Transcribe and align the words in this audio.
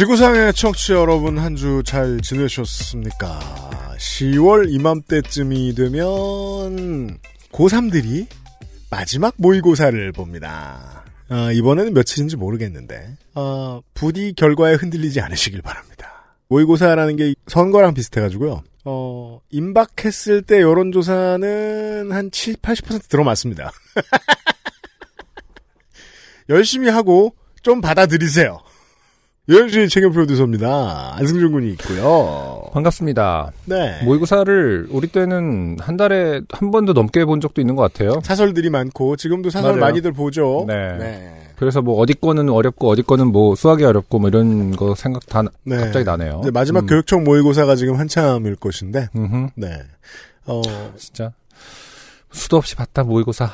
지구상의 0.00 0.54
청취자 0.54 0.94
여러분 0.94 1.38
한 1.38 1.54
주 1.56 1.82
잘 1.84 2.20
지내셨습니까? 2.22 3.38
10월 3.98 4.72
이맘때쯤이 4.72 5.74
되면 5.74 7.18
고3들이 7.52 8.26
마지막 8.90 9.34
모의고사를 9.36 10.12
봅니다. 10.12 11.04
아, 11.28 11.52
이번에는 11.52 11.92
며칠인지 11.92 12.36
모르겠는데 12.36 13.16
아, 13.34 13.80
부디 13.92 14.32
결과에 14.34 14.74
흔들리지 14.74 15.20
않으시길 15.20 15.60
바랍니다. 15.60 16.34
모의고사라는 16.48 17.16
게 17.16 17.34
선거랑 17.46 17.92
비슷해가지고요. 17.92 18.62
어, 18.86 19.40
임박했을 19.50 20.42
때 20.42 20.62
여론조사는 20.62 22.08
한 22.10 22.30
7, 22.30 22.54
80% 22.54 23.08
들어맞습니다. 23.08 23.70
열심히 26.48 26.88
하고 26.88 27.34
좀 27.62 27.82
받아들이세요. 27.82 28.60
유현수의 29.50 29.88
책임 29.88 30.12
프로듀서입니다. 30.12 31.16
안승준 31.16 31.50
군이 31.50 31.70
있고요. 31.72 32.62
반갑습니다. 32.72 33.50
네. 33.64 34.00
모의고사를 34.04 34.86
우리 34.90 35.08
때는 35.08 35.76
한 35.80 35.96
달에 35.96 36.40
한 36.50 36.70
번도 36.70 36.92
넘게 36.92 37.24
본 37.24 37.40
적도 37.40 37.60
있는 37.60 37.74
것 37.74 37.82
같아요. 37.82 38.20
사설들이 38.22 38.70
많고 38.70 39.16
지금도 39.16 39.50
사설 39.50 39.72
맞아요. 39.72 39.80
많이들 39.80 40.12
보죠. 40.12 40.64
네. 40.68 41.36
그래서 41.56 41.82
뭐 41.82 41.98
어디 42.00 42.14
거는 42.14 42.48
어렵고 42.48 42.88
어디 42.88 43.02
거는 43.02 43.32
뭐 43.32 43.56
수학이 43.56 43.84
어렵고 43.84 44.20
뭐 44.20 44.28
이런 44.28 44.70
거 44.76 44.94
생각 44.94 45.26
다 45.26 45.42
나- 45.42 45.50
네. 45.64 45.78
갑자기 45.78 46.04
나네요. 46.04 46.38
이제 46.42 46.52
마지막 46.52 46.84
음. 46.84 46.86
교육청 46.86 47.24
모의고사가 47.24 47.74
지금 47.74 47.98
한참일 47.98 48.54
것인데, 48.54 49.08
음흠. 49.16 49.48
네. 49.56 49.82
어, 50.46 50.62
진짜 50.96 51.32
수도 52.30 52.56
없이 52.56 52.76
봤다 52.76 53.02
모의고사. 53.02 53.44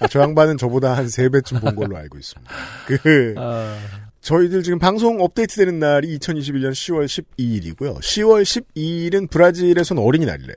아, 0.00 0.06
저 0.08 0.20
양반은 0.20 0.58
저보다 0.58 0.94
한세 0.96 1.28
배쯤 1.28 1.60
본 1.60 1.76
걸로 1.76 1.96
알고 1.96 2.18
있습니다. 2.18 2.52
그, 2.86 3.34
아, 3.38 3.76
저희들 4.22 4.62
지금 4.62 4.78
방송 4.78 5.20
업데이트 5.20 5.56
되는 5.56 5.78
날이 5.80 6.16
2021년 6.18 6.70
10월 6.70 7.06
12일이고요. 7.06 7.98
10월 7.98 8.42
12일은 8.42 9.28
브라질에선 9.28 9.98
어린이날이래요. 9.98 10.54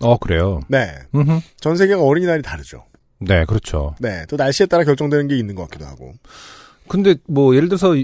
어 0.00 0.16
그래요. 0.18 0.60
네. 0.68 0.94
음흠. 1.14 1.40
전 1.60 1.76
세계가 1.76 2.00
어린이날이 2.02 2.42
다르죠. 2.42 2.84
네 3.18 3.44
그렇죠. 3.46 3.94
네. 4.00 4.24
또 4.28 4.36
날씨에 4.36 4.66
따라 4.66 4.84
결정되는 4.84 5.26
게 5.28 5.36
있는 5.36 5.54
것 5.54 5.64
같기도 5.64 5.86
하고. 5.86 6.12
근데 6.88 7.16
뭐 7.26 7.56
예를 7.56 7.68
들어서 7.68 7.94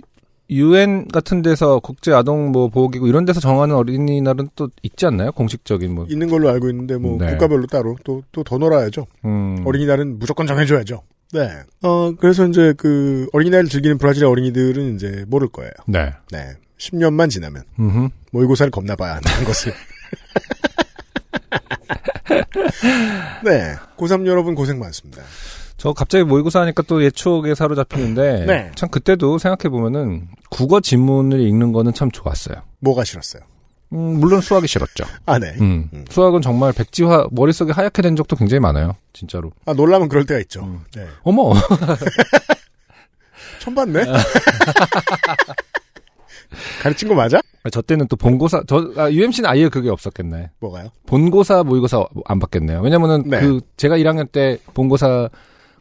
유엔 0.49 1.07
같은 1.07 1.43
데서 1.43 1.79
국제 1.79 2.13
아동 2.13 2.51
뭐 2.51 2.69
보호기구 2.69 3.07
이런 3.07 3.25
데서 3.25 3.39
정하는 3.39 3.77
어린이날은 3.77 4.49
또 4.57 4.69
있지 4.83 5.07
않나요? 5.07 5.31
공식적인 5.31 5.95
뭐. 5.95 6.07
있는 6.11 6.29
걸로 6.29 6.49
알고 6.49 6.69
있는데, 6.71 6.97
뭐, 6.97 7.19
네. 7.21 7.31
국가별로 7.31 7.67
따로 7.69 7.97
또, 8.03 8.25
또 8.33 8.43
더 8.43 8.59
놀아야죠. 8.59 9.07
음. 9.25 9.63
어린이날은 9.65 10.19
무조건 10.19 10.49
정해줘야죠. 10.49 11.03
네. 11.33 11.61
어, 11.83 12.13
그래서 12.19 12.47
이제 12.47 12.75
그 12.77 13.29
어린이날을 13.33 13.69
즐기는 13.69 13.99
브라질의 13.99 14.29
어린이들은 14.29 14.97
이제 14.97 15.25
모를 15.29 15.49
거예요. 15.49 15.71
네. 15.87 16.13
네. 16.33 16.55
10년만 16.79 17.31
지나면 17.31 17.63
음흠. 17.79 18.09
모의고사를 18.33 18.71
겁나 18.71 18.97
봐야 18.97 19.17
한다는 19.17 19.45
것을. 19.45 19.73
네. 23.45 23.75
고3 23.97 24.27
여러분 24.27 24.55
고생 24.55 24.79
많습니다. 24.79 25.23
저 25.77 25.93
갑자기 25.93 26.25
모의고사 26.25 26.61
하니까 26.61 26.83
또 26.83 27.03
예촉에 27.03 27.55
사로잡히는데 27.55 28.45
네. 28.47 28.71
참 28.75 28.91
그때도 28.91 29.39
생각해 29.39 29.71
보면은 29.71 30.29
국어 30.51 30.81
지문을 30.81 31.41
읽는 31.41 31.73
거는 31.73 31.95
참 31.95 32.11
좋았어요. 32.11 32.57
뭐가 32.81 33.05
싫었어요? 33.05 33.43
음, 33.93 34.21
물론 34.21 34.41
수학이 34.41 34.67
싫었죠. 34.67 35.05
아, 35.27 35.39
네. 35.39 35.55
음. 35.61 35.89
음. 35.93 36.05
수학은 36.09 36.43
정말 36.43 36.73
백지화 36.73 37.29
머릿속에 37.31 37.73
하얗게 37.73 38.03
된 38.03 38.17
적도 38.17 38.37
굉장히 38.37 38.61
많아요. 38.61 38.95
진짜로. 39.13 39.53
아, 39.67 39.73
놀라면 39.73 40.09
그럴 40.09 40.25
때가 40.27 40.41
있죠. 40.41 40.63
음. 40.63 40.81
네. 40.95 41.07
어머. 41.23 41.53
처음 43.61 43.75
봤네? 43.75 44.05
가르친 46.83 47.09
거 47.09 47.15
맞아? 47.15 47.41
저 47.71 47.83
때는 47.83 48.09
또 48.09 48.17
본고사 48.17 48.63
저 48.67 48.93
아, 48.97 49.11
UMC는 49.11 49.49
아예 49.49 49.69
그게 49.69 49.91
없었겠네. 49.91 50.51
뭐가요? 50.61 50.89
본고사 51.07 51.63
모의고사 51.63 52.05
안 52.25 52.39
받겠네요. 52.39 52.81
왜냐면은 52.81 53.25
네. 53.27 53.41
그 53.41 53.61
제가 53.77 53.99
1학년 53.99 54.33
때 54.33 54.59
본고사 54.73 55.29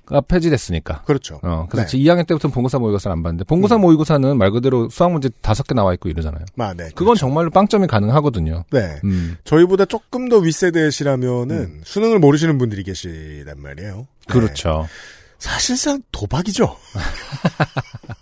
가 0.09 0.22
폐지됐으니까. 0.22 1.03
그렇죠. 1.03 1.40
어, 1.44 1.68
그래서 1.70 1.92
네. 1.92 2.00
2학년 2.00 2.25
때부터는 2.25 2.52
본고사 2.52 2.80
모의고사를 2.80 3.12
안 3.12 3.22
봤는데 3.22 3.44
본고사 3.44 3.75
음. 3.75 3.81
모의고사는 3.81 4.38
말 4.38 4.52
그대로 4.52 4.90
수학 4.90 5.12
문제 5.12 5.30
다섯 5.42 5.68
개 5.68 5.75
나와 5.75 5.94
있고 5.94 6.09
이러잖아요. 6.09 6.46
아, 6.58 6.74
네. 6.74 6.90
그건 6.96 7.16
정말로 7.16 7.52
빵점이 7.52 7.88
가능하거든요. 7.88 8.64
네. 8.72 9.00
음. 9.03 9.38
저희보다 9.44 9.86
조금 9.86 10.28
더 10.28 10.38
윗세대시라면은 10.38 11.81
수능을 11.84 12.19
모르시는 12.19 12.58
분들이 12.58 12.84
계시단 12.84 13.62
말이에요. 13.62 14.08
네. 14.28 14.34
그렇죠. 14.34 14.88
사실상 15.38 16.02
도박이죠. 16.12 16.75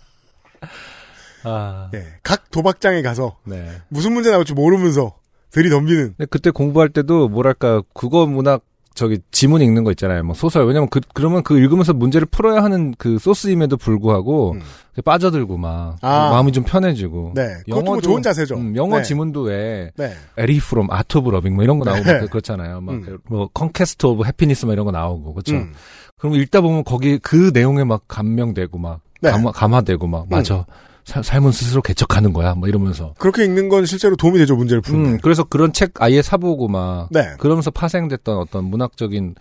아. 1.44 1.90
예. 1.94 2.04
각 2.22 2.50
도박장에 2.50 3.02
가서 3.02 3.36
네. 3.44 3.70
무슨 3.88 4.12
문제 4.12 4.30
나올지 4.30 4.52
모르면서 4.52 5.16
들이덤비는 5.50 6.14
근데 6.16 6.26
그때 6.26 6.50
공부할 6.50 6.90
때도 6.90 7.28
뭐랄까 7.28 7.82
국어 7.92 8.26
문학 8.26 8.62
저기 8.98 9.20
지문 9.30 9.62
읽는 9.62 9.84
거 9.84 9.92
있잖아요. 9.92 10.24
뭐 10.24 10.34
소설. 10.34 10.66
왜냐면 10.66 10.88
그 10.88 11.00
그러면 11.14 11.44
그 11.44 11.56
읽으면서 11.56 11.92
문제를 11.94 12.26
풀어야 12.26 12.64
하는 12.64 12.96
그 12.98 13.18
소스임에도 13.20 13.76
불구하고 13.76 14.54
음. 14.54 14.60
빠져들고 15.04 15.56
막 15.56 15.98
아. 16.00 16.30
마음이 16.30 16.50
좀 16.50 16.64
편해지고. 16.64 17.34
네. 17.36 17.58
뭐 17.68 18.00
좋은 18.00 18.22
자세죠. 18.22 18.56
음, 18.56 18.74
영어 18.74 18.96
네. 18.96 19.04
지문도 19.04 19.42
왜 19.42 19.92
네. 19.96 20.14
에리 20.36 20.58
프롬 20.58 20.90
Art 20.90 21.18
of 21.18 21.30
Loving 21.30 21.54
뭐 21.54 21.62
이런 21.62 21.78
거 21.78 21.84
나오고 21.84 22.02
네. 22.02 22.20
막 22.22 22.30
그렇잖아요. 22.30 22.80
막 22.80 22.92
음. 22.92 23.18
뭐 23.28 23.48
Conquest 23.54 24.04
of 24.04 24.24
Happiness 24.24 24.64
뭐 24.64 24.72
이런 24.72 24.84
거 24.84 24.90
나오고 24.90 25.32
그렇죠. 25.32 25.54
음. 25.54 25.72
그럼 26.18 26.34
읽다 26.34 26.60
보면 26.60 26.82
거기 26.82 27.18
그 27.18 27.52
내용에 27.54 27.84
막 27.84 28.02
감명되고 28.08 28.78
막 28.78 29.00
네. 29.20 29.30
감화, 29.30 29.52
감화되고 29.52 30.08
막 30.08 30.26
맞아. 30.28 30.66
사- 31.08 31.22
삶은 31.22 31.52
스스로 31.52 31.80
개척하는 31.80 32.34
거야. 32.34 32.54
뭐 32.54 32.68
이러면서. 32.68 33.14
그렇게 33.18 33.44
읽는 33.44 33.70
건 33.70 33.86
실제로 33.86 34.14
도움이 34.14 34.36
되죠, 34.38 34.56
문제를 34.56 34.82
푸는데. 34.82 35.10
음, 35.12 35.18
그래서 35.22 35.42
그런 35.42 35.72
책 35.72 35.92
아예 36.02 36.20
사보고 36.20 36.68
막 36.68 37.08
네. 37.10 37.30
그러면서 37.38 37.70
파생됐던 37.70 38.36
어떤 38.36 38.64
문학적인 38.66 39.34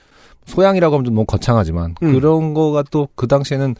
소양이라고 0.45 0.95
하면 0.95 1.03
좀 1.05 1.13
너무 1.15 1.25
거창하지만 1.25 1.95
음. 2.01 2.13
그런 2.13 2.53
거가 2.53 2.83
또 2.89 3.09
그 3.15 3.27
당시에는 3.27 3.75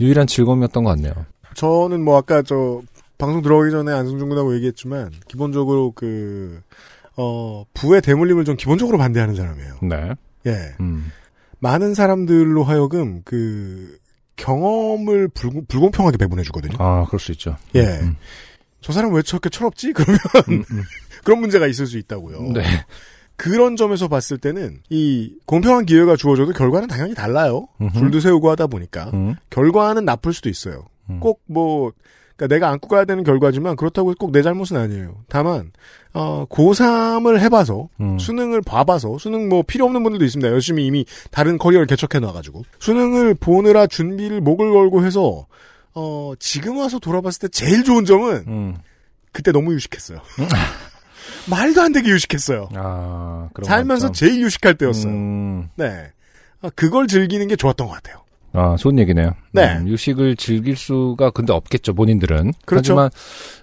유일한 0.00 0.26
즐거움이었던 0.26 0.84
것 0.84 0.90
같네요. 0.90 1.14
저는 1.54 2.04
뭐 2.04 2.18
아까 2.18 2.42
저 2.42 2.82
방송 3.16 3.40
들어가기 3.40 3.70
전에 3.70 3.90
안승준 3.92 4.28
군하고 4.28 4.54
얘기했지만 4.56 5.10
기본적으로 5.26 5.92
그 5.94 6.60
어, 7.16 7.64
부의 7.72 8.02
대물림을 8.02 8.44
좀 8.44 8.56
기본적으로 8.56 8.98
반대하는 8.98 9.34
사람이에요. 9.34 9.74
네. 9.82 10.10
예. 10.46 10.74
음. 10.80 11.10
많은 11.58 11.94
사람들로 11.94 12.64
하여금 12.64 13.22
그 13.24 13.96
경험을 14.40 15.28
불, 15.28 15.50
불공평하게 15.68 16.16
배분해 16.16 16.42
주거든요. 16.42 16.76
아, 16.78 17.04
그럴 17.06 17.20
수 17.20 17.30
있죠. 17.32 17.56
예. 17.74 17.82
음. 17.82 18.16
저 18.80 18.92
사람 18.92 19.12
왜 19.12 19.22
저렇게 19.22 19.50
철없지? 19.50 19.92
그러면 19.94 20.18
음, 20.48 20.64
음. 20.70 20.82
그런 21.24 21.40
문제가 21.40 21.66
있을 21.66 21.86
수 21.86 21.98
있다고요. 21.98 22.52
네. 22.54 22.62
그런 23.36 23.76
점에서 23.76 24.08
봤을 24.08 24.38
때는 24.38 24.80
이 24.90 25.34
공평한 25.46 25.86
기회가 25.86 26.16
주어져도 26.16 26.52
결과는 26.52 26.88
당연히 26.88 27.14
달라요. 27.14 27.68
음흠. 27.80 27.98
줄도 27.98 28.20
세우고 28.20 28.50
하다 28.50 28.66
보니까 28.66 29.10
음. 29.14 29.36
결과는 29.50 30.04
나쁠 30.04 30.32
수도 30.32 30.48
있어요. 30.48 30.86
음. 31.08 31.20
꼭뭐 31.20 31.92
그러니까 32.40 32.46
내가 32.54 32.68
안고 32.70 32.88
가야 32.88 33.04
되는 33.04 33.22
결과지만 33.22 33.76
그렇다고 33.76 34.14
꼭 34.18 34.30
내 34.32 34.40
잘못은 34.42 34.76
아니에요. 34.76 35.16
다만 35.28 35.72
어 36.14 36.46
고3을 36.48 37.38
해봐서 37.40 37.88
음. 38.00 38.18
수능을 38.18 38.62
봐봐서 38.62 39.18
수능 39.18 39.48
뭐 39.50 39.62
필요 39.62 39.84
없는 39.84 40.02
분들도 40.02 40.24
있습니다. 40.24 40.50
열심히 40.50 40.86
이미 40.86 41.04
다른 41.30 41.58
커리어를 41.58 41.86
개척해 41.86 42.18
놔가지고 42.24 42.62
수능을 42.78 43.34
보느라 43.34 43.86
준비를 43.86 44.40
목을 44.40 44.70
걸고 44.72 45.04
해서 45.04 45.46
어 45.94 46.32
지금 46.38 46.78
와서 46.78 46.98
돌아봤을 46.98 47.40
때 47.40 47.48
제일 47.48 47.84
좋은 47.84 48.04
점은 48.06 48.44
음. 48.46 48.76
그때 49.32 49.52
너무 49.52 49.74
유식했어요. 49.74 50.20
말도 51.50 51.82
안 51.82 51.92
되게 51.92 52.10
유식했어요. 52.10 52.68
아, 52.74 53.48
살면서 53.64 54.08
관점. 54.08 54.12
제일 54.12 54.42
유식할 54.42 54.74
때였어요. 54.76 55.12
음. 55.12 55.68
네. 55.76 56.10
아, 56.62 56.70
그걸 56.74 57.06
즐기는 57.06 57.46
게 57.48 57.56
좋았던 57.56 57.86
것 57.86 57.92
같아요. 57.94 58.19
아, 58.52 58.76
좋은 58.78 58.98
얘기네요. 58.98 59.32
네. 59.52 59.76
음, 59.76 59.88
유식을 59.88 60.36
즐길 60.36 60.76
수가 60.76 61.30
근데 61.30 61.52
없겠죠, 61.52 61.94
본인들은. 61.94 62.52
그렇죠. 62.64 62.92
하지만 62.92 63.10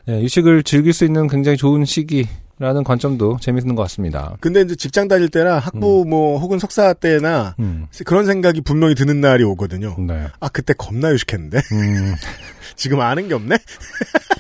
예, 0.08 0.22
유식을 0.22 0.64
즐길 0.64 0.94
수 0.94 1.04
있는 1.06 1.28
굉장히 1.28 1.58
좋은 1.58 1.84
시기라는 1.84 2.84
관점도 2.86 3.38
재밌는 3.42 3.76
것 3.76 3.82
같습니다. 3.84 4.38
근데 4.40 4.62
이제 4.62 4.76
직장 4.76 5.08
다닐 5.08 5.30
때나 5.30 5.60
학부 5.60 6.06
뭐 6.08 6.40
혹은 6.40 6.58
석사 6.60 6.94
때나 6.94 7.56
음. 7.60 7.88
그런 8.06 8.26
생각이 8.26 8.62
분명히 8.62 8.96
드는 8.96 9.20
날이 9.20 9.44
오거든요. 9.44 9.96
네. 10.00 10.28
아 10.40 10.48
그때 10.50 10.74
겁나 10.74 11.12
유식했는데 11.12 11.58
음. 11.74 12.16
지금 12.78 13.02
아는 13.02 13.28
게 13.28 13.34
없네. 13.34 13.58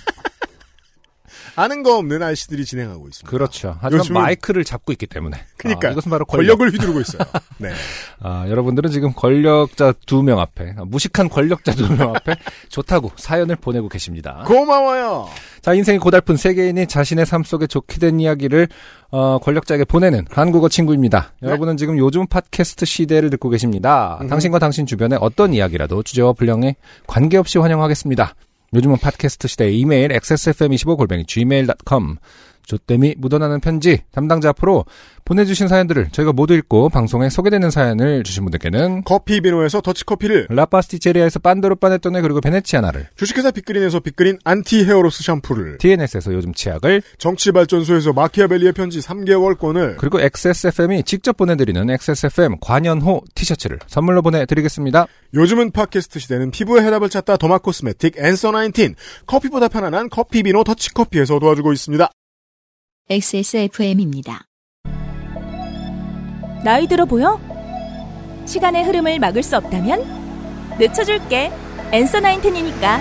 아는 1.57 1.81
거 1.81 1.97
없는 1.97 2.21
아저씨들이 2.21 2.65
진행하고 2.65 3.07
있습니다. 3.07 3.29
그렇죠. 3.29 3.75
하지만 3.81 4.05
요즘은- 4.05 4.13
마이크를 4.13 4.63
잡고 4.63 4.91
있기 4.91 5.07
때문에. 5.07 5.37
그러니까 5.57 5.87
아, 5.87 5.91
이것은 5.91 6.09
바로 6.11 6.23
권력. 6.23 6.57
권력 6.59 6.61
을 6.67 6.73
휘두르고 6.73 7.01
있어요. 7.01 7.21
네. 7.57 7.71
아, 8.21 8.45
여러분들은 8.47 8.91
지금 8.91 9.11
권력자 9.13 9.93
두 10.05 10.21
명 10.21 10.39
앞에, 10.39 10.75
아, 10.77 10.85
무식한 10.85 11.29
권력자 11.29 11.73
두 11.73 11.87
명 11.95 12.15
앞에 12.15 12.35
좋다고 12.69 13.11
사연을 13.15 13.55
보내고 13.55 13.89
계십니다. 13.89 14.43
고마워요. 14.45 15.27
자, 15.61 15.73
인생이 15.73 15.97
고달픈 15.97 16.37
세계인이 16.37 16.85
자신의 16.87 17.25
삶 17.25 17.43
속에 17.43 17.65
좋게 17.67 17.97
된 17.97 18.19
이야기를 18.19 18.67
어, 19.09 19.39
권력자에게 19.39 19.85
보내는 19.85 20.25
한국어 20.29 20.69
친구입니다. 20.69 21.33
네. 21.41 21.47
여러분은 21.47 21.77
지금 21.77 21.97
요즘 21.97 22.27
팟캐스트 22.27 22.85
시대를 22.85 23.29
듣고 23.31 23.49
계십니다. 23.49 24.19
음. 24.21 24.27
당신과 24.27 24.59
당신 24.59 24.85
주변의 24.85 25.17
어떤 25.21 25.53
이야기라도 25.53 26.03
주제와 26.03 26.33
분량에 26.33 26.75
관계없이 27.07 27.57
환영하겠습니다. 27.57 28.35
요즘은 28.73 28.97
팟캐스트 28.97 29.47
시대 29.47 29.71
이메일 29.71 30.09
xsfm25골뱅이 30.11 31.25
gmail.com 31.27 32.17
조땜이 32.67 33.15
묻어나는 33.17 33.59
편지 33.61 34.03
담당자 34.11 34.49
앞으로 34.49 34.85
보내주신 35.25 35.67
사연들을 35.67 36.09
저희가 36.11 36.33
모두 36.33 36.53
읽고 36.53 36.89
방송에 36.89 37.29
소개되는 37.29 37.69
사연을 37.71 38.23
주신 38.23 38.43
분들께는 38.43 39.03
커피 39.03 39.41
비노에서 39.41 39.81
더치커피를 39.81 40.47
라파스티체리아에서 40.49 41.39
빤도르 41.39 41.75
빠네토네 41.75 42.21
그리고 42.21 42.39
베네치아나를 42.41 43.07
주식회사 43.15 43.51
빅그린에서 43.51 44.01
빅그린 44.01 44.37
안티 44.43 44.85
헤어로스 44.85 45.23
샴푸를 45.23 45.77
TNS에서 45.79 46.33
요즘 46.33 46.53
치약을 46.53 47.01
정치발전소에서 47.17 48.13
마키아벨리의 48.13 48.73
편지 48.73 48.99
3개월권을 48.99 49.97
그리고 49.97 50.19
XSFM이 50.21 51.03
직접 51.03 51.35
보내드리는 51.35 51.89
XSFM 51.89 52.57
관연호 52.61 53.21
티셔츠를 53.33 53.79
선물로 53.87 54.21
보내드리겠습니다. 54.21 55.07
요즘은 55.33 55.71
팟캐스트 55.71 56.19
시대는 56.19 56.51
피부의 56.51 56.83
해답을 56.85 57.09
찾다 57.09 57.37
더마 57.37 57.59
코스메틱 57.59 58.17
앤서 58.17 58.51
19 58.51 58.93
커피보다 59.25 59.67
편안한 59.67 60.09
커피 60.09 60.43
비노 60.43 60.63
더치커피에서 60.63 61.39
도와주고 61.39 61.73
있습니다. 61.73 62.09
XSFM입니다. 63.09 64.41
나이 66.65 66.87
들어 66.87 67.05
보여? 67.05 67.39
시간의 68.45 68.83
흐름을 68.83 69.19
막을 69.19 69.43
수 69.43 69.55
없다면 69.55 70.77
늦춰줄게. 70.77 71.51
엔서 71.93 72.19
나인텐이니까. 72.19 72.99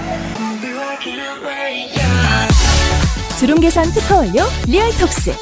주름 3.40 3.60
개선 3.60 3.84
특허 3.86 4.18
완료 4.18 4.44
리얼톡스. 4.68 5.32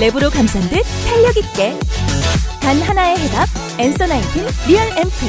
랩으로 0.00 0.32
감싼 0.32 0.62
듯 0.62 0.82
탄력 1.06 1.36
있게. 1.36 1.78
단 2.60 2.82
하나의 2.82 3.16
해답 3.18 3.46
엔서 3.78 4.06
나인텐 4.08 4.46
리얼 4.66 4.84
앰플. 4.98 5.28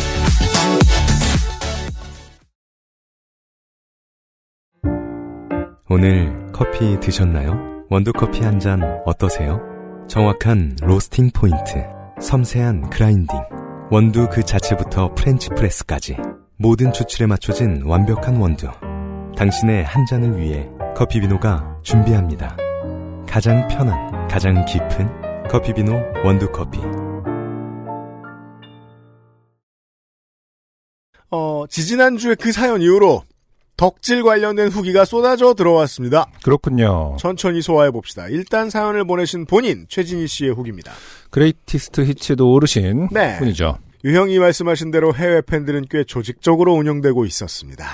오늘 5.89 6.51
커피 6.51 6.99
드셨나요? 6.99 7.72
원두커피 7.93 8.41
한 8.41 8.59
잔 8.59 8.81
어떠세요? 9.05 9.61
정확한 10.07 10.77
로스팅 10.81 11.29
포인트, 11.29 11.85
섬세한 12.19 12.89
그라인딩, 12.89 13.39
원두 13.91 14.27
그 14.31 14.41
자체부터 14.41 15.13
프렌치 15.13 15.49
프레스까지 15.49 16.17
모든 16.57 16.91
추출에 16.91 17.27
맞춰진 17.27 17.83
완벽한 17.85 18.37
원두. 18.37 18.67
당신의 19.37 19.83
한 19.83 20.07
잔을 20.07 20.39
위해 20.39 20.67
커피비노가 20.95 21.81
준비합니다. 21.83 22.57
가장 23.29 23.67
편한, 23.67 24.27
가장 24.27 24.65
깊은 24.65 25.47
커피비노 25.49 25.93
원두커피. 26.25 26.79
어, 31.29 31.65
지지난주에 31.69 32.33
그 32.41 32.51
사연 32.51 32.81
이후로 32.81 33.21
덕질 33.77 34.23
관련된 34.23 34.69
후기가 34.69 35.05
쏟아져 35.05 35.53
들어왔습니다. 35.53 36.27
그렇군요. 36.43 37.17
천천히 37.19 37.61
소화해 37.61 37.91
봅시다. 37.91 38.27
일단 38.27 38.69
사연을 38.69 39.05
보내신 39.05 39.45
본인 39.45 39.85
최진희 39.89 40.27
씨의 40.27 40.51
후기입니다. 40.51 40.91
Greatest 41.31 42.01
Hits도 42.05 42.51
오르신 42.53 43.09
네. 43.11 43.37
분이죠. 43.39 43.77
유 44.05 44.12
형이 44.12 44.37
말씀하신 44.39 44.91
대로 44.91 45.13
해외 45.15 45.41
팬들은 45.41 45.85
꽤 45.89 46.03
조직적으로 46.03 46.73
운영되고 46.73 47.25
있었습니다. 47.25 47.85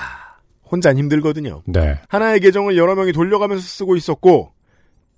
혼자 0.70 0.94
힘들거든요. 0.94 1.62
네. 1.66 1.98
하나의 2.08 2.40
계정을 2.40 2.76
여러 2.76 2.94
명이 2.94 3.12
돌려가면서 3.12 3.62
쓰고 3.62 3.96
있었고 3.96 4.52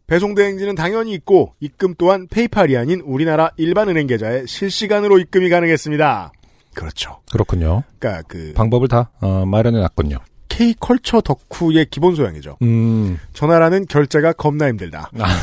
배송 0.07 0.35
대행지는 0.35 0.75
당연히 0.75 1.13
있고 1.15 1.55
입금 1.61 1.95
또한 1.97 2.27
페이팔이 2.29 2.77
아닌 2.77 3.01
우리나라 3.01 3.51
일반 3.57 3.89
은행 3.89 4.07
계좌에 4.07 4.47
실시간으로 4.47 5.19
입금이 5.19 5.49
가능했습니다. 5.49 6.33
그렇죠. 6.75 7.21
그렇군요. 7.31 7.83
그러니까 7.99 8.23
그 8.29 8.53
방법을 8.55 8.89
다 8.89 9.11
어, 9.21 9.45
마련해 9.47 9.79
놨군요. 9.81 10.19
K 10.53 10.75
컬처 10.79 11.23
덕후의 11.23 11.87
기본 11.91 12.15
소양이죠. 12.15 12.59
음. 12.61 13.19
전화라는 13.33 13.87
결제가 13.87 14.35
겁나 14.35 14.69
힘들다. 14.69 15.11
아. 15.19 15.25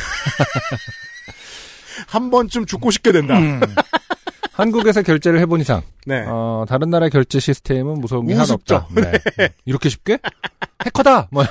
한 2.06 2.30
번쯤 2.30 2.68
죽고 2.68 2.92
싶게 2.92 3.12
된다. 3.12 3.34
한국에서 4.54 5.02
결제를 5.02 5.40
해본 5.40 5.62
이상 5.62 5.82
네. 6.06 6.26
어, 6.28 6.64
다른 6.70 6.92
나라의 6.92 7.10
결제 7.10 7.40
시스템은 7.40 8.00
무서운 8.00 8.28
게 8.28 8.36
우습죠. 8.36 8.76
없다. 8.76 8.88
네. 9.38 9.50
이렇게 9.66 9.90
쉽게? 9.90 10.20
해커다. 10.86 11.30
뭐. 11.32 11.44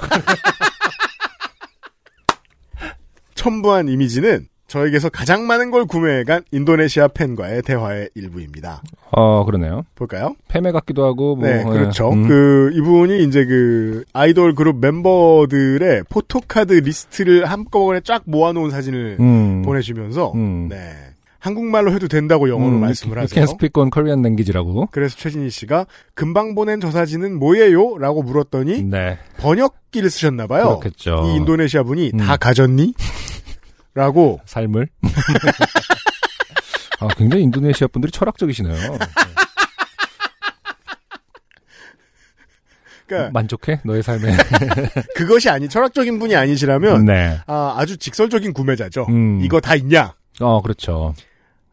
첨부한 3.35 3.89
이미지는 3.89 4.47
저에게서 4.69 5.09
가장 5.09 5.47
많은 5.47 5.71
걸 5.71 5.87
구매해간 5.87 6.43
인도네시아 6.53 7.09
팬과의 7.09 7.63
대화의 7.63 8.11
일부입니다. 8.15 8.83
어 9.11 9.45
그러네요. 9.45 9.85
볼까요? 9.95 10.37
패매 10.47 10.73
같기도 10.73 11.05
하고 11.07 11.37
뭐 11.37 11.49
네, 11.49 11.65
그렇죠. 11.65 12.11
음. 12.13 12.29
그 12.29 12.71
이분이 12.75 13.25
이제 13.25 13.47
그 13.47 14.05
아이돌 14.13 14.55
그룹 14.55 14.79
멤버들의 14.81 16.05
포토카드 16.11 16.75
리스트를 16.75 17.47
한꺼번에 17.47 18.01
쫙 18.01 18.23
모아놓은 18.27 18.71
사진을 18.71 19.17
음. 19.19 19.63
보내주면서 19.63 20.33
음. 20.35 20.69
네 20.69 20.93
한국말로 21.39 21.93
해도 21.93 22.09
된다고 22.09 22.49
영어로 22.51 22.77
음, 22.77 22.81
말씀을 22.81 23.17
하세요. 23.17 23.29
can 23.33 23.45
speak 23.45 23.81
on 23.81 23.91
Korean 23.91 24.21
language라고. 24.21 24.89
그래서 24.91 25.17
최진희 25.17 25.51
씨가 25.51 25.87
금방 26.15 26.55
보낸 26.55 26.81
저 26.81 26.91
사진은 26.91 27.39
뭐예요? 27.39 27.97
라고 27.99 28.23
물었더니 28.23 28.83
네. 28.83 29.19
번역기를 29.39 30.11
쓰셨나 30.11 30.47
봐요. 30.47 30.79
그렇겠죠. 30.81 31.25
이 31.27 31.37
인도네시아 31.37 31.85
분이 31.85 32.11
음. 32.13 32.19
다 32.19 32.37
가졌니? 32.37 32.93
라고 33.99 34.41
삶을. 34.45 34.89
아, 37.01 37.09
굉장히 37.17 37.43
인도네시아 37.43 37.89
분들이 37.89 38.13
철학적이시네요. 38.13 38.77
그러니까 43.07 43.33
만족해? 43.33 43.81
너의 43.85 44.05
삶에. 44.05 44.37
그것이 45.17 45.51
아니 45.51 45.69
철학적인 45.69 46.21
분이 46.21 46.37
아니시라면 46.37 47.07
네. 47.07 47.41
아, 47.49 47.75
아주 47.77 47.97
직설적인 47.97 48.53
구매자죠. 48.53 49.07
음. 49.09 49.41
이거 49.43 49.61
다 49.61 49.75
있냐? 49.75 50.15
어, 50.39 50.63
그렇죠. 50.63 51.15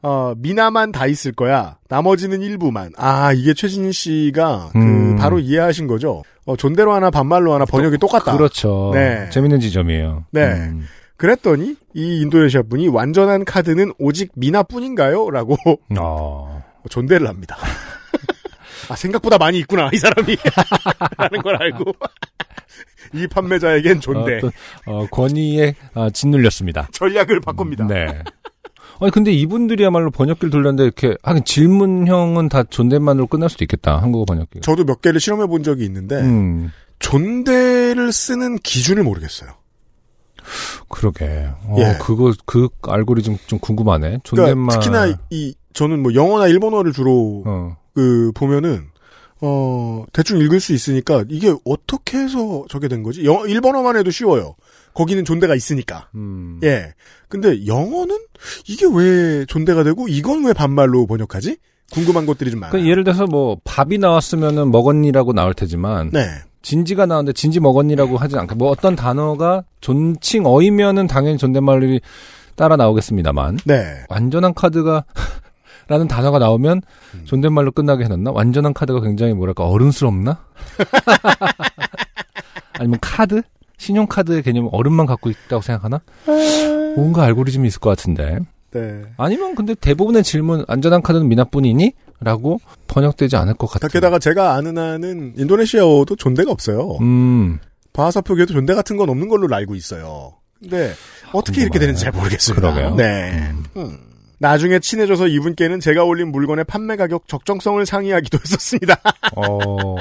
어, 0.02 0.34
미나만 0.36 0.92
다 0.92 1.06
있을 1.06 1.32
거야. 1.32 1.78
나머지는 1.90 2.42
일부만. 2.42 2.94
아, 2.98 3.34
이게 3.34 3.54
최진희 3.54 3.92
씨가 3.92 4.72
음. 4.76 5.16
그 5.16 5.22
바로 5.22 5.38
이해하신 5.38 5.86
거죠. 5.86 6.24
어, 6.48 6.56
존대로 6.56 6.92
하나 6.92 7.12
반말로 7.12 7.54
하나 7.54 7.66
번역이 7.66 8.00
똑같다. 8.00 8.36
그렇죠. 8.36 8.90
네. 8.96 9.30
재밌는 9.30 9.60
지점이에요. 9.60 10.26
네. 10.32 10.42
음. 10.54 10.88
그랬더니 11.18 11.76
이 11.94 12.22
인도네시아 12.22 12.64
분이 12.64 12.90
완전한 12.90 13.46
카드는 13.46 13.94
오직 14.00 14.32
미나뿐인가요? 14.36 15.30
라고 15.32 15.56
어. 15.98 16.64
존대를 16.90 17.28
합니다. 17.28 17.58
아, 18.90 18.96
생각보다 18.96 19.38
많이 19.38 19.58
있구나, 19.60 19.90
이 19.94 19.98
사람이. 19.98 20.38
라는 21.18 21.42
걸 21.42 21.56
알고. 21.56 21.92
이 23.14 23.28
판매자에겐 23.28 24.00
존대. 24.00 24.38
어떤, 24.38 24.52
어, 24.86 25.08
권위에 25.08 25.76
아, 25.94 26.10
짓눌렸습니다. 26.12 26.90
전략을 26.92 27.40
바꿉니다. 27.40 27.88
네. 27.88 28.06
아니 29.02 29.12
근데 29.12 29.32
이분들이야말로 29.32 30.12
번역기를 30.12 30.52
돌렸는데 30.52 30.84
이렇게 30.84 31.16
하긴 31.24 31.44
질문형은 31.44 32.48
다 32.50 32.64
존댓말로 32.64 33.28
끝날 33.28 33.50
수도 33.50 33.64
있겠다. 33.64 34.02
한국어 34.02 34.26
번역기가. 34.26 34.62
저도 34.62 34.86
몇 34.86 35.02
개를 35.02 35.20
실험해 35.20 35.48
본 35.48 35.64
적이 35.64 35.86
있는데, 35.86 36.16
음. 36.22 36.72
존대를 37.00 38.12
쓰는 38.14 38.58
기준을 38.60 39.04
모르겠어요. 39.04 39.50
그러게. 40.90 41.48
어, 41.64 41.76
예. 41.80 41.98
그거 42.02 42.34
그 42.46 42.70
알고리즘 42.84 43.38
좀 43.48 43.60
궁금하네. 43.60 44.20
그러니까 44.24 44.24
존댓말. 44.24 44.80
특히나 44.80 45.18
이, 45.30 45.56
저는 45.74 46.02
뭐 46.02 46.14
영어나 46.14 46.48
일본어를 46.48 46.94
주로 46.94 47.44
어. 47.46 47.78
그 47.94 48.32
보면은 48.34 48.88
어 49.42 50.06
대충 50.14 50.40
읽을 50.40 50.60
수 50.60 50.74
있으니까 50.74 51.26
이게 51.30 51.54
어떻게 51.66 52.18
해서 52.18 52.66
저게 52.70 52.88
된 52.88 53.04
거지? 53.04 53.26
영 53.26 53.48
일본어만 53.48 53.98
해도 53.98 54.12
쉬워요. 54.12 54.56
거기는 54.94 55.26
존대가 55.26 55.56
있으니까. 55.56 56.10
음. 56.16 56.60
예. 56.64 56.94
근데 57.28 57.68
영어는 57.68 58.18
이게 58.68 58.86
왜 58.92 59.46
존대가 59.46 59.84
되고 59.84 60.08
이건 60.08 60.46
왜 60.46 60.54
반말로 60.54 61.06
번역하지? 61.06 61.58
궁금한 61.92 62.26
것들이 62.26 62.50
좀 62.50 62.62
많아요. 62.62 62.82
그 62.82 62.90
예를 62.90 63.04
들어서 63.04 63.26
뭐 63.26 63.58
밥이 63.64 63.98
나왔으면은 63.98 64.72
먹었니라고 64.72 65.34
나올 65.34 65.54
테지만 65.54 66.10
네. 66.12 66.26
진지가 66.66 67.06
나왔는데 67.06 67.34
진지 67.34 67.60
먹었니라고 67.60 68.18
하지 68.18 68.38
않고 68.38 68.56
뭐 68.56 68.70
어떤 68.72 68.96
단어가 68.96 69.64
존칭 69.82 70.48
어이면은 70.48 71.06
당연히 71.06 71.38
존댓말이 71.38 72.02
따라 72.56 72.76
나오겠습니다만 72.76 73.60
네. 73.66 74.04
완전한 74.10 74.56
카드가 74.56 75.06
라는 75.88 76.08
단어가 76.08 76.40
나오면 76.40 76.82
음. 77.14 77.22
존댓말로 77.26 77.72
끝나게 77.72 78.06
해놨나? 78.06 78.32
완전한 78.32 78.74
카드가 78.74 79.02
굉장히 79.02 79.36
뭐랄까 79.36 79.68
어른스럽나? 79.68 80.40
아니면 82.74 82.98
카드? 83.00 83.44
신용카드의 83.78 84.42
개념 84.42 84.68
어른만 84.72 85.06
갖고 85.06 85.30
있다고 85.30 85.62
생각하나? 85.62 86.02
뭔가 86.96 87.24
알고리즘이 87.26 87.68
있을 87.68 87.80
것 87.80 87.92
같은데. 87.92 88.40
네. 88.72 89.04
아니면 89.18 89.54
근데 89.54 89.76
대부분의 89.76 90.24
질문 90.24 90.66
안전한 90.68 91.04
카드는 91.04 91.28
미납뿐이니? 91.28 91.94
라고 92.20 92.60
번역되지 92.88 93.36
않을 93.36 93.56
것 93.56 93.68
같아요. 93.68 93.90
게다가 93.90 94.20
제가 94.20 94.54
아는 94.54 94.78
한은 94.78 95.34
인도네시아어도 95.38 96.16
존대가 96.16 96.52
없어요. 96.52 96.98
음, 97.02 97.60
바하사 97.94 98.22
표기에도 98.22 98.54
존대 98.54 98.74
같은 98.74 98.98
건 98.98 99.10
없는 99.10 99.28
걸로 99.28 99.54
알고 99.54 99.76
있어요. 99.76 100.34
근데 100.60 100.94
어떻게 101.34 101.62
이렇게 101.62 101.80
되는지 101.80 102.04
잘 102.04 102.12
모르겠습니다. 102.12 102.74
그러게요. 102.74 102.96
네. 102.96 103.52
음. 103.76 103.98
나중에 104.40 104.80
친해져서 104.80 105.28
이분께는 105.28 105.80
제가 105.80 106.04
올린 106.04 106.32
물건의 106.32 106.66
판매 106.66 106.96
가격 106.96 107.28
적정성을 107.28 107.86
상의하기도 107.86 108.38
했었습니다. 108.44 109.02
어, 109.36 109.96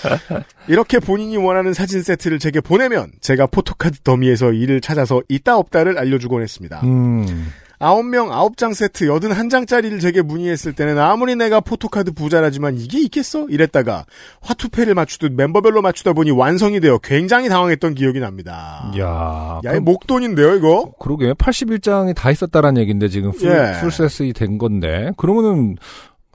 이렇게 0.68 0.98
본인이 0.98 1.36
원하는 1.36 1.72
사진 1.74 2.02
세트를 2.02 2.38
제게 2.38 2.60
보내면 2.60 3.10
제가 3.20 3.46
포토카드 3.46 4.00
더미에서 4.00 4.52
이를 4.52 4.80
찾아서 4.80 5.22
있다 5.28 5.58
없다를 5.58 5.98
알려주곤 5.98 6.42
했습니다. 6.42 6.80
음, 6.84 7.50
아홉 7.82 8.04
명 8.04 8.30
아홉 8.30 8.58
장 8.58 8.74
세트 8.74 9.08
여든 9.08 9.32
한 9.32 9.48
장짜리를 9.48 9.98
제게 10.00 10.20
문의했을 10.20 10.74
때는 10.74 10.98
아무리 10.98 11.34
내가 11.34 11.60
포토카드 11.60 12.12
부자라지만 12.12 12.76
이게 12.76 13.00
있겠어? 13.00 13.46
이랬다가 13.48 14.04
화투패를 14.42 14.94
맞추듯 14.94 15.32
멤버별로 15.32 15.80
맞추다 15.80 16.12
보니 16.12 16.30
완성이 16.30 16.80
되어 16.80 16.98
굉장히 16.98 17.48
당황했던 17.48 17.94
기억이 17.94 18.20
납니다. 18.20 18.92
야, 18.98 19.60
야, 19.64 19.74
이 19.74 19.80
목돈인데요, 19.80 20.56
이거? 20.56 20.92
그러게 21.00 21.32
81장이 21.32 22.14
다 22.14 22.30
있었다라는 22.30 22.82
얘기인데 22.82 23.08
지금 23.08 23.32
풀, 23.32 23.50
예. 23.50 23.80
풀 23.80 24.03
set이 24.03 24.34
된 24.34 24.58
건데 24.58 25.12
그러면은 25.16 25.76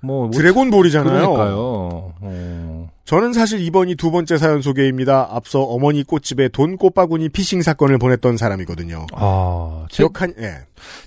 뭐, 0.01 0.23
뭐 0.23 0.31
드래곤볼이잖아요. 0.31 1.13
그러니까요. 1.13 1.55
어. 2.21 2.84
저는 3.05 3.33
사실 3.33 3.59
이번이 3.61 3.95
두 3.95 4.09
번째 4.09 4.37
사연 4.37 4.63
소개입니다. 4.63 5.27
앞서 5.29 5.61
어머니 5.61 6.03
꽃집에 6.03 6.49
돈 6.49 6.75
꽃바구니 6.75 7.29
피싱 7.29 7.61
사건을 7.61 7.99
보냈던 7.99 8.35
사람이거든요. 8.37 9.05
아, 9.13 9.85
최, 9.91 9.97
기억한, 10.03 10.33
예. 10.39 10.55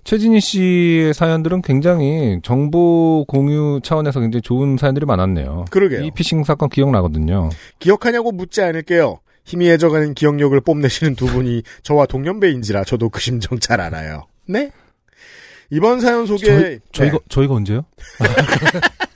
최진희 0.05 0.40
씨의 0.40 1.12
사연들은 1.12 1.62
굉장히 1.62 2.38
정보 2.45 3.25
공유 3.26 3.81
차원에서 3.83 4.21
굉장히 4.21 4.43
좋은 4.43 4.76
사연들이 4.78 5.07
많았네요. 5.07 5.64
그러게요. 5.71 6.05
이 6.05 6.12
피싱 6.12 6.45
사건 6.45 6.69
기억나거든요. 6.69 7.50
기억하냐고 7.81 8.31
묻지 8.31 8.62
않을게요. 8.62 9.19
힘이 9.45 9.69
해져가는 9.69 10.14
기억력을 10.14 10.61
뽐내시는 10.61 11.17
두 11.17 11.26
분이 11.26 11.62
저와 11.83 12.07
동년배인지라 12.07 12.85
저도 12.85 13.09
그 13.09 13.21
심정 13.21 13.59
잘 13.59 13.81
알아요. 13.81 14.26
네? 14.47 14.71
이번 15.71 16.00
사연 16.00 16.26
소개, 16.26 16.47
저희, 16.47 16.78
저희가, 16.93 17.19
네, 17.19 17.25
저희가 17.28 17.55
언제요? 17.55 17.85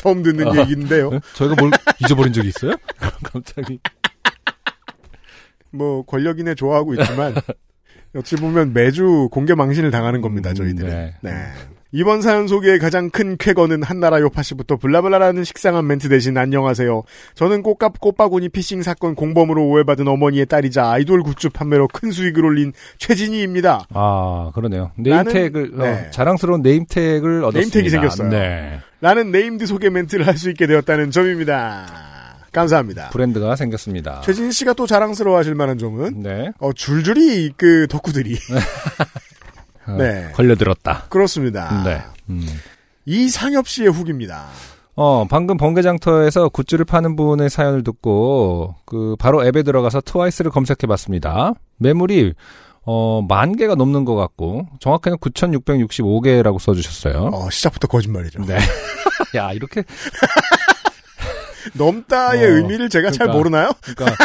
처음 0.00 0.22
듣는 0.22 0.48
아. 0.48 0.60
얘기인데요. 0.62 1.10
네? 1.10 1.20
저희가 1.34 1.56
뭘 1.58 1.70
잊어버린 2.02 2.32
적이 2.32 2.48
있어요? 2.48 2.72
갑자기. 3.22 3.78
뭐, 5.70 6.02
권력이네 6.04 6.54
좋아하고 6.54 6.94
있지만, 6.94 7.34
어찌 8.16 8.36
보면 8.36 8.72
매주 8.72 9.28
공개 9.30 9.54
망신을 9.54 9.90
당하는 9.90 10.20
겁니다, 10.20 10.50
음, 10.50 10.54
저희들은. 10.54 10.90
네. 10.90 11.14
네. 11.20 11.32
이번 11.92 12.22
사연 12.22 12.46
소개의 12.46 12.78
가장 12.78 13.10
큰 13.10 13.36
쾌거는 13.36 13.82
안녕하세요 13.82 14.20
UMC부터 14.20 14.76
블라블라라는 14.76 15.42
식상한 15.42 15.88
멘트 15.88 16.08
대신 16.08 16.36
안녕하세요. 16.38 17.02
저는 17.34 17.62
꽃값 17.64 17.98
꽃바구니 17.98 18.50
피싱 18.50 18.82
사건 18.84 19.16
공범으로 19.16 19.66
오해받은 19.66 20.06
어머니의 20.06 20.46
딸이자 20.46 20.88
아이돌 20.88 21.24
굿즈 21.24 21.48
판매로 21.48 21.88
큰 21.88 22.12
수익을 22.12 22.44
올린 22.44 22.72
최진희입니다. 22.98 23.86
아, 23.92 24.52
그러네요. 24.54 24.92
네임택을, 24.94 25.72
나는- 25.72 25.80
어, 25.80 25.84
네. 25.84 26.10
자랑스러운 26.12 26.62
네임택을 26.62 27.42
얻었습니다. 27.42 27.58
네임택이 27.58 27.90
생겼어요. 27.90 28.28
네. 28.28 28.78
라는 29.00 29.32
네임드 29.32 29.66
소개 29.66 29.90
멘트를 29.90 30.26
할 30.28 30.36
수 30.36 30.48
있게 30.50 30.68
되었다는 30.68 31.10
점입니다. 31.10 31.86
감사합니다. 32.52 33.10
브랜드가 33.10 33.54
생겼습니다. 33.56 34.20
최진희 34.22 34.50
씨가 34.52 34.72
또 34.72 34.86
자랑스러워하실 34.86 35.54
만한 35.54 35.78
점은 35.78 36.22
네. 36.22 36.50
어, 36.58 36.72
줄줄이 36.72 37.50
그 37.56 37.86
덕후들이 37.88 38.34
어, 38.34 38.38
네. 39.98 40.30
걸려들었다. 40.34 41.04
그렇습니다. 41.08 41.82
네. 41.84 42.02
음. 42.28 42.46
이상엽 43.06 43.66
씨의 43.68 43.88
후기입니다. 43.90 44.46
어, 44.96 45.26
방금 45.28 45.56
번개장터에서 45.56 46.48
굿즈를 46.50 46.84
파는 46.84 47.16
분의 47.16 47.48
사연을 47.48 47.82
듣고, 47.84 48.74
그, 48.84 49.16
바로 49.18 49.44
앱에 49.46 49.62
들어가서 49.62 50.02
트와이스를 50.02 50.50
검색해 50.50 50.86
봤습니다. 50.88 51.54
매물이, 51.78 52.34
어, 52.82 53.22
만 53.26 53.56
개가 53.56 53.76
넘는 53.76 54.04
것 54.04 54.14
같고, 54.16 54.66
정확히는 54.80 55.16
9,665개라고 55.18 56.58
써주셨어요. 56.58 57.30
어, 57.32 57.48
시작부터 57.50 57.88
거짓말이죠. 57.88 58.44
네. 58.44 58.58
야, 59.36 59.52
이렇게, 59.52 59.84
넘다의 61.74 62.44
어, 62.44 62.48
의미를 62.56 62.88
제가 62.90 63.10
잘 63.10 63.26
그러니까. 63.28 63.38
모르나요? 63.38 63.70
그러니까, 63.80 64.16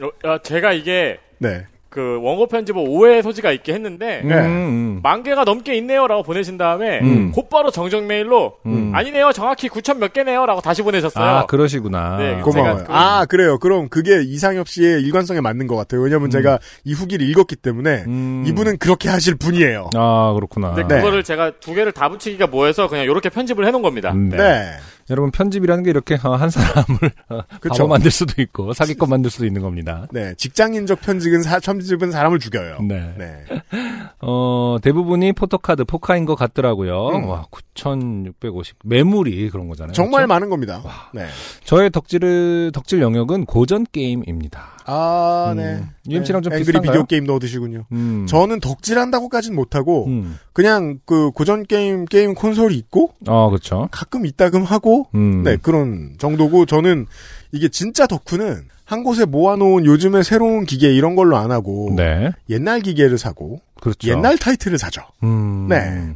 여- 0.00 0.12
야, 0.30 0.38
제가 0.42 0.72
이게 0.72 1.18
네. 1.38 1.66
그 1.92 2.18
원고 2.22 2.46
편집을 2.46 2.82
오해의 2.86 3.22
소지가 3.22 3.52
있게 3.52 3.74
했는데 3.74 4.22
음, 4.24 4.28
네. 4.28 4.34
음. 4.36 5.00
만 5.02 5.22
개가 5.22 5.44
넘게 5.44 5.74
있네요라고 5.76 6.22
보내신 6.22 6.56
다음에 6.56 7.00
음. 7.00 7.32
곧바로 7.32 7.70
정정 7.70 8.06
메일로 8.06 8.54
음. 8.64 8.92
아니네요 8.94 9.32
정확히 9.32 9.68
9천 9.68 9.98
몇 9.98 10.14
개네요라고 10.14 10.62
다시 10.62 10.82
보내셨어요. 10.82 11.22
아, 11.24 11.46
그러시구나. 11.46 12.16
네, 12.16 12.40
고마워요. 12.40 12.78
제가 12.78 12.84
그- 12.84 12.92
아, 12.92 13.26
그래요. 13.26 13.58
그럼 13.58 13.90
그게 13.90 14.22
이상엽 14.22 14.68
씨의 14.68 15.02
일관성에 15.02 15.42
맞는 15.42 15.66
것 15.66 15.76
같아요. 15.76 16.00
왜냐면 16.00 16.30
제가 16.30 16.58
이 16.84 16.94
후기를 16.94 17.28
읽었기 17.28 17.56
때문에 17.56 18.04
음. 18.06 18.44
이분은 18.46 18.78
그렇게 18.78 19.10
하실 19.10 19.34
분이에요. 19.34 19.90
아, 19.94 20.32
그렇구나. 20.34 20.72
근데 20.72 20.94
네. 20.94 21.00
그거를 21.02 21.22
제가 21.22 21.52
두 21.60 21.74
개를 21.74 21.92
다 21.92 22.08
붙이기가 22.08 22.46
뭐해서 22.46 22.88
그냥 22.88 23.04
이렇게 23.04 23.28
편집을 23.28 23.66
해놓은 23.66 23.82
겁니다. 23.82 24.14
네. 24.14 24.64
네. 25.12 25.14
여러분, 25.14 25.30
편집이라는 25.30 25.84
게 25.84 25.90
이렇게 25.90 26.14
어, 26.22 26.34
한 26.34 26.50
사람을. 26.50 26.98
바보 27.68 27.86
만들 27.86 28.10
수도 28.10 28.40
있고, 28.40 28.72
사기꾼 28.72 29.08
만들 29.08 29.30
수도 29.30 29.46
있는 29.46 29.62
겁니다. 29.62 30.06
네. 30.10 30.34
직장인적 30.36 31.00
편집은 31.00 31.42
사, 31.42 31.60
편집은 31.60 32.10
사람을 32.10 32.38
죽여요. 32.38 32.78
네. 32.82 33.14
네. 33.18 33.44
어, 34.20 34.78
대부분이 34.82 35.32
포토카드, 35.32 35.84
포카인 35.84 36.24
것 36.24 36.34
같더라고요. 36.34 37.08
음. 37.08 37.28
와, 37.28 37.46
9,650. 37.50 38.78
매물이 38.84 39.50
그런 39.50 39.68
거잖아요. 39.68 39.92
정말 39.92 40.20
그렇죠? 40.20 40.28
많은 40.28 40.48
겁니다. 40.50 40.82
네. 41.12 41.26
저의 41.64 41.90
덕질을, 41.90 42.72
덕질 42.72 43.00
영역은 43.02 43.46
고전 43.46 43.84
게임입니다. 43.90 44.78
아, 44.86 45.54
네. 45.56 45.76
음. 45.76 45.88
UMC랑 46.08 46.42
좀 46.42 46.52
앵그리? 46.52 46.80
비디오 46.80 47.04
게임 47.04 47.24
넣어드시군요. 47.24 47.84
음. 47.92 48.26
저는 48.28 48.60
덕질한다고까진 48.60 49.54
못하고 49.54 50.06
음. 50.06 50.38
그냥 50.52 50.98
그 51.04 51.30
고전 51.30 51.64
게임 51.64 52.04
게임 52.04 52.34
콘솔이 52.34 52.74
있고 52.76 53.12
어, 53.28 53.48
그렇죠. 53.48 53.88
가끔 53.90 54.26
이따금 54.26 54.64
하고 54.64 55.06
음. 55.14 55.42
네 55.42 55.56
그런 55.56 56.14
정도고 56.18 56.66
저는 56.66 57.06
이게 57.52 57.68
진짜 57.68 58.06
덕후는 58.06 58.64
한 58.84 59.04
곳에 59.04 59.24
모아놓은 59.24 59.86
요즘의 59.86 60.24
새로운 60.24 60.64
기계 60.64 60.92
이런 60.92 61.14
걸로 61.16 61.36
안 61.36 61.50
하고 61.50 61.92
네. 61.96 62.30
옛날 62.50 62.80
기계를 62.80 63.18
사고 63.18 63.60
그렇죠. 63.80 64.10
옛날 64.10 64.36
타이틀을 64.36 64.78
사죠. 64.78 65.02
음. 65.22 65.66
네. 65.68 66.14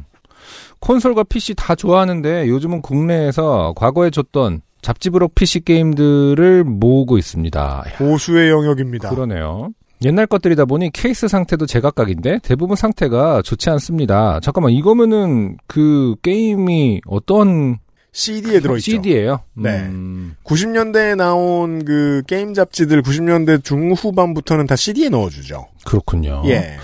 콘솔과 0.79 1.23
PC 1.23 1.55
다 1.55 1.73
좋아하는데 1.75 2.47
요즘은 2.47 2.81
국내에서 2.81 3.73
과거에 3.75 4.09
줬던 4.11 4.61
잡지브록 4.81 5.35
PC 5.35 5.61
게임들을 5.61 6.63
모으고 6.63 7.17
있습니다. 7.17 7.83
야, 7.87 7.97
고수의 7.97 8.49
영역입니다. 8.49 9.09
그러네요. 9.09 9.71
옛날 10.05 10.27
것들이다 10.27 10.65
보니 10.65 10.91
케이스 10.93 11.27
상태도 11.27 11.65
제각각인데 11.65 12.39
대부분 12.43 12.75
상태가 12.75 13.41
좋지 13.41 13.69
않습니다. 13.71 14.39
잠깐만 14.41 14.71
이거면은 14.73 15.57
그 15.65 16.15
게임이 16.21 17.01
어떤 17.07 17.79
CD에 18.11 18.59
들어있죠. 18.59 18.91
CD예요? 18.91 19.41
네. 19.53 19.69
음, 19.85 20.35
90년대에 20.43 21.15
나온 21.15 21.83
그 21.83 22.23
게임 22.27 22.53
잡지들 22.53 23.01
90년대 23.03 23.63
중후반부터는 23.63 24.67
다 24.67 24.75
CD에 24.75 25.09
넣어주죠. 25.09 25.67
그렇군요. 25.85 26.43
예. 26.45 26.77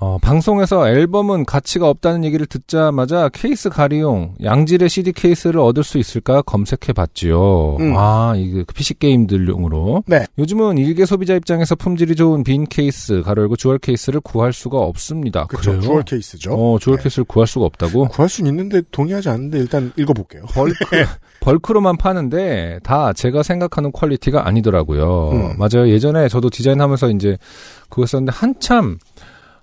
어, 0.00 0.16
방송에서 0.18 0.88
앨범은 0.88 1.44
가치가 1.44 1.88
없다는 1.88 2.24
얘기를 2.24 2.46
듣자마자 2.46 3.28
케이스 3.30 3.68
갈이용 3.68 4.34
양질의 4.42 4.88
CD 4.88 5.12
케이스를 5.12 5.58
얻을 5.58 5.82
수 5.82 5.98
있을까 5.98 6.40
검색해 6.42 6.92
봤지요. 6.94 7.78
음. 7.80 7.94
아, 7.96 8.34
이게 8.36 8.62
그 8.62 8.72
PC 8.74 8.94
게임들용으로. 9.00 10.04
네. 10.06 10.24
요즘은 10.38 10.78
일개 10.78 11.04
소비자 11.04 11.34
입장에서 11.34 11.74
품질이 11.74 12.14
좋은 12.14 12.44
빈 12.44 12.64
케이스, 12.66 13.22
가로 13.22 13.42
열고 13.42 13.56
주얼 13.56 13.78
케이스를 13.78 14.20
구할 14.20 14.52
수가 14.52 14.78
없습니다. 14.78 15.46
그렇죠. 15.46 15.80
주얼 15.80 16.04
케이스죠. 16.04 16.52
어, 16.52 16.78
jewel 16.78 16.98
네. 16.98 17.02
케이스를 17.02 17.24
구할 17.24 17.48
수가 17.48 17.66
없다고? 17.66 18.06
구할 18.08 18.28
수는 18.28 18.52
있는데 18.52 18.82
동의하지 18.92 19.28
않는데 19.30 19.58
일단 19.58 19.92
읽어 19.96 20.12
볼게요. 20.12 20.44
벌크, 20.52 20.76
벌크로만 21.40 21.96
파는데 21.96 22.78
다 22.84 23.12
제가 23.12 23.42
생각하는 23.42 23.90
퀄리티가 23.90 24.46
아니더라고요. 24.46 25.30
음. 25.32 25.56
맞아요. 25.58 25.88
예전에 25.88 26.28
저도 26.28 26.50
디자인하면서 26.50 27.10
이제 27.10 27.36
그거 27.88 28.06
썼는데 28.06 28.32
한참 28.34 28.98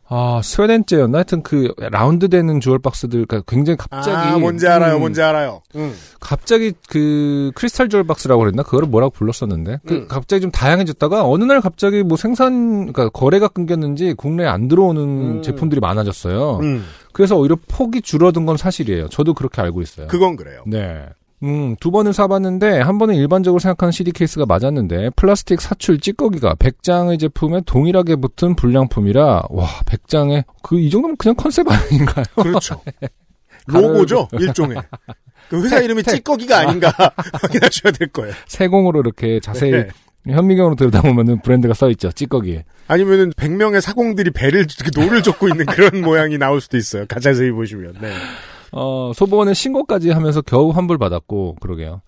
아 0.07 0.39
스웨덴제였나 0.43 1.17
하여튼 1.17 1.41
그 1.41 1.73
라운드 1.77 2.29
되는 2.29 2.59
jewel 2.59 2.77
박스들 2.77 3.25
그러니까 3.25 3.51
굉장히 3.51 3.77
갑자기 3.77 4.15
아, 4.15 4.37
뭔지 4.37 4.67
알아요. 4.67 4.95
음, 4.95 4.99
뭔지 4.99 5.21
알아요. 5.21 5.61
응. 5.75 5.93
갑자기 6.19 6.73
그 6.89 7.51
크리스탈 7.55 7.89
jewel 7.89 8.03
박스라고 8.03 8.41
그랬나 8.41 8.61
그거를 8.61 8.87
뭐라고 8.87 9.11
불렀었는데 9.11 9.79
그 9.85 9.93
음. 9.95 10.07
갑자기 10.07 10.41
좀 10.41 10.51
다양해졌다가 10.51 11.27
어느 11.27 11.43
날 11.43 11.59
갑자기 11.59 12.03
뭐 12.03 12.17
생산 12.17 12.91
그러니까 12.93 13.09
거래가 13.09 13.47
끊겼는지 13.47 14.13
국내에 14.13 14.45
안 14.45 14.67
들어오는 14.67 15.01
음. 15.01 15.41
제품들이 15.41 15.81
많아졌어요. 15.81 16.59
음. 16.61 16.85
그래서 17.11 17.35
오히려 17.35 17.57
폭이 17.67 18.01
줄어든 18.01 18.45
건 18.45 18.57
사실이에요. 18.57 19.09
저도 19.09 19.33
그렇게 19.33 19.61
알고 19.61 19.81
있어요. 19.81 20.07
그건 20.07 20.35
그래요. 20.35 20.63
네. 20.67 21.05
음, 21.43 21.75
두 21.79 21.91
번을 21.91 22.13
사봤는데 22.13 22.79
한 22.79 22.97
번은 22.97 23.15
일반적으로 23.15 23.59
생각하는 23.59 23.91
CD 23.91 24.11
케이스가 24.11 24.45
맞았는데 24.45 25.11
플라스틱 25.15 25.61
사출 25.61 25.99
찌꺼기가 25.99 26.55
100장의 26.55 27.19
제품에 27.19 27.61
동일하게 27.65 28.15
붙은 28.15 28.55
불량품이라 28.55 29.43
와 29.49 29.67
100장에 29.85 30.43
그 30.63 30.79
이 30.79 30.89
정도면 30.89 31.17
그냥 31.17 31.35
컨셉 31.35 31.67
아닌가요? 31.69 32.25
그렇죠. 32.35 32.81
로고죠 33.67 34.27
일종의. 34.33 34.77
그 35.49 35.63
회사 35.63 35.79
이름이 35.79 36.03
택. 36.03 36.15
찌꺼기가 36.15 36.59
아닌가 36.59 36.91
확인하셔야 37.41 37.91
될 37.93 38.07
거예요. 38.09 38.33
세공으로 38.47 38.99
이렇게 39.01 39.39
자세히 39.39 39.71
네. 39.71 39.87
현미경으로 40.27 40.75
들여다보면은 40.75 41.41
브랜드가 41.41 41.73
써 41.75 41.89
있죠 41.91 42.11
찌꺼기에. 42.11 42.63
아니면은 42.87 43.31
100명의 43.31 43.81
사공들이 43.81 44.31
배를 44.31 44.61
이렇게 44.79 44.99
노를 44.99 45.21
젓고 45.23 45.47
있는 45.49 45.65
그런 45.65 46.01
모양이 46.01 46.37
나올 46.37 46.61
수도 46.61 46.77
있어요. 46.77 47.05
가자세히 47.07 47.51
보시면. 47.51 47.95
네. 48.01 48.11
어, 48.75 49.13
소보원에 49.15 49.53
신고까지 49.53 50.11
하면서 50.11 50.41
겨우 50.41 50.69
환불받았고, 50.69 51.55
그러게요. 51.61 52.01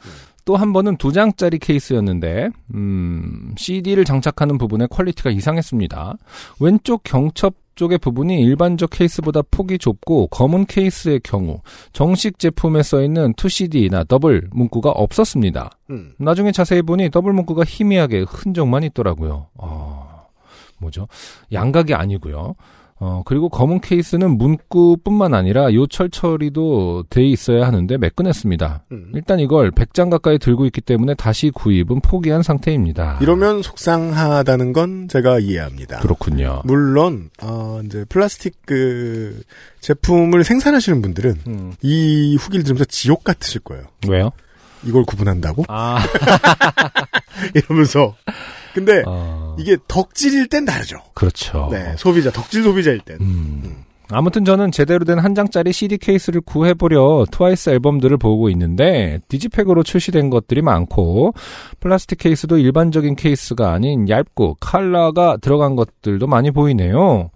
또한 0.44 0.74
번은 0.74 0.98
두 0.98 1.14
장짜리 1.14 1.60
케이스였는데, 1.60 2.50
음, 2.74 3.54
CD를 3.58 4.04
장착하는 4.04 4.58
부분의 4.58 4.90
퀄리티가 4.90 5.30
이상했습니다. 5.30 6.18
왼쪽 6.60 7.04
경첩 7.04 7.56
쪽의 7.76 8.00
부분이 8.00 8.42
일반적 8.42 8.90
케이스보다 8.90 9.44
폭이 9.50 9.78
좁고, 9.78 10.28
검은 10.28 10.66
케이스의 10.66 11.22
경우, 11.24 11.62
정식 11.94 12.38
제품에 12.38 12.84
써있는 12.84 13.34
2CD나 13.36 14.06
더블 14.06 14.50
문구가 14.52 14.90
없었습니다. 14.90 15.72
음. 15.90 16.14
나중에 16.18 16.52
자세히 16.52 16.82
보니 16.82 17.12
더블 17.12 17.32
문구가 17.32 17.64
희미하게 17.64 18.26
흔적만 18.28 18.84
있더라고요. 18.84 19.48
어, 19.56 20.28
뭐죠? 20.80 21.08
양각이 21.54 21.94
아니고요. 21.94 22.56
어, 23.00 23.22
그리고 23.26 23.48
검은 23.50 23.82
케이스는 23.82 24.38
문구뿐만 24.38 25.34
아니라 25.36 25.72
요철 25.74 26.10
처리도 26.10 27.06
돼 27.10 27.24
있어야 27.24 27.68
하는데 27.68 27.96
매끈했습니다. 27.98 28.86
음. 28.92 29.12
일단 29.14 29.40
이걸 29.40 29.72
100장 29.72 30.10
가까이 30.10 30.40
들고 30.40 30.66
있기 30.66 30.82
때문에 30.82 31.14
다시 31.14 31.52
구입은 31.52 32.02
포기한 32.02 32.42
상태입니다. 32.42 33.20
이러면 33.22 33.62
속상하다는 33.62 34.74
건 34.74 35.08
제가 35.10 35.40
이해합니다. 35.40 36.00
그렇군요. 36.00 36.62
물론 36.66 37.30
어, 37.42 37.82
이제 37.86 38.04
플라스틱 38.10 38.56
그 38.66 39.42
제품을 39.82 40.44
생산하시는 40.44 41.02
분들은 41.02 41.36
음, 41.48 41.74
이 41.82 42.36
후기를 42.40 42.64
들으면서 42.64 42.86
지옥 42.86 43.24
같으실 43.24 43.62
거예요. 43.62 43.84
왜요? 44.08 44.32
이걸 44.84 45.04
구분한다고? 45.06 45.66
아, 45.68 46.00
이러면서 47.54 48.16
근데 48.78 49.02
어, 49.08 49.56
이게 49.58 49.76
덕질일 49.88 50.50
땐 50.50 50.64
다르죠. 50.66 50.98
그렇죠. 51.16 51.68
네, 51.72 51.96
소비자 51.98 52.30
덕질 52.32 52.62
소비자일 52.62 53.00
땐. 53.00 53.18
음. 53.22 53.84
아무튼 54.12 54.46
저는 54.46 54.72
제대로 54.72 55.04
된 55.04 55.18
한 55.20 55.34
장짜리 55.34 55.74
CD 55.74 55.98
케이스를 55.98 56.42
구해보려 56.42 57.26
트와이스 57.32 57.72
앨범들을 57.72 58.16
보고 58.18 58.50
있는데 58.52 59.20
digipak으로 59.30 59.82
출시된 59.82 60.30
것들이 60.30 60.62
많고 60.62 61.34
플라스틱 61.80 62.20
케이스도 62.20 62.58
일반적인 62.60 63.16
케이스가 63.16 63.74
아닌 63.74 64.08
얇고 64.08 64.58
컬러가 64.60 65.38
들어간 65.38 65.76
것들도 65.76 66.28
많이 66.28 66.52
보이네요. 66.52 67.32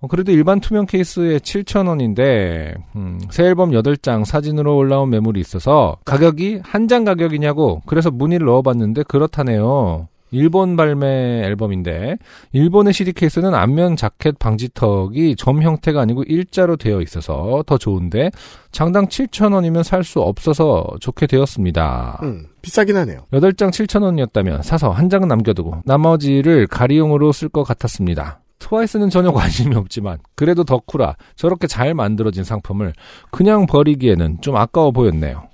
어, 0.00 0.06
그래도 0.06 0.30
일반 0.32 0.60
투명 0.60 0.84
케이스에 0.86 1.38
7,000원인데 1.38 2.74
음, 2.94 3.18
새 3.30 3.44
앨범 3.44 3.70
8장 3.70 4.24
사진으로 4.24 4.76
올라온 4.76 5.08
매물이 5.10 5.40
있어서 5.40 5.96
가격이 6.04 6.60
한 6.62 6.86
장 6.88 7.04
가격이냐고 7.04 7.80
그래서 7.86 8.10
문의를 8.10 8.46
넣어봤는데 8.46 9.04
그렇다네요. 9.04 10.08
일본 10.34 10.76
발매 10.76 11.42
앨범인데 11.44 12.16
일본의 12.52 12.92
CD 12.92 13.12
케이스는 13.12 13.54
앞면 13.54 13.96
자켓 13.96 14.38
방지턱이 14.38 15.36
점 15.36 15.62
형태가 15.62 16.00
아니고 16.00 16.24
일자로 16.24 16.76
되어 16.76 17.00
있어서 17.00 17.62
더 17.66 17.78
좋은데 17.78 18.30
장당 18.72 19.06
7,000원이면 19.06 19.82
살 19.82 20.04
수 20.04 20.20
없어서 20.20 20.86
좋게 21.00 21.26
되었습니다. 21.26 22.20
음, 22.24 22.46
비싸긴 22.60 22.96
하네요. 22.98 23.20
8장 23.32 23.70
7,000원이었다면 23.70 24.62
사서 24.62 24.90
한 24.90 25.08
장은 25.08 25.28
남겨두고 25.28 25.82
나머지를 25.86 26.66
가리용으로 26.66 27.32
쓸 27.32 27.48
것 27.48 27.62
같았습니다. 27.64 28.40
트와이스는 28.58 29.10
전혀 29.10 29.32
관심이 29.32 29.74
없지만 29.76 30.18
그래도 30.34 30.64
덕후라 30.64 31.16
저렇게 31.36 31.66
잘 31.66 31.94
만들어진 31.94 32.44
상품을 32.44 32.92
그냥 33.30 33.66
버리기에는 33.66 34.40
좀 34.42 34.56
아까워 34.56 34.90
보였네요. 34.90 35.48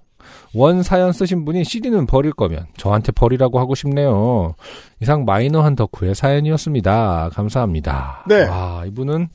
원 0.54 0.82
사연 0.82 1.12
쓰신 1.12 1.44
분이 1.44 1.64
CD는 1.64 2.06
버릴 2.06 2.32
거면 2.32 2.66
저한테 2.76 3.12
버리라고 3.12 3.58
하고 3.60 3.74
싶네요. 3.74 4.54
이상 5.00 5.24
마이너한 5.24 5.76
덕후의 5.76 6.14
사연이었습니다. 6.14 7.30
감사합니다. 7.32 8.24
네. 8.28 8.46
와, 8.46 8.84
이분은 8.86 9.28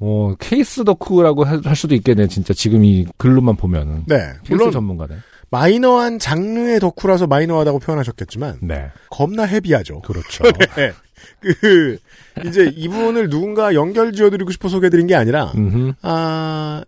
어, 0.00 0.34
케이스 0.38 0.84
덕후라고 0.84 1.44
할할 1.44 1.76
수도 1.76 1.94
있겠네. 1.94 2.28
진짜 2.28 2.54
지금 2.54 2.84
이 2.84 3.06
글로만 3.16 3.56
보면은. 3.56 4.04
네, 4.06 4.16
케이스 4.44 4.52
물론 4.52 4.70
전문가네. 4.70 5.16
마이너한 5.50 6.18
장르의 6.18 6.78
덕후라서 6.80 7.26
마이너하다고 7.26 7.78
표현하셨겠지만 7.78 8.58
네. 8.62 8.90
겁나 9.10 9.44
헤비하죠. 9.44 10.02
그렇죠. 10.02 10.44
네. 10.76 10.92
그 11.40 11.98
이제 12.46 12.70
이분을 12.74 13.28
누군가 13.30 13.74
연결 13.74 14.12
지어드리고 14.12 14.50
싶어 14.50 14.68
소개드린 14.68 15.06
게 15.06 15.14
아니라 15.14 15.52
음흠. 15.56 15.94
아 16.02 16.84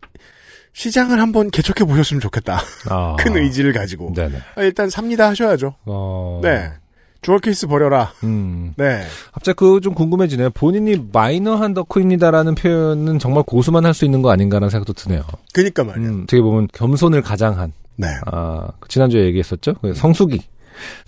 시장을 0.73 1.21
한번 1.21 1.51
개척해 1.51 1.87
보셨으면 1.89 2.21
좋겠다. 2.21 2.61
아. 2.89 3.17
큰 3.21 3.37
의지를 3.37 3.73
가지고 3.73 4.13
네네. 4.15 4.39
아, 4.57 4.63
일단 4.63 4.89
삽니다 4.91 5.29
하셔야죠. 5.29 5.75
어. 5.85 6.41
네. 6.43 6.71
주얼 7.23 7.39
케이스 7.39 7.67
버려라. 7.67 8.13
음. 8.25 8.73
네. 8.79 9.05
갑자기 9.33 9.57
그 9.57 9.81
좀 9.81 9.93
궁금해지네요. 9.95 10.51
본인이 10.51 11.07
마이너한 11.13 11.75
덕후입니다라는 11.75 12.55
표현은 12.55 13.19
정말 13.19 13.43
고수만 13.43 13.85
할 13.85 13.93
수 13.93 14.07
있는 14.07 14.23
거 14.23 14.31
아닌가라는 14.31 14.71
생각도 14.71 14.95
드네요. 14.95 15.23
그니까 15.53 15.85
말이야. 15.85 16.09
음, 16.09 16.21
어떻게 16.23 16.41
보면 16.41 16.69
겸손을 16.73 17.21
가장한, 17.21 17.73
네. 17.97 18.07
아, 18.25 18.69
지난주에 18.89 19.25
얘기했었죠? 19.27 19.75
그 19.83 19.93
성수기. 19.93 20.41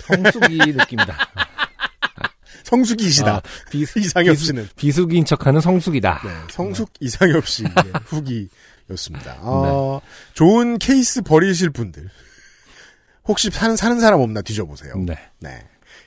성수기 0.01 0.59
느낌이다. 0.75 1.17
성숙이시다. 2.65 3.37
아, 3.37 3.43
비, 3.71 3.81
이상엽 3.97 4.35
비수- 4.35 4.45
씨는 4.47 4.69
비수기인 4.77 5.25
척하는 5.25 5.61
성수기다. 5.61 6.21
네, 6.25 6.31
성숙 6.51 6.91
이상엽 7.01 7.47
씨의 7.47 7.69
후기 8.05 8.49
였습니다. 8.93 9.39
아, 9.41 10.01
좋은 10.35 10.79
케이스 10.79 11.23
버리실 11.23 11.71
분들 11.71 12.09
혹시 13.27 13.51
사는 13.51 13.77
사는 13.77 14.01
사람 14.01 14.21
없나 14.21 14.43
뒤져보세요. 14.43 14.95
네. 14.99 15.17
네. 15.41 15.63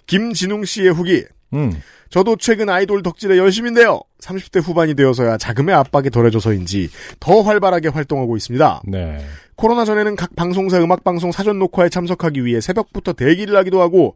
김진웅 0.08 0.66
씨의 0.66 0.94
후기. 0.94 1.26
음, 1.54 1.82
저도 2.10 2.36
최근 2.38 2.70
아이돌 2.70 3.04
덕질에 3.04 3.38
열심인데요. 3.38 4.02
30대 4.20 4.62
후반이 4.62 4.96
되어서야 4.96 5.38
자금의 5.38 5.76
압박이 5.76 6.10
덜해져서인지 6.10 6.90
더 7.20 7.42
활발하게 7.42 7.90
활동하고 7.90 8.36
있습니다. 8.36 8.82
네. 8.88 9.26
코로나 9.56 9.86
전에는 9.86 10.16
각 10.16 10.36
방송사 10.36 10.80
음악방송 10.80 11.32
사전 11.32 11.60
녹화에 11.60 11.90
참석하기 11.90 12.44
위해 12.44 12.60
새벽부터 12.60 13.14
대기를 13.14 13.56
하기도 13.56 13.82
하고 13.82 14.16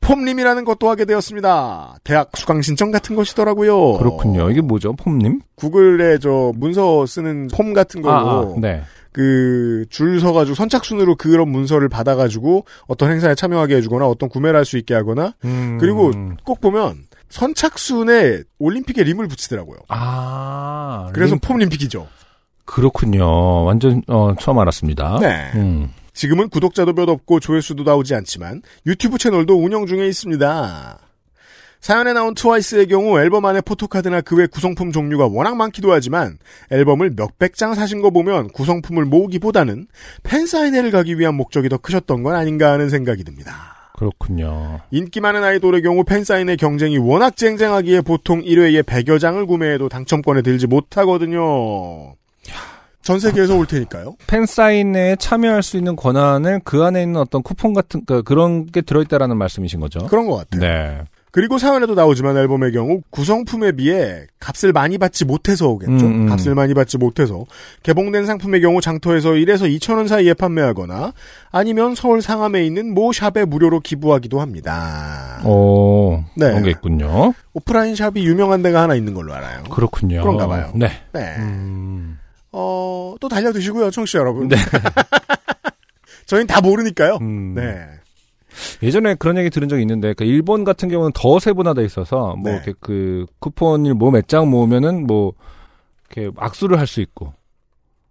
폼림이라는 0.00 0.64
것도 0.64 0.88
하게 0.90 1.04
되었습니다. 1.06 1.96
대학 2.04 2.30
수강 2.36 2.60
신청 2.62 2.90
같은 2.90 3.16
것이더라고요. 3.16 3.94
그렇군요. 3.98 4.50
이게 4.50 4.60
뭐죠, 4.60 4.92
폼님? 4.94 5.40
구글에 5.56 6.18
저 6.18 6.52
문서 6.56 7.06
쓰는 7.06 7.48
폼 7.48 7.72
같은 7.72 8.02
걸로 8.02 8.14
아, 8.16 8.40
아, 8.40 8.54
네. 8.60 8.82
그줄 9.12 10.20
서가지고 10.20 10.54
선착순으로 10.56 11.14
그런 11.16 11.48
문서를 11.48 11.88
받아가지고 11.88 12.64
어떤 12.88 13.10
행사에 13.12 13.34
참여하게 13.34 13.76
해주거나 13.76 14.06
어떤 14.08 14.28
구매를 14.28 14.58
할 14.58 14.64
수 14.64 14.76
있게 14.76 14.92
하거나 14.94 15.34
음, 15.44 15.78
그리고 15.80 16.10
꼭 16.44 16.60
보면 16.60 17.04
선착순에 17.30 18.42
올림픽에 18.58 19.02
림을 19.04 19.28
붙이더라고요. 19.28 19.78
아, 19.88 21.10
그래서 21.14 21.34
링- 21.34 21.40
폼림픽이죠. 21.40 22.06
그렇군요. 22.64 23.64
완전, 23.64 24.02
어, 24.08 24.34
처음 24.40 24.58
알았습니다. 24.58 25.18
네. 25.20 25.50
음. 25.54 25.90
지금은 26.14 26.48
구독자도 26.48 26.94
몇 26.94 27.08
없고 27.08 27.40
조회수도 27.40 27.82
나오지 27.82 28.14
않지만 28.14 28.62
유튜브 28.86 29.18
채널도 29.18 29.54
운영 29.62 29.86
중에 29.86 30.06
있습니다. 30.06 30.98
사연에 31.80 32.14
나온 32.14 32.32
트와이스의 32.32 32.86
경우 32.86 33.18
앨범 33.20 33.44
안에 33.44 33.60
포토카드나 33.60 34.22
그 34.22 34.36
외 34.36 34.46
구성품 34.46 34.90
종류가 34.90 35.26
워낙 35.26 35.54
많기도 35.56 35.92
하지만 35.92 36.38
앨범을 36.70 37.12
몇백 37.14 37.56
장 37.56 37.74
사신 37.74 38.00
거 38.00 38.08
보면 38.08 38.48
구성품을 38.48 39.04
모으기보다는 39.04 39.86
팬사인회를 40.22 40.90
가기 40.90 41.18
위한 41.18 41.34
목적이 41.34 41.68
더 41.68 41.76
크셨던 41.76 42.22
건 42.22 42.36
아닌가 42.36 42.72
하는 42.72 42.88
생각이 42.88 43.22
듭니다. 43.24 43.90
그렇군요. 43.96 44.80
인기 44.90 45.20
많은 45.20 45.44
아이돌의 45.44 45.82
경우 45.82 46.04
팬사인회 46.04 46.56
경쟁이 46.56 46.96
워낙 46.96 47.36
쟁쟁하기에 47.36 48.00
보통 48.00 48.40
1회에 48.40 48.82
100여 48.82 49.20
장을 49.20 49.44
구매해도 49.44 49.88
당첨권에 49.90 50.40
들지 50.42 50.66
못하거든요. 50.66 52.14
전 53.04 53.20
세계에서 53.20 53.56
올 53.56 53.66
테니까요. 53.66 54.16
팬 54.26 54.46
사인회에 54.46 55.16
참여할 55.16 55.62
수 55.62 55.76
있는 55.76 55.94
권한을 55.94 56.60
그 56.64 56.82
안에 56.82 57.02
있는 57.02 57.20
어떤 57.20 57.42
쿠폰 57.42 57.74
같은, 57.74 58.02
그, 58.06 58.22
그런 58.22 58.66
게 58.66 58.80
들어있다라는 58.80 59.36
말씀이신 59.36 59.78
거죠? 59.78 60.00
그런 60.06 60.26
것 60.26 60.36
같아요. 60.36 60.60
네. 60.60 61.02
그리고 61.30 61.58
사연에도 61.58 61.96
나오지만 61.96 62.36
앨범의 62.36 62.70
경우 62.70 63.00
구성품에 63.10 63.72
비해 63.72 64.24
값을 64.38 64.72
많이 64.72 64.98
받지 64.98 65.24
못해서 65.24 65.68
오겠죠. 65.68 66.06
음, 66.06 66.22
음. 66.22 66.26
값을 66.28 66.54
많이 66.54 66.74
받지 66.74 66.96
못해서 66.96 67.44
개봉된 67.82 68.24
상품의 68.24 68.60
경우 68.60 68.80
장터에서 68.80 69.30
1에서 69.30 69.62
2천 69.62 69.96
원 69.96 70.06
사이에 70.06 70.32
판매하거나 70.32 71.12
아니면 71.50 71.96
서울 71.96 72.22
상암에 72.22 72.64
있는 72.64 72.94
모 72.94 73.12
샵에 73.12 73.46
무료로 73.46 73.80
기부하기도 73.80 74.40
합니다. 74.40 75.42
오, 75.44 76.22
네. 76.36 76.50
그런 76.50 76.62
게 76.62 76.70
있군요. 76.70 77.34
오프라인 77.52 77.96
샵이 77.96 78.24
유명한 78.24 78.62
데가 78.62 78.82
하나 78.82 78.94
있는 78.94 79.12
걸로 79.12 79.34
알아요. 79.34 79.64
그렇군요. 79.64 80.20
그런가 80.20 80.46
봐요. 80.46 80.70
네. 80.76 80.88
네. 81.12 81.34
음, 81.38 82.16
어, 82.56 83.16
또 83.20 83.28
달려드시고요, 83.28 83.90
청취자 83.90 84.20
여러분. 84.20 84.46
네. 84.48 84.56
저희는 86.26 86.46
다 86.46 86.60
모르니까요. 86.60 87.18
음. 87.20 87.54
네. 87.54 87.84
예전에 88.82 89.16
그런 89.16 89.36
얘기 89.36 89.50
들은 89.50 89.68
적이 89.68 89.82
있는데, 89.82 90.14
그 90.14 90.22
일본 90.24 90.62
같은 90.62 90.88
경우는 90.88 91.10
더 91.14 91.40
세분화돼 91.40 91.84
있어서, 91.84 92.36
뭐, 92.36 92.50
네. 92.50 92.56
이렇게 92.56 92.72
그, 92.80 93.26
쿠폰을 93.40 93.94
뭐 93.94 94.10
몇 94.12 94.28
장 94.28 94.48
모으면은 94.48 95.06
뭐, 95.06 95.32
이렇게 96.10 96.30
악수를 96.36 96.78
할 96.78 96.86
수 96.86 97.00
있고. 97.00 97.34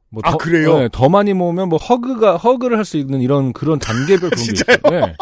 뭐 0.10 0.21
아, 0.25 0.32
더, 0.32 0.38
그래요? 0.38 0.77
네, 0.77 0.89
더 0.91 1.08
많이 1.10 1.34
모으면 1.34 1.69
뭐 1.69 1.79
허그가, 1.79 2.36
허그를 2.38 2.77
할 2.77 2.84
수 2.86 2.97
있는 2.97 3.21
이런 3.21 3.53
그런 3.53 3.79
단계별 3.79 4.29
그런 4.29 4.32
게 4.32 4.36
진짜요? 4.43 4.77
있어요. 4.86 5.06
네. 5.06 5.15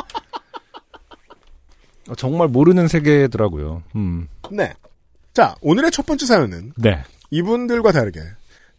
어, 2.09 2.15
정말 2.15 2.47
모르는 2.49 2.87
세계더라고요. 2.87 3.83
음. 3.95 4.27
네. 4.51 4.73
자, 5.33 5.55
오늘의 5.61 5.91
첫 5.91 6.05
번째 6.05 6.25
사연은 6.25 6.73
네. 6.75 7.03
이분들과 7.29 7.93
다르게 7.93 8.19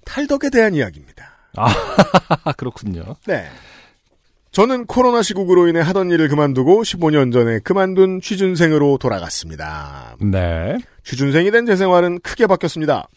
탈덕에 0.04 0.50
대한 0.50 0.74
이야기입니다. 0.74 1.30
아, 1.56 2.52
그렇군요. 2.56 3.16
네. 3.26 3.46
저는 4.52 4.84
코로나 4.86 5.22
시국으로 5.22 5.66
인해 5.68 5.80
하던 5.80 6.10
일을 6.10 6.28
그만두고 6.28 6.82
15년 6.82 7.32
전에 7.32 7.58
그만둔 7.60 8.20
취준생으로 8.20 8.98
돌아갔습니다. 8.98 10.16
네. 10.20 10.76
취준생이 11.04 11.50
된 11.50 11.64
제 11.66 11.74
생활은 11.76 12.20
크게 12.20 12.46
바뀌었습니다. 12.46 13.08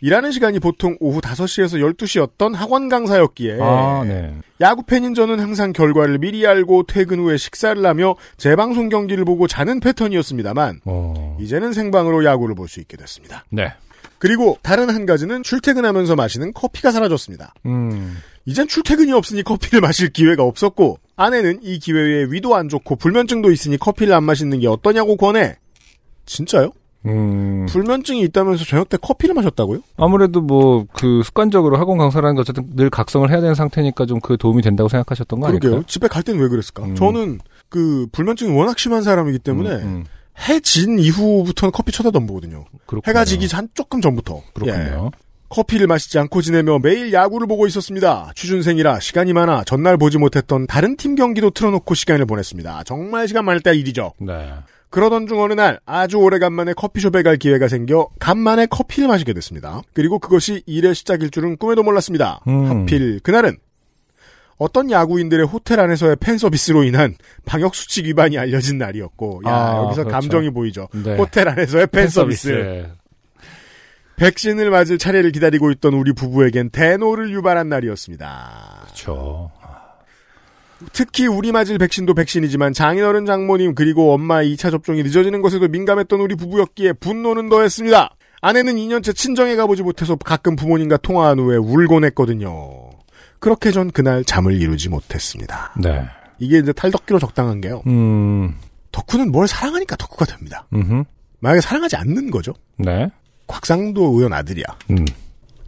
일하는 0.00 0.32
시간이 0.32 0.58
보통 0.58 0.96
오후 0.98 1.20
5시에서 1.20 1.78
12시였던 1.94 2.54
학원 2.54 2.88
강사였기에 2.88 3.58
아, 3.60 4.02
네. 4.04 4.34
야구 4.60 4.82
팬인 4.82 5.14
저는 5.14 5.38
항상 5.38 5.72
결과를 5.72 6.18
미리 6.18 6.44
알고 6.46 6.84
퇴근 6.88 7.20
후에 7.20 7.36
식사를 7.36 7.84
하며 7.86 8.16
재방송 8.36 8.88
경기를 8.88 9.24
보고 9.24 9.46
자는 9.46 9.78
패턴이었습니다만 9.78 10.80
어. 10.86 11.36
이제는 11.40 11.72
생방으로 11.72 12.24
야구를 12.24 12.54
볼 12.56 12.66
수 12.68 12.80
있게 12.80 12.96
됐습니다. 12.96 13.44
네. 13.50 13.72
그리고 14.22 14.56
다른 14.62 14.88
한 14.88 15.04
가지는 15.04 15.42
출퇴근하면서 15.42 16.14
마시는 16.14 16.52
커피가 16.52 16.92
사라졌습니다. 16.92 17.54
음. 17.66 18.18
이젠 18.46 18.68
출퇴근이 18.68 19.10
없으니 19.12 19.42
커피를 19.42 19.80
마실 19.82 20.12
기회가 20.12 20.44
없었고 20.44 21.00
아내는 21.16 21.58
이 21.62 21.80
기회에 21.80 22.26
위도 22.30 22.54
안 22.54 22.68
좋고 22.68 22.94
불면증도 22.96 23.50
있으니 23.50 23.78
커피를 23.78 24.14
안 24.14 24.22
마시는 24.22 24.60
게 24.60 24.68
어떠냐고 24.68 25.16
권해. 25.16 25.56
진짜요? 26.24 26.70
음. 27.04 27.66
불면증이 27.68 28.20
있다면서 28.20 28.64
저녁 28.64 28.88
때 28.88 28.96
커피를 28.96 29.34
마셨다고요? 29.34 29.80
아무래도 29.96 30.40
뭐 30.40 30.86
그 30.92 31.22
습관적으로 31.24 31.76
학원 31.76 31.98
강사라는 31.98 32.36
게 32.36 32.42
어쨌든 32.42 32.70
늘 32.76 32.90
각성을 32.90 33.28
해야 33.28 33.40
되는 33.40 33.56
상태니까 33.56 34.06
좀 34.06 34.20
그 34.20 34.36
도움이 34.36 34.62
된다고 34.62 34.88
생각하셨던 34.88 35.40
거 35.40 35.48
그러게요. 35.48 35.70
아닐까요? 35.72 35.84
집에 35.88 36.06
갈 36.06 36.22
때는 36.22 36.40
왜 36.40 36.46
그랬을까? 36.48 36.84
음. 36.84 36.94
저는 36.94 37.40
그 37.68 38.06
불면증이 38.12 38.56
워낙 38.56 38.78
심한 38.78 39.02
사람이기 39.02 39.40
때문에 39.40 39.70
음, 39.70 39.82
음. 39.82 40.04
해진 40.48 40.98
이후부터는 40.98 41.72
커피 41.72 41.92
쳐다도 41.92 42.18
안 42.18 42.26
보거든요. 42.26 42.64
그렇군요. 42.86 43.10
해가 43.10 43.24
지기 43.24 43.48
전 43.48 43.68
조금 43.74 44.00
전부터. 44.00 44.36
예. 44.36 44.42
그렇군요. 44.54 45.10
커피를 45.48 45.86
마시지 45.86 46.18
않고 46.18 46.40
지내며 46.40 46.78
매일 46.78 47.12
야구를 47.12 47.46
보고 47.46 47.66
있었습니다. 47.66 48.32
취준생이라 48.34 49.00
시간이 49.00 49.34
많아 49.34 49.64
전날 49.64 49.98
보지 49.98 50.16
못했던 50.16 50.66
다른 50.66 50.96
팀 50.96 51.14
경기도 51.14 51.50
틀어놓고 51.50 51.94
시간을 51.94 52.24
보냈습니다. 52.24 52.84
정말 52.84 53.28
시간 53.28 53.44
많을 53.44 53.60
때 53.60 53.74
일이죠. 53.74 54.14
네. 54.18 54.54
그러던 54.88 55.26
중 55.26 55.40
어느 55.40 55.52
날 55.52 55.78
아주 55.84 56.16
오래간만에 56.18 56.72
커피숍에 56.74 57.22
갈 57.22 57.36
기회가 57.36 57.68
생겨 57.68 58.08
간만에 58.18 58.66
커피를 58.66 59.08
마시게 59.08 59.32
됐습니다. 59.34 59.82
그리고 59.92 60.18
그것이 60.18 60.62
일의 60.66 60.94
시작일 60.94 61.30
줄은 61.30 61.56
꿈에도 61.58 61.82
몰랐습니다. 61.82 62.40
음. 62.46 62.66
하필 62.70 63.20
그날은 63.20 63.58
어떤 64.62 64.90
야구인들의 64.90 65.46
호텔 65.46 65.80
안에서의 65.80 66.16
팬 66.20 66.38
서비스로 66.38 66.84
인한 66.84 67.16
방역 67.44 67.74
수칙 67.74 68.06
위반이 68.06 68.38
알려진 68.38 68.78
날이었고, 68.78 69.42
야 69.46 69.50
아, 69.50 69.76
여기서 69.84 70.04
그렇죠. 70.04 70.10
감정이 70.10 70.50
보이죠. 70.50 70.88
네. 71.04 71.16
호텔 71.16 71.48
안에서의 71.48 71.88
팬 71.88 72.08
서비스. 72.08 72.86
백신을 74.16 74.70
맞을 74.70 74.98
차례를 74.98 75.32
기다리고 75.32 75.72
있던 75.72 75.94
우리 75.94 76.12
부부에겐 76.12 76.70
대노를 76.70 77.30
유발한 77.32 77.68
날이었습니다. 77.68 78.82
그렇죠. 78.84 79.50
특히 80.92 81.26
우리 81.26 81.52
맞을 81.52 81.78
백신도 81.78 82.14
백신이지만 82.14 82.72
장인어른 82.72 83.26
장모님 83.26 83.74
그리고 83.74 84.12
엄마의 84.12 84.54
2차 84.54 84.70
접종이 84.70 85.02
늦어지는 85.02 85.42
것에도 85.42 85.68
민감했던 85.68 86.20
우리 86.20 86.34
부부였기에 86.34 86.94
분노는 86.94 87.48
더했습니다. 87.48 88.14
아내는 88.40 88.74
2년째 88.74 89.14
친정에 89.14 89.54
가보지 89.54 89.82
못해서 89.82 90.16
가끔 90.16 90.56
부모님과 90.56 90.96
통화한 90.98 91.38
후에 91.38 91.56
울곤 91.56 92.04
했거든요. 92.06 92.81
그렇게 93.42 93.72
전 93.72 93.90
그날 93.90 94.24
잠을 94.24 94.60
이루지 94.60 94.88
못했습니다. 94.88 95.74
네. 95.82 96.06
이게 96.38 96.58
이제 96.58 96.72
탈덕기로 96.72 97.18
적당한 97.18 97.60
게요. 97.60 97.82
음. 97.88 98.54
덕후는 98.92 99.32
뭘 99.32 99.48
사랑하니까 99.48 99.96
덕후가 99.96 100.26
됩니다. 100.26 100.64
음. 100.72 101.02
만약에 101.40 101.60
사랑하지 101.60 101.96
않는 101.96 102.30
거죠. 102.30 102.54
네. 102.78 103.10
곽상도 103.48 104.14
의원 104.14 104.32
아들이야. 104.32 104.64
음. 104.92 105.04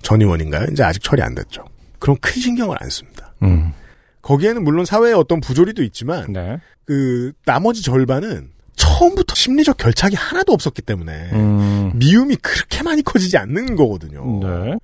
전 0.02 0.22
의원인가요? 0.22 0.68
이제 0.70 0.84
아직 0.84 1.02
처리 1.02 1.20
안 1.20 1.34
됐죠. 1.34 1.64
그럼 1.98 2.16
큰 2.20 2.40
신경을 2.40 2.76
안 2.80 2.88
씁니다. 2.88 3.34
음. 3.42 3.72
거기에는 4.22 4.62
물론 4.62 4.84
사회의 4.84 5.12
어떤 5.12 5.40
부조리도 5.40 5.82
있지만 5.82 6.32
네. 6.32 6.58
그 6.84 7.32
나머지 7.44 7.82
절반은 7.82 8.50
처음부터 8.76 9.34
심리적 9.34 9.78
결착이 9.78 10.14
하나도 10.14 10.52
없었기 10.52 10.80
때문에 10.82 11.30
음. 11.32 11.90
미움이 11.96 12.37
그렇게 12.37 12.84
많이 12.84 13.02
커지지 13.02 13.37
않는 13.37 13.74
거거든요. 13.74 14.40
네. 14.40 14.78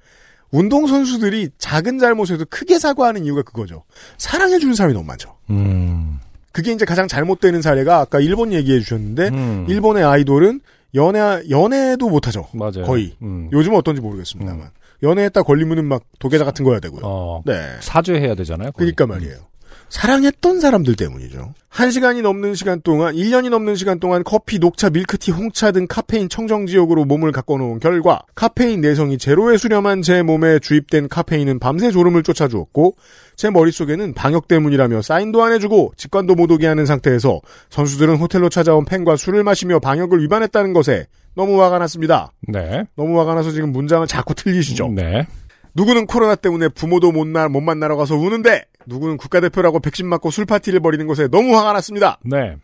운동 0.51 0.87
선수들이 0.87 1.51
작은 1.59 1.99
잘못에도 1.99 2.45
크게 2.51 2.79
사과하는 2.79 3.25
이유가 3.25 3.43
그거죠. 3.43 3.85
사랑해주는 4.19 4.75
사람이 4.75 4.95
너무 4.95 5.07
많죠. 5.07 5.37
음. 5.51 6.19
그게 6.53 6.73
이제 6.73 6.85
가장 6.85 7.07
잘못되는 7.07 7.63
사례가 7.63 7.99
아까 7.99 8.21
일본 8.21 8.53
얘기해 8.53 8.81
주셨는데 8.81 9.29
음. 9.29 9.67
일본의 9.69 10.03
아이돌은 10.05 10.61
연애 10.95 11.43
연애도 11.49 12.09
못하죠. 12.09 12.47
맞아요. 12.53 12.85
거의 12.85 13.15
음. 13.23 13.49
요즘은 13.53 13.79
어떤지 13.79 14.01
모르겠습니다만 14.01 14.71
연애했다 15.03 15.43
걸리면은 15.43 15.85
막 15.85 16.03
도계자 16.19 16.45
같은 16.45 16.65
거 16.65 16.73
해야 16.73 16.81
되고요. 16.81 17.03
어. 17.05 17.43
네. 17.47 17.55
사죄해야 17.81 18.35
되잖아요. 18.35 18.73
거의. 18.73 18.93
그러니까 18.93 19.07
말이에요. 19.07 19.50
사랑했던 19.90 20.61
사람들 20.61 20.94
때문이죠. 20.94 21.53
한 21.68 21.90
시간이 21.90 22.22
넘는 22.22 22.55
시간 22.55 22.81
동안, 22.81 23.14
1년이 23.14 23.50
넘는 23.50 23.74
시간 23.74 24.00
동안 24.00 24.24
커피, 24.24 24.59
녹차, 24.59 24.90
밀크티, 24.90 25.31
홍차 25.33 25.72
등 25.72 25.87
카페인 25.88 26.29
청정 26.29 26.66
지역으로 26.66 27.05
몸을 27.05 27.33
가꿔놓은 27.33 27.81
결과 27.81 28.20
카페인 28.35 28.81
내성이 28.81 29.18
제로에 29.18 29.57
수렴한 29.57 30.03
제 30.03 30.22
몸에 30.22 30.59
주입된 30.59 31.09
카페인은 31.09 31.59
밤새 31.59 31.90
졸음을 31.90 32.22
쫓아주었고 32.22 32.96
제 33.37 33.50
머릿속에는 33.50 34.14
방역 34.14 34.48
때문이라며 34.48 35.03
사인도 35.03 35.42
안 35.42 35.53
해주고 35.53 35.92
직관도 35.96 36.35
못 36.35 36.50
오게 36.50 36.66
하는 36.66 36.87
상태에서 36.87 37.40
선수들은 37.70 38.16
호텔로 38.16 38.48
찾아온 38.48 38.85
팬과 38.85 39.16
술을 39.16 39.44
마시며 39.44 39.81
방역을 39.81 40.22
위반했다는 40.22 40.72
것에 40.72 41.07
너무 41.35 41.62
화가 41.62 41.79
났습니다. 41.79 42.33
네. 42.48 42.85
너무 42.96 43.18
화가 43.20 43.35
나서 43.35 43.50
지금 43.50 43.72
문장을 43.72 44.07
자꾸 44.07 44.35
틀리시죠. 44.35 44.88
네. 44.94 45.26
누구는 45.74 46.06
코로나 46.06 46.35
때문에 46.35 46.68
부모도 46.68 47.12
못, 47.12 47.26
나, 47.26 47.48
못 47.48 47.61
만나러 47.61 47.96
가서 47.96 48.16
우는데 48.16 48.64
누구는 48.87 49.16
국가대표라고 49.16 49.80
백신 49.80 50.06
맞고 50.09 50.30
술 50.30 50.46
파티를 50.46 50.80
벌이는 50.80 51.06
것에 51.06 51.28
너무 51.28 51.56
화가 51.56 51.72
났습니다. 51.72 52.18
네. 52.24 52.56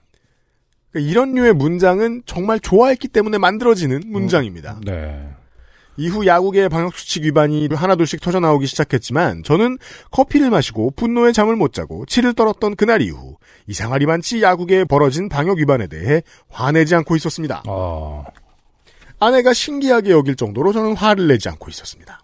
그러니까 0.90 1.10
이런 1.10 1.34
류의 1.34 1.52
문장은 1.54 2.22
정말 2.26 2.60
좋아했기 2.60 3.08
때문에 3.08 3.38
만들어지는 3.38 4.02
문장입니다. 4.06 4.80
네. 4.84 5.28
이후 5.98 6.26
야구계의 6.26 6.68
방역수칙 6.68 7.24
위반이 7.24 7.68
하나둘씩 7.72 8.20
터져나오기 8.20 8.66
시작했지만 8.66 9.42
저는 9.42 9.78
커피를 10.10 10.50
마시고 10.50 10.90
분노에 10.90 11.32
잠을 11.32 11.56
못 11.56 11.72
자고 11.72 12.04
치를 12.06 12.34
떨었던 12.34 12.76
그날 12.76 13.00
이후 13.00 13.36
이상하리만치 13.66 14.42
야구계에 14.42 14.84
벌어진 14.84 15.28
방역 15.28 15.58
위반에 15.58 15.86
대해 15.86 16.22
화내지 16.48 16.94
않고 16.96 17.16
있었습니다. 17.16 17.62
어. 17.66 18.24
아내가 19.18 19.54
신기하게 19.54 20.10
여길 20.10 20.36
정도로 20.36 20.74
저는 20.74 20.94
화를 20.94 21.28
내지 21.28 21.48
않고 21.48 21.70
있었습니다. 21.70 22.20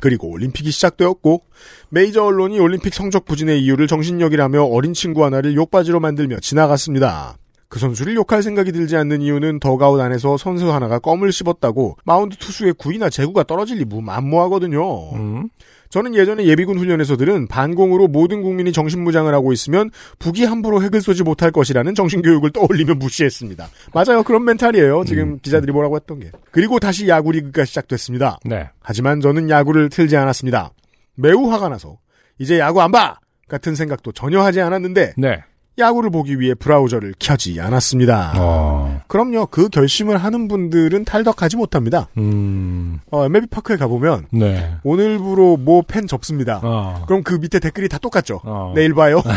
그리고 0.00 0.28
올림픽이 0.30 0.70
시작되었고 0.70 1.42
메이저 1.88 2.24
언론이 2.24 2.58
올림픽 2.58 2.94
성적 2.94 3.24
부진의 3.24 3.62
이유를 3.62 3.86
정신력이라며 3.86 4.64
어린 4.64 4.92
친구 4.94 5.24
하나를 5.24 5.54
욕받이로 5.54 6.00
만들며 6.00 6.40
지나갔습니다. 6.40 7.36
그 7.68 7.80
선수를 7.80 8.14
욕할 8.14 8.42
생각이 8.42 8.70
들지 8.70 8.96
않는 8.96 9.20
이유는 9.20 9.58
더그아웃 9.58 10.00
안에서 10.00 10.36
선수 10.36 10.72
하나가 10.72 11.00
껌을 11.00 11.32
씹었다고 11.32 11.96
마운드 12.04 12.36
투수의 12.36 12.74
구위나 12.74 13.10
제구가 13.10 13.42
떨어질 13.44 13.78
리 13.78 13.84
만무하거든요. 13.84 15.14
음. 15.14 15.48
저는 15.94 16.16
예전에 16.16 16.46
예비군 16.46 16.76
훈련에서 16.76 17.20
들은 17.20 17.46
반공으로 17.46 18.08
모든 18.08 18.42
국민이 18.42 18.72
정신무장을 18.72 19.32
하고 19.32 19.52
있으면 19.52 19.92
북이 20.18 20.42
함부로 20.44 20.82
핵을 20.82 21.00
쏘지 21.00 21.22
못할 21.22 21.52
것이라는 21.52 21.94
정신교육을 21.94 22.50
떠올리며 22.50 22.96
무시했습니다. 22.96 23.68
맞아요. 23.92 24.24
그런 24.24 24.44
멘탈이에요. 24.44 25.04
지금 25.06 25.38
기자들이 25.38 25.70
뭐라고 25.70 25.94
했던 25.94 26.18
게. 26.18 26.32
그리고 26.50 26.80
다시 26.80 27.06
야구 27.06 27.30
리그가 27.30 27.64
시작됐습니다. 27.64 28.40
네. 28.44 28.70
하지만 28.80 29.20
저는 29.20 29.50
야구를 29.50 29.88
틀지 29.88 30.16
않았습니다. 30.16 30.72
매우 31.14 31.48
화가 31.48 31.68
나서 31.68 31.98
이제 32.38 32.58
야구 32.58 32.82
안 32.82 32.90
봐! 32.90 33.20
같은 33.46 33.76
생각도 33.76 34.10
전혀 34.10 34.42
하지 34.42 34.60
않았는데 34.60 35.14
네. 35.16 35.44
야구를 35.78 36.10
보기 36.10 36.38
위해 36.38 36.54
브라우저를 36.54 37.14
켜지 37.18 37.60
않았습니다. 37.60 38.34
어. 38.36 39.00
그럼요. 39.08 39.46
그 39.46 39.68
결심을 39.68 40.18
하는 40.18 40.46
분들은 40.46 41.04
탈덕하지 41.04 41.56
못합니다. 41.56 42.08
음. 42.16 43.00
어, 43.10 43.24
MLB 43.24 43.48
파크에 43.48 43.76
가보면 43.76 44.26
네. 44.30 44.76
오늘부로 44.84 45.56
뭐 45.56 45.82
팬 45.82 46.06
접습니다. 46.06 46.60
어. 46.62 47.02
그럼 47.06 47.24
그 47.24 47.34
밑에 47.34 47.58
댓글이 47.58 47.88
다 47.88 47.98
똑같죠. 47.98 48.40
어. 48.44 48.72
내일 48.76 48.94
봐요. 48.94 49.20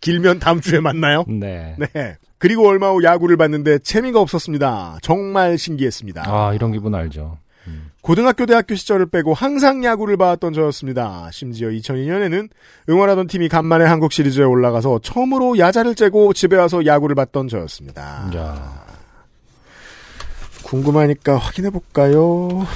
길면 0.00 0.38
다음 0.38 0.60
주에 0.60 0.80
만나요. 0.80 1.24
네. 1.26 1.76
네. 1.78 2.16
그리고 2.38 2.68
얼마 2.68 2.90
후 2.90 3.02
야구를 3.02 3.36
봤는데 3.36 3.80
재미가 3.80 4.20
없었습니다. 4.20 4.98
정말 5.02 5.58
신기했습니다. 5.58 6.22
아, 6.26 6.54
이런 6.54 6.70
기분 6.72 6.94
알죠. 6.94 7.38
고등학교, 8.02 8.46
대학교 8.46 8.74
시절을 8.74 9.06
빼고 9.06 9.34
항상 9.34 9.84
야구를 9.84 10.16
봐왔던 10.16 10.52
저였습니다. 10.52 11.28
심지어 11.32 11.68
2002년에는 11.68 12.48
응원하던 12.88 13.26
팀이 13.26 13.48
간만에 13.48 13.84
한국 13.84 14.12
시리즈에 14.12 14.44
올라가서 14.44 15.00
처음으로 15.02 15.58
야자를 15.58 15.94
째고 15.94 16.32
집에 16.32 16.56
와서 16.56 16.86
야구를 16.86 17.14
봤던 17.16 17.48
저였습니다. 17.48 18.30
야. 18.36 18.86
궁금하니까 20.62 21.36
확인해 21.36 21.70
볼까요? 21.70 22.48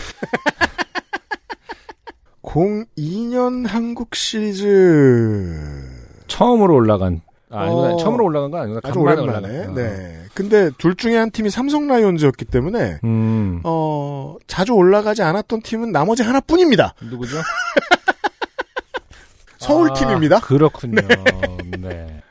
02년 2.43 3.67
한국 3.69 4.15
시리즈. 4.15 5.89
처음으로 6.27 6.75
올라간 6.75 7.21
아. 7.51 7.67
어, 7.69 7.97
처음으로 7.97 8.25
올라간 8.25 8.51
건 8.51 8.61
아니구나. 8.63 8.81
아주 8.83 8.95
간만에 8.99 9.21
오랜만에. 9.23 9.49
올라간. 9.49 9.71
어. 9.71 9.75
네. 9.75 10.22
근데 10.35 10.71
둘 10.79 10.95
중에 10.95 11.16
한 11.16 11.31
팀이 11.31 11.51
삼성 11.51 11.87
라이온즈였기 11.87 12.47
때문에 12.47 12.99
음. 13.05 13.61
어, 13.64 14.37
자주 14.47 14.73
올라가지 14.73 15.23
않았던 15.23 15.62
팀은 15.62 15.92
나머지 15.92 16.23
하나뿐입니다. 16.23 16.95
누구죠? 17.03 17.37
서울 19.59 19.90
아, 19.90 19.95
팀입니다. 19.95 20.40
그렇군요. 20.40 21.01
네. 21.79 22.23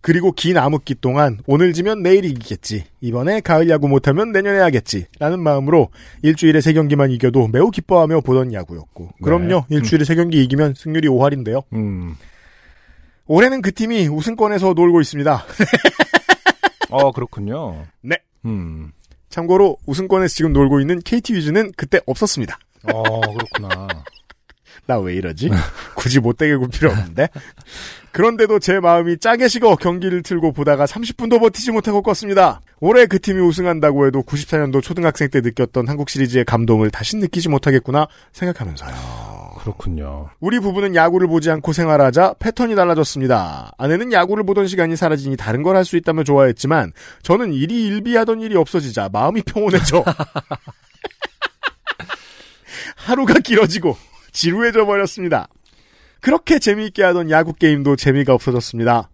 그리고 0.00 0.32
긴 0.32 0.56
암흑기 0.56 0.96
동안 1.00 1.38
오늘 1.46 1.72
지면 1.72 2.02
내일 2.02 2.24
이기겠지. 2.24 2.84
이번에 3.00 3.40
가을 3.40 3.68
야구 3.68 3.88
못하면 3.88 4.32
내년에 4.32 4.60
하겠지. 4.60 5.06
라는 5.18 5.40
마음으로 5.40 5.88
일주일에 6.22 6.60
세 6.60 6.72
경기만 6.72 7.10
이겨도 7.10 7.48
매우 7.48 7.70
기뻐하며 7.70 8.20
보던 8.20 8.52
야구였고. 8.52 9.10
그럼요. 9.22 9.64
일주일에 9.68 10.04
세 10.04 10.14
경기 10.14 10.42
이기면 10.44 10.74
승률이 10.76 11.08
5할인데요. 11.08 11.64
음. 11.72 12.14
올해는 13.26 13.60
그 13.60 13.72
팀이 13.72 14.08
우승권에서 14.08 14.72
놀고 14.74 15.00
있습니다. 15.00 15.44
어, 16.90 17.12
그렇군요. 17.12 17.86
네. 18.00 18.16
음. 18.44 18.92
참고로 19.28 19.76
우승권에서 19.86 20.34
지금 20.34 20.52
놀고 20.52 20.80
있는 20.80 21.00
KT 21.00 21.34
위즈는 21.34 21.72
그때 21.76 22.00
없었습니다. 22.06 22.58
어, 22.84 23.20
그렇구나. 23.20 23.88
나 24.86 24.98
왜 25.00 25.14
이러지? 25.16 25.50
굳이 25.96 26.18
못되게 26.18 26.56
굴 26.56 26.68
필요 26.68 26.88
없는데. 26.90 27.28
그런데도 28.12 28.58
제 28.58 28.80
마음이 28.80 29.18
짜게 29.18 29.46
식어 29.48 29.76
경기를 29.76 30.22
틀고 30.22 30.52
보다가 30.52 30.86
30분도 30.86 31.38
버티지 31.40 31.72
못하고 31.72 32.02
껐습니다. 32.02 32.60
올해 32.80 33.04
그 33.04 33.20
팀이 33.20 33.38
우승한다고 33.40 34.06
해도 34.06 34.22
94년도 34.22 34.82
초등학생 34.82 35.28
때 35.28 35.42
느꼈던 35.42 35.88
한국 35.88 36.08
시리즈의 36.08 36.46
감동을 36.46 36.90
다시 36.90 37.18
느끼지 37.18 37.50
못하겠구나 37.50 38.08
생각하면서요. 38.32 39.27
그렇군요. 39.72 40.30
우리 40.40 40.60
부부는 40.60 40.94
야구를 40.94 41.28
보지 41.28 41.50
않고 41.50 41.72
생활하자 41.72 42.34
패턴이 42.38 42.74
달라졌습니다. 42.74 43.72
아내는 43.76 44.12
야구를 44.12 44.44
보던 44.44 44.66
시간이 44.66 44.96
사라지니 44.96 45.36
다른 45.36 45.62
걸 45.62 45.76
할 45.76 45.84
수 45.84 45.96
있다며 45.96 46.24
좋아했지만 46.24 46.92
저는 47.22 47.52
일이 47.52 47.86
일비하던 47.86 48.40
일이 48.40 48.56
없어지자 48.56 49.10
마음이 49.12 49.42
평온해져. 49.42 50.04
하루가 52.96 53.34
길어지고 53.34 53.96
지루해져 54.32 54.86
버렸습니다. 54.86 55.48
그렇게 56.20 56.58
재미있게 56.58 57.02
하던 57.04 57.30
야구 57.30 57.52
게임도 57.54 57.96
재미가 57.96 58.34
없어졌습니다. 58.34 59.08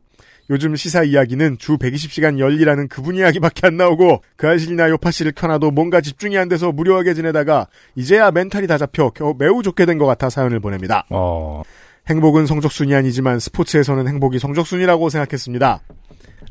요즘 0.51 0.77
시사 0.77 1.05
이야기는 1.05 1.57
주 1.59 1.79
120시간 1.79 2.39
열리라는 2.39 2.89
그분 2.89 3.17
이야기밖에 3.17 3.67
안 3.67 3.77
나오고 3.79 4.23
그 4.37 4.49
아실이나 4.49 4.91
요파 4.91 5.11
씨를 5.11 5.33
켜놔도 5.33 5.71
뭔가 5.71 6.01
집중이 6.03 6.37
안 6.37 6.49
돼서 6.49 6.71
무료하게 6.71 7.15
지내다가 7.15 7.67
이제야 7.95 8.31
멘탈이 8.31 8.67
다 8.67 8.77
잡혀 8.77 9.11
겨우 9.11 9.35
매우 9.39 9.63
좋게 9.63 9.87
된 9.87 9.99
것 9.99 10.07
같아 10.07 10.29
사연을 10.29 10.61
보냅니다. 10.61 11.07
어. 11.09 11.63
행복은 12.09 12.45
성적순이 12.47 12.95
아니지만 12.95 13.39
스포츠에서는 13.41 14.07
행복이 14.07 14.39
성적순이라고 14.39 15.09
생각했습니다. 15.09 15.81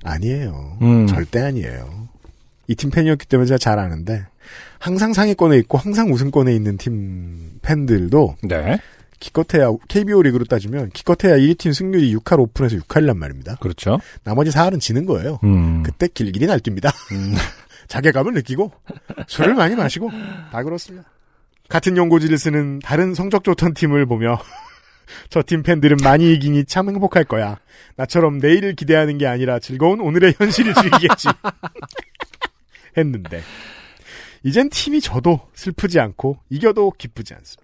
아니에요. 0.04 0.78
음. 0.82 1.06
절대 1.08 1.42
아니에요. 1.42 2.08
이 2.68 2.76
팀 2.76 2.90
팬이었기 2.90 3.28
때문에 3.28 3.46
제가 3.48 3.58
잘 3.60 3.78
아는데 3.78 4.26
항상 4.80 5.14
상위권에 5.14 5.58
있고 5.60 5.78
항상 5.78 6.12
우승권에 6.12 6.54
있는 6.56 6.78
팀 6.78 7.52
팬들도 7.62 8.38
네. 8.44 8.80
기껏해야 9.24 9.72
KBO 9.88 10.22
리그로 10.22 10.44
따지면 10.44 10.90
기껏해야 10.90 11.38
1위 11.38 11.58
팀 11.58 11.72
승률이 11.72 12.14
6할 12.18 12.42
오픈에서 12.42 12.76
6할이란 12.76 13.16
말입니다. 13.16 13.56
그렇죠. 13.56 13.98
나머지 14.26 14.52
4할은 14.52 14.82
지는 14.82 15.06
거예요. 15.06 15.40
음. 15.46 15.82
그때 15.82 16.10
길길이 16.14 16.46
날뜁니다. 16.46 16.92
자괴감을 17.88 18.34
느끼고 18.34 18.74
술을 19.28 19.54
많이 19.54 19.76
마시고 19.76 20.10
다 20.52 20.62
그렇습니다. 20.62 21.10
같은 21.70 21.96
연고지를 21.96 22.38
쓰는 22.38 22.80
다른 22.80 23.14
성적 23.14 23.46
좋던 23.46 23.76
팀을 23.76 24.06
보며 24.08 24.38
저 25.30 25.42
팀 25.42 25.64
팬들은 25.64 25.98
많이 26.04 26.34
이기니 26.34 26.66
참 26.66 26.90
행복할 26.90 27.24
거야. 27.24 27.58
나처럼 27.96 28.40
내일을 28.40 28.76
기대하는 28.76 29.18
게 29.18 29.26
아니라 29.26 29.60
즐거운 29.60 30.02
오늘의 30.02 30.36
현실을 30.38 30.74
즐기겠지. 30.74 31.30
했는데 32.98 33.42
이젠 34.44 34.70
팀이 34.70 35.00
져도 35.00 35.40
슬프지 35.54 36.02
않고 36.02 36.40
이겨도 36.50 36.92
기쁘지 36.98 37.34
않습니다. 37.36 37.63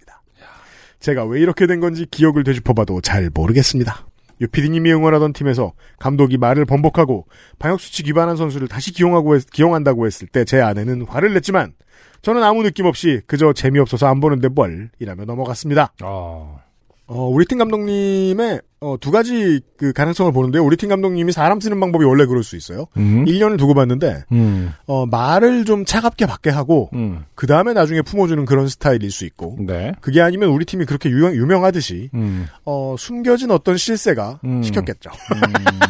제가 1.00 1.26
왜 1.26 1.40
이렇게 1.40 1.66
된 1.68 1.80
건지 1.80 2.06
기억을 2.10 2.44
되짚어봐도 2.44 3.02
잘 3.02 3.30
모르겠습니다. 3.34 4.06
유피디님이 4.42 4.92
응원하던 4.94 5.34
팀에서 5.34 5.74
감독이 6.00 6.38
말을 6.38 6.66
번복하고 6.66 7.26
방역수칙 7.60 8.08
위반한 8.08 8.38
선수를 8.38 8.68
다시 8.70 8.94
기용하고 8.94 9.36
했- 9.36 9.50
기용한다고 9.50 10.06
했을 10.06 10.28
때 10.28 10.46
제 10.46 10.62
아내는 10.62 11.02
화를 11.08 11.34
냈지만 11.34 11.74
저는 12.22 12.44
아무 12.44 12.64
느낌 12.64 12.86
없이 12.86 13.22
그저 13.28 13.52
재미없어서 13.54 14.08
안 14.08 14.20
보는데 14.22 14.48
뭘 14.48 14.90
이라며 15.00 15.26
넘어갔습니다. 15.26 15.94
어. 16.04 16.62
어, 17.10 17.28
우리 17.28 17.46
팀 17.46 17.58
감독님의 17.58 18.62
어, 18.82 18.96
두 19.02 19.10
가지 19.10 19.62
그 19.78 19.92
가능성을 19.94 20.32
보는데요. 20.32 20.64
우리 20.64 20.78
팀 20.78 20.90
감독님이 20.90 21.32
사람 21.32 21.60
쓰는 21.60 21.80
방법이 21.80 22.06
원래 22.06 22.28
그럴 22.28 22.44
수 22.44 22.56
있어요. 22.56 22.86
음. 22.98 23.26
1년을 23.26 23.58
두고 23.58 23.74
봤는데 23.74 24.26
음. 24.32 24.72
어, 24.86 25.08
말을 25.08 25.66
좀 25.66 25.86
차갑게 25.86 26.28
받게 26.28 26.52
하고 26.52 26.92
음. 26.94 27.26
그 27.34 27.48
다음에 27.48 27.74
나중에 27.74 28.04
품어주는 28.04 28.46
그런 28.46 28.68
스타일일 28.68 29.10
수 29.10 29.26
있고 29.26 29.58
네. 29.60 29.92
그게 30.02 30.22
아니면 30.22 30.50
우리 30.50 30.66
팀이 30.66 30.86
그렇게 30.86 31.10
유명, 31.10 31.34
유명하듯이 31.34 32.12
음. 32.14 32.46
어, 32.64 32.96
숨겨진 32.98 33.50
어떤 33.50 33.76
실세가 33.76 34.42
음. 34.44 34.62
시켰겠죠. 34.62 35.10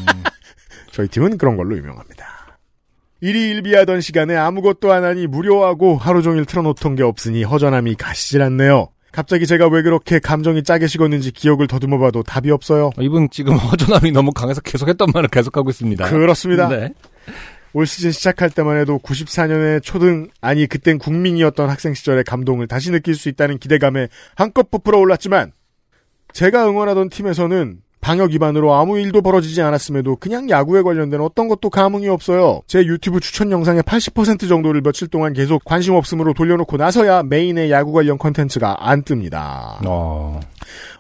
저희 0.94 1.10
팀은 1.10 1.38
그런 1.38 1.58
걸로 1.58 1.78
유명합니다. 1.78 2.26
일이 3.20 3.50
일비하던 3.50 4.00
시간에 4.00 4.38
아무것도 4.38 4.94
안 4.94 5.04
하니 5.04 5.28
무료하고 5.28 5.98
하루 5.98 6.22
종일 6.22 6.46
틀어놓던 6.46 6.96
게 6.96 7.04
없으니 7.04 7.44
허전함이 7.44 7.96
가시질 7.96 8.42
않네요. 8.42 8.88
갑자기 9.12 9.48
제가 9.48 9.68
왜 9.68 9.82
그렇게 9.82 10.20
감정이 10.20 10.64
짜게 10.64 10.88
식었는지 10.88 11.32
기억을 11.32 11.68
더듬어 11.68 11.98
봐도 11.98 12.24
답이 12.24 12.52
없어요. 12.52 12.92
이분 13.00 13.30
지금 13.32 13.56
허전함이 13.58 14.12
너무 14.12 14.32
강해서 14.32 14.62
계속 14.62 14.88
했던 14.88 15.10
말을 15.14 15.30
계속하고 15.30 15.70
있습니다. 15.70 16.10
그렇습니다. 16.10 16.68
네. 16.70 16.94
올 17.74 17.86
시즌 17.86 18.12
시작할 18.12 18.50
때만 18.50 18.78
해도 18.78 19.00
94년에 19.00 19.84
초등, 19.84 20.30
아니 20.42 20.66
그땐 20.66 20.98
국민이었던 20.98 21.70
학생 21.70 21.94
시절의 21.94 22.24
감동을 22.24 22.68
다시 22.68 22.92
느낄 22.92 23.16
수 23.16 23.30
있다는 23.30 23.60
기대감에 23.60 24.08
한껏 24.36 24.72
부풀어 24.72 24.98
올랐지만 24.98 25.52
제가 26.34 26.68
응원하던 26.68 27.10
팀에서는 27.10 27.80
방역 28.10 28.32
위반으로 28.32 28.74
아무 28.74 28.98
일도 28.98 29.22
벌어지지 29.22 29.62
않았음에도 29.62 30.16
그냥 30.16 30.50
야구에 30.50 30.82
관련된 30.82 31.22
어떤 31.22 31.48
것도 31.48 31.70
감흥이 31.70 32.10
없어요. 32.10 32.64
제 32.66 32.80
유튜브 32.80 33.20
추천 33.20 33.52
영상의 33.52 33.84
80% 33.84 34.50
정도를 34.50 34.82
며칠 34.82 35.08
동안 35.08 35.32
계속 35.34 35.64
관심 35.64 35.94
없음으로 35.94 36.34
돌려놓고 36.34 36.78
나서야 36.78 37.22
메인의 37.22 37.70
야구 37.70 37.92
관련 37.92 38.18
컨텐츠가 38.18 38.78
안 38.80 39.04
뜹니다. 39.04 39.86
어. 39.86 40.40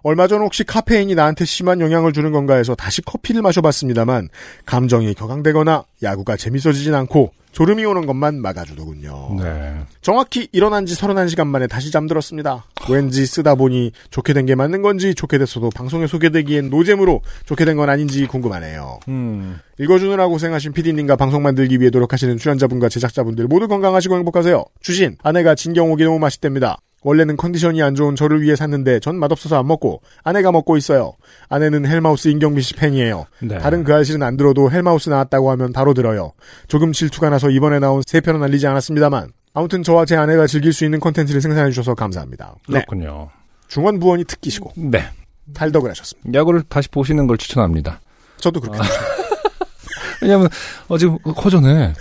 얼마 0.03 0.27
전 0.27 0.41
혹시 0.41 0.63
카페인이 0.63 1.13
나한테 1.15 1.45
심한 1.45 1.81
영향을 1.81 2.13
주는 2.13 2.31
건가 2.31 2.55
해서 2.55 2.75
다시 2.75 3.01
커피를 3.01 3.41
마셔봤습니다만 3.41 4.29
감정이 4.65 5.13
격앙되거나 5.13 5.83
야구가 6.03 6.37
재밌어지진 6.37 6.93
않고 6.95 7.31
졸음이 7.51 7.83
오는 7.83 8.05
것만 8.05 8.41
막아주더군요. 8.41 9.37
네. 9.41 9.75
정확히 10.01 10.47
일어난 10.51 10.85
지 10.85 10.93
31시간 10.95 11.47
만에 11.47 11.65
다시 11.65 11.89
잠들었습니다. 11.91 12.65
왠지 12.91 13.25
쓰다 13.25 13.55
보니 13.55 13.91
좋게 14.11 14.33
된 14.33 14.45
게 14.45 14.53
맞는 14.55 14.81
건지 14.83 15.15
좋게 15.15 15.37
됐어도 15.39 15.69
방송에 15.71 16.05
소개되기엔 16.07 16.69
노잼으로 16.69 17.21
좋게 17.45 17.65
된 17.65 17.75
건 17.75 17.89
아닌지 17.89 18.27
궁금하네요. 18.27 18.99
음. 19.07 19.57
읽어주느라 19.79 20.27
고생하신 20.27 20.73
PD님과 20.73 21.15
방송 21.15 21.41
만들기 21.41 21.79
위해 21.79 21.89
노력하시는 21.91 22.37
출연자분과 22.37 22.87
제작자분들 22.89 23.47
모두 23.47 23.67
건강하시고 23.67 24.15
행복하세요. 24.15 24.63
추신 24.81 25.17
아내가 25.23 25.55
진경옥이 25.55 26.03
너무 26.03 26.19
맛있답니다. 26.19 26.77
원래는 27.01 27.37
컨디션이 27.37 27.81
안 27.81 27.95
좋은 27.95 28.15
저를 28.15 28.41
위해 28.41 28.55
샀는데 28.55 28.99
전 28.99 29.17
맛없어서 29.17 29.57
안 29.57 29.67
먹고 29.67 30.01
아내가 30.23 30.51
먹고 30.51 30.77
있어요. 30.77 31.13
아내는 31.47 31.85
헬마우스 31.85 32.27
임경빈 32.27 32.61
씨 32.61 32.73
팬이에요. 32.73 33.25
네. 33.41 33.57
다른 33.59 33.83
그알싫은 33.83 34.23
안 34.23 34.37
들어도 34.37 34.69
헬마우스 34.69 35.09
나왔다고 35.09 35.51
하면 35.51 35.71
바로 35.73 35.93
들어요. 35.93 36.33
조금 36.67 36.91
질투가 36.91 37.29
나서 37.29 37.49
이번에 37.49 37.79
나온 37.79 38.01
세 38.05 38.19
편은 38.19 38.43
알리지 38.43 38.67
않았습니다만 38.67 39.31
아무튼 39.53 39.83
저와 39.83 40.05
제 40.05 40.15
아내가 40.15 40.47
즐길 40.47 40.73
수 40.73 40.85
있는 40.85 40.99
콘텐츠를 40.99 41.41
생산해 41.41 41.71
주셔서 41.71 41.95
감사합니다. 41.95 42.55
네. 42.67 42.79
그렇군요. 42.79 43.29
중원 43.67 43.99
부원이 43.99 44.25
특기시고 44.25 44.73
네. 44.75 45.05
탈덕을 45.53 45.89
하셨습니다. 45.89 46.37
야구를 46.37 46.63
다시 46.69 46.89
보시는 46.89 47.27
걸 47.27 47.37
추천합니다. 47.37 47.99
저도 48.37 48.59
그렇게 48.59 48.79
왜냐면, 50.21 50.49
어, 50.87 50.97
지금 50.97 51.17
허전해. 51.17 51.93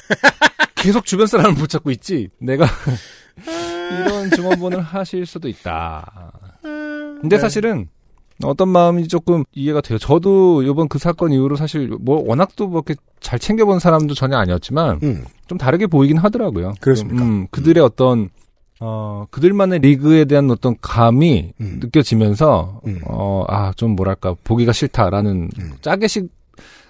계속 0.75 1.05
주변 1.05 1.27
사람을 1.27 1.55
붙잡고 1.55 1.91
있지. 1.93 2.29
내가 2.39 2.67
이런 3.91 4.31
증언본을 4.31 4.81
하실 4.81 5.27
수도 5.27 5.49
있다. 5.49 6.33
근데 6.63 7.37
네. 7.37 7.39
사실은 7.39 7.89
어떤 8.45 8.69
마음이 8.69 9.09
조금 9.09 9.45
이해가 9.53 9.81
돼요. 9.81 9.99
저도 9.99 10.63
이번 10.63 10.89
그 10.89 10.99
사건 10.99 11.33
이후로 11.33 11.57
사실 11.57 11.89
뭐 12.01 12.23
워낙 12.25 12.51
또 12.57 12.71
그렇게 12.71 12.95
잘 13.21 13.39
챙겨본 13.39 13.81
사람도 13.81 14.15
전혀 14.15 14.37
아니었지만 14.37 15.01
음, 15.03 15.25
좀 15.49 15.59
다르게 15.59 15.87
보이긴 15.87 16.19
하더라고요. 16.19 16.75
그렇습니까? 16.81 17.25
음, 17.25 17.49
그들의 17.51 17.83
어떤 17.83 18.31
어, 18.81 19.27
그들만의 19.31 19.81
리그에 19.81 20.25
대한 20.25 20.51
어떤 20.51 20.77
감이 20.81 21.53
음. 21.61 21.81
느껴지면서, 21.83 22.81
음. 22.87 23.01
어, 23.07 23.45
아, 23.49 23.73
좀 23.75 23.97
뭐랄까, 23.97 24.37
보기가 24.45 24.71
싫다라는, 24.71 25.51
음. 25.59 25.73
짜게 25.81 26.07
식, 26.07 26.29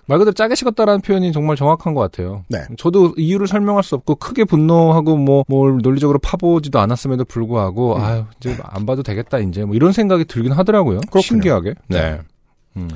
말 0.08 0.18
그대로 0.18 0.32
짜게 0.32 0.54
식었다라는 0.54 1.02
표현이 1.02 1.32
정말 1.32 1.54
정확한 1.56 1.92
것 1.94 2.00
같아요. 2.00 2.44
네. 2.48 2.60
저도 2.78 3.14
이유를 3.18 3.46
설명할 3.46 3.82
수 3.82 3.94
없고, 3.94 4.16
크게 4.16 4.44
분노하고, 4.44 5.16
뭐, 5.18 5.44
뭘 5.48 5.78
논리적으로 5.82 6.18
파보지도 6.18 6.80
않았음에도 6.80 7.26
불구하고, 7.26 7.96
음. 7.96 8.00
아유, 8.00 8.24
이제 8.40 8.56
안 8.62 8.86
봐도 8.86 9.02
되겠다, 9.02 9.38
이제. 9.38 9.64
뭐 9.64 9.76
이런 9.76 9.92
생각이 9.92 10.24
들긴 10.24 10.52
하더라고요. 10.52 11.00
그렇군요. 11.00 11.20
신기하게. 11.22 11.74
네. 11.88 12.00
네. 12.00 12.20
음. 12.78 12.88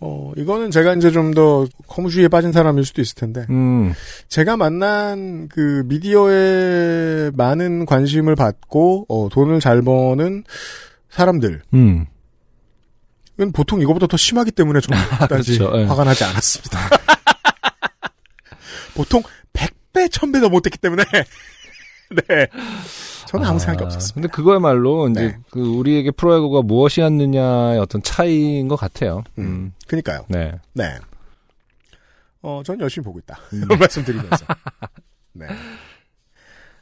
어, 0.00 0.32
이거는 0.36 0.70
제가 0.70 0.94
이제 0.94 1.10
좀 1.10 1.32
더 1.32 1.66
허무주의에 1.96 2.28
빠진 2.28 2.50
사람일 2.52 2.84
수도 2.84 3.02
있을 3.02 3.14
텐데, 3.14 3.46
음. 3.50 3.92
제가 4.28 4.56
만난 4.56 5.48
그 5.48 5.84
미디어에 5.86 7.30
많은 7.34 7.86
관심을 7.86 8.34
받고, 8.34 9.06
어, 9.08 9.28
돈을 9.30 9.60
잘 9.60 9.82
버는 9.82 10.44
사람들은 11.10 11.60
음. 11.74 12.06
보통 13.52 13.80
이거보다 13.80 14.06
더 14.06 14.16
심하기 14.16 14.52
때문에 14.52 14.80
좀 14.80 14.96
그다지 15.20 15.58
그렇죠, 15.58 15.78
예. 15.78 15.84
화가 15.84 16.04
나지 16.04 16.24
않았습니다. 16.24 16.78
보통 18.94 19.22
100배, 19.52 20.08
1000배 20.08 20.40
더 20.40 20.48
못했기 20.48 20.78
때문에, 20.78 21.04
네. 22.28 22.48
저는 23.26 23.46
아무 23.46 23.58
생각이 23.58 23.84
아, 23.84 23.86
없었습니다. 23.86 24.14
근데 24.14 24.28
그거야말로 24.28 25.08
이제 25.08 25.20
네. 25.20 25.38
그 25.50 25.60
우리에게 25.60 26.10
프로야구가 26.10 26.62
무엇이었느냐의 26.62 27.78
어떤 27.78 28.02
차이인 28.02 28.68
것 28.68 28.76
같아요. 28.76 29.22
음, 29.38 29.44
음. 29.44 29.72
그니까요. 29.86 30.24
네. 30.28 30.52
네. 30.72 30.96
어, 32.42 32.62
전 32.64 32.80
열심히 32.80 33.04
보고 33.04 33.18
있다. 33.18 33.38
이런 33.52 33.78
말씀 33.78 34.04
드리면서. 34.04 34.46
네. 35.34 35.46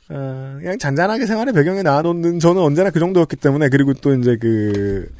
어, 0.08 0.56
그냥 0.60 0.78
잔잔하게 0.78 1.26
생활의 1.26 1.52
배경에 1.52 1.82
나와놓는 1.82 2.38
저는 2.38 2.62
언제나 2.62 2.90
그 2.90 3.00
정도였기 3.00 3.36
때문에, 3.36 3.68
그리고 3.68 3.92
또 3.94 4.14
이제 4.14 4.36
그, 4.36 5.10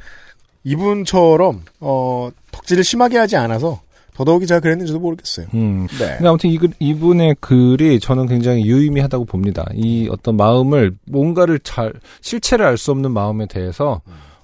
이분처럼, 0.71 1.63
어, 1.81 2.31
덕질을 2.53 2.83
심하게 2.85 3.19
하지 3.19 3.37
않아서, 3.37 3.81
더더욱이 4.15 4.47
제가 4.47 4.61
그랬는지도 4.61 4.99
모르겠어요. 4.99 5.47
음. 5.55 5.87
네. 5.99 6.15
근데 6.17 6.29
아무튼 6.29 6.51
이, 6.51 6.59
글- 6.59 6.73
이분의 6.79 7.37
글이 7.41 8.01
저는 8.01 8.27
굉장히 8.27 8.65
유의미하다고 8.67 9.27
봅니다. 9.27 9.67
이 9.75 10.09
어떤 10.11 10.37
마음을 10.37 10.97
뭔가를 11.07 11.59
잘 11.61 11.93
실체를 12.23 12.65
알 12.67 12.79
수 12.79 12.91
없는 12.93 13.11
마음에 13.13 13.47
대해서 13.47 14.01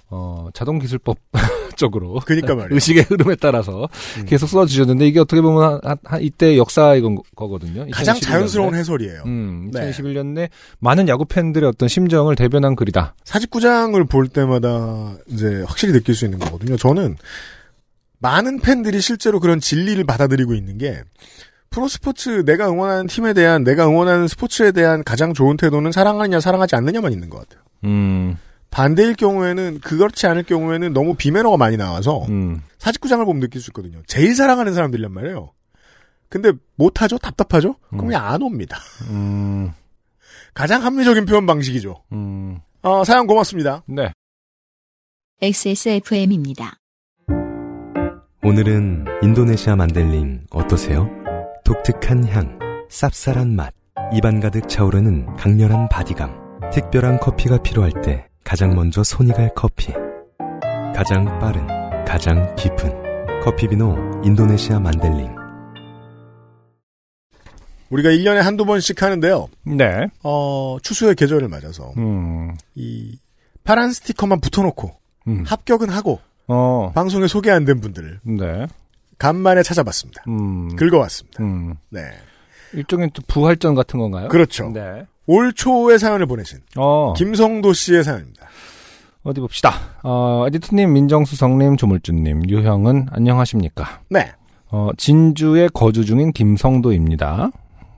어, 0.09 0.49
자동 0.53 0.77
기술법 0.77 1.17
쪽으로 1.75 2.19
그니까 2.25 2.55
말이에요. 2.55 2.73
의식의 2.73 3.03
흐름에 3.09 3.35
따라서 3.35 3.87
음. 4.17 4.25
계속 4.25 4.47
써주셨는데 4.47 5.07
이게 5.07 5.19
어떻게 5.19 5.41
보면 5.41 5.79
한, 5.83 5.97
한 6.03 6.21
이때 6.21 6.57
역사 6.57 6.95
이건 6.95 7.17
거거든요. 7.35 7.85
가장 7.91 8.15
2011 8.17 8.21
자연스러운. 8.21 8.75
해설이에요. 8.75 9.23
음, 9.25 9.71
네. 9.73 9.91
2021년에 9.91 10.49
많은 10.79 11.07
야구 11.07 11.25
팬들의 11.25 11.67
어떤 11.67 11.89
심정을 11.89 12.35
대변한 12.35 12.75
글이다. 12.75 13.15
사직구장을 13.23 14.03
볼 14.05 14.27
때마다 14.27 15.15
이제 15.27 15.63
확실히 15.67 15.93
느낄 15.93 16.15
수 16.15 16.25
있는 16.25 16.39
거거든요. 16.39 16.77
저는 16.77 17.17
많은 18.19 18.59
팬들이 18.61 19.01
실제로 19.01 19.39
그런 19.39 19.59
진리를 19.59 20.01
받아들이고 20.05 20.53
있는 20.53 20.77
게 20.77 21.01
프로스포츠 21.69 22.45
내가 22.45 22.69
응원하는 22.69 23.07
팀에 23.07 23.33
대한 23.33 23.63
내가 23.63 23.87
응원하는 23.87 24.27
스포츠에 24.27 24.71
대한 24.71 25.03
가장 25.03 25.33
좋은 25.33 25.57
태도는 25.57 25.91
사랑하느냐 25.91 26.39
사랑하지 26.39 26.75
않느냐만 26.75 27.11
있는 27.11 27.29
것 27.29 27.39
같아요. 27.39 27.63
음, 27.85 28.37
반대일 28.73 29.13
경우에는 29.13 29.81
그렇지 29.81 30.25
않을 30.25 30.43
경우에는 30.43 30.93
너무 30.93 31.13
비매너가 31.13 31.57
많이 31.57 31.77
나와서 31.77 32.25
음, 32.29 32.63
사직구장을 32.79 33.23
보면 33.23 33.39
느낄 33.39 33.61
수 33.61 33.69
있거든요. 33.69 34.01
제일 34.07 34.35
사랑하는 34.35 34.73
사람들이란 34.73 35.11
말이에요. 35.11 35.51
근데 36.27 36.51
못하죠? 36.75 37.19
답답하죠? 37.19 37.75
그럼 37.89 38.07
그냥 38.07 38.25
안 38.25 38.41
옵니다. 38.41 38.79
음, 39.11 39.71
가장 40.55 40.83
합리적인 40.83 41.25
표현 41.25 41.45
방식이죠. 41.45 42.03
음, 42.13 42.61
어, 42.81 43.03
사연 43.03 43.27
고맙습니다. 43.27 43.83
네. 43.87 44.11
XSFM입니다. 45.39 46.79
오늘은 48.43 49.05
인도네시아 49.21 49.75
만델링 49.75 50.47
어떠세요? 50.49 51.07
독특한 51.63 52.27
향, 52.27 52.57
쌉쌀한 52.89 53.49
맛, 53.53 53.71
입안 54.13 54.39
가득 54.39 54.67
차오르는 54.67 55.35
강렬한 55.35 55.89
바디감. 55.89 56.41
특별한 56.71 57.19
커피가 57.19 57.61
필요할 57.61 58.01
때 58.01 58.27
가장 58.43 58.75
먼저 58.75 59.03
손이 59.03 59.31
갈 59.33 59.51
커피. 59.55 59.93
가장 60.95 61.25
빠른, 61.39 61.65
가장 62.05 62.55
깊은 62.55 63.41
커피비노 63.43 64.21
인도네시아 64.23 64.79
만델링. 64.79 65.33
우리가 67.89 68.09
1년에 68.09 68.37
한두 68.37 68.65
번씩 68.65 69.01
하는데요. 69.01 69.47
네. 69.63 70.07
어, 70.23 70.77
추수의 70.81 71.15
계절을 71.15 71.47
맞아서 71.47 71.93
음, 71.97 72.55
이 72.75 73.17
파란 73.63 73.91
스티커만 73.91 74.39
붙여놓고 74.39 74.91
음. 75.27 75.43
합격은 75.45 75.89
하고 75.89 76.19
어, 76.47 76.91
방송에 76.95 77.27
소개 77.27 77.51
안 77.51 77.65
된 77.65 77.79
분들을 77.81 78.19
네. 78.23 78.67
간만에 79.19 79.61
찾아봤습니다. 79.63 80.23
음, 80.27 80.75
긁어왔습니다. 80.75 81.43
음. 81.43 81.75
네. 81.89 82.01
일종의 82.73 83.11
또 83.13 83.21
부활전 83.27 83.75
같은 83.75 83.99
건가요? 83.99 84.27
그렇죠. 84.27 84.69
네. 84.69 85.05
올 85.25 85.53
초에 85.53 85.97
사연을 85.97 86.25
보내신 86.25 86.59
어, 86.77 87.13
김성도 87.15 87.73
씨의 87.73 88.03
사연입니다. 88.03 88.47
어디 89.23 89.39
봅시다. 89.39 89.73
어, 90.03 90.45
에디트님, 90.47 90.91
민정수석님, 90.91 91.77
조물주님, 91.77 92.49
유형은 92.49 93.07
안녕하십니까? 93.11 94.01
네. 94.09 94.31
어, 94.69 94.89
진주에 94.97 95.69
거주 95.73 96.03
중인 96.03 96.33
김성도입니다. 96.33 97.51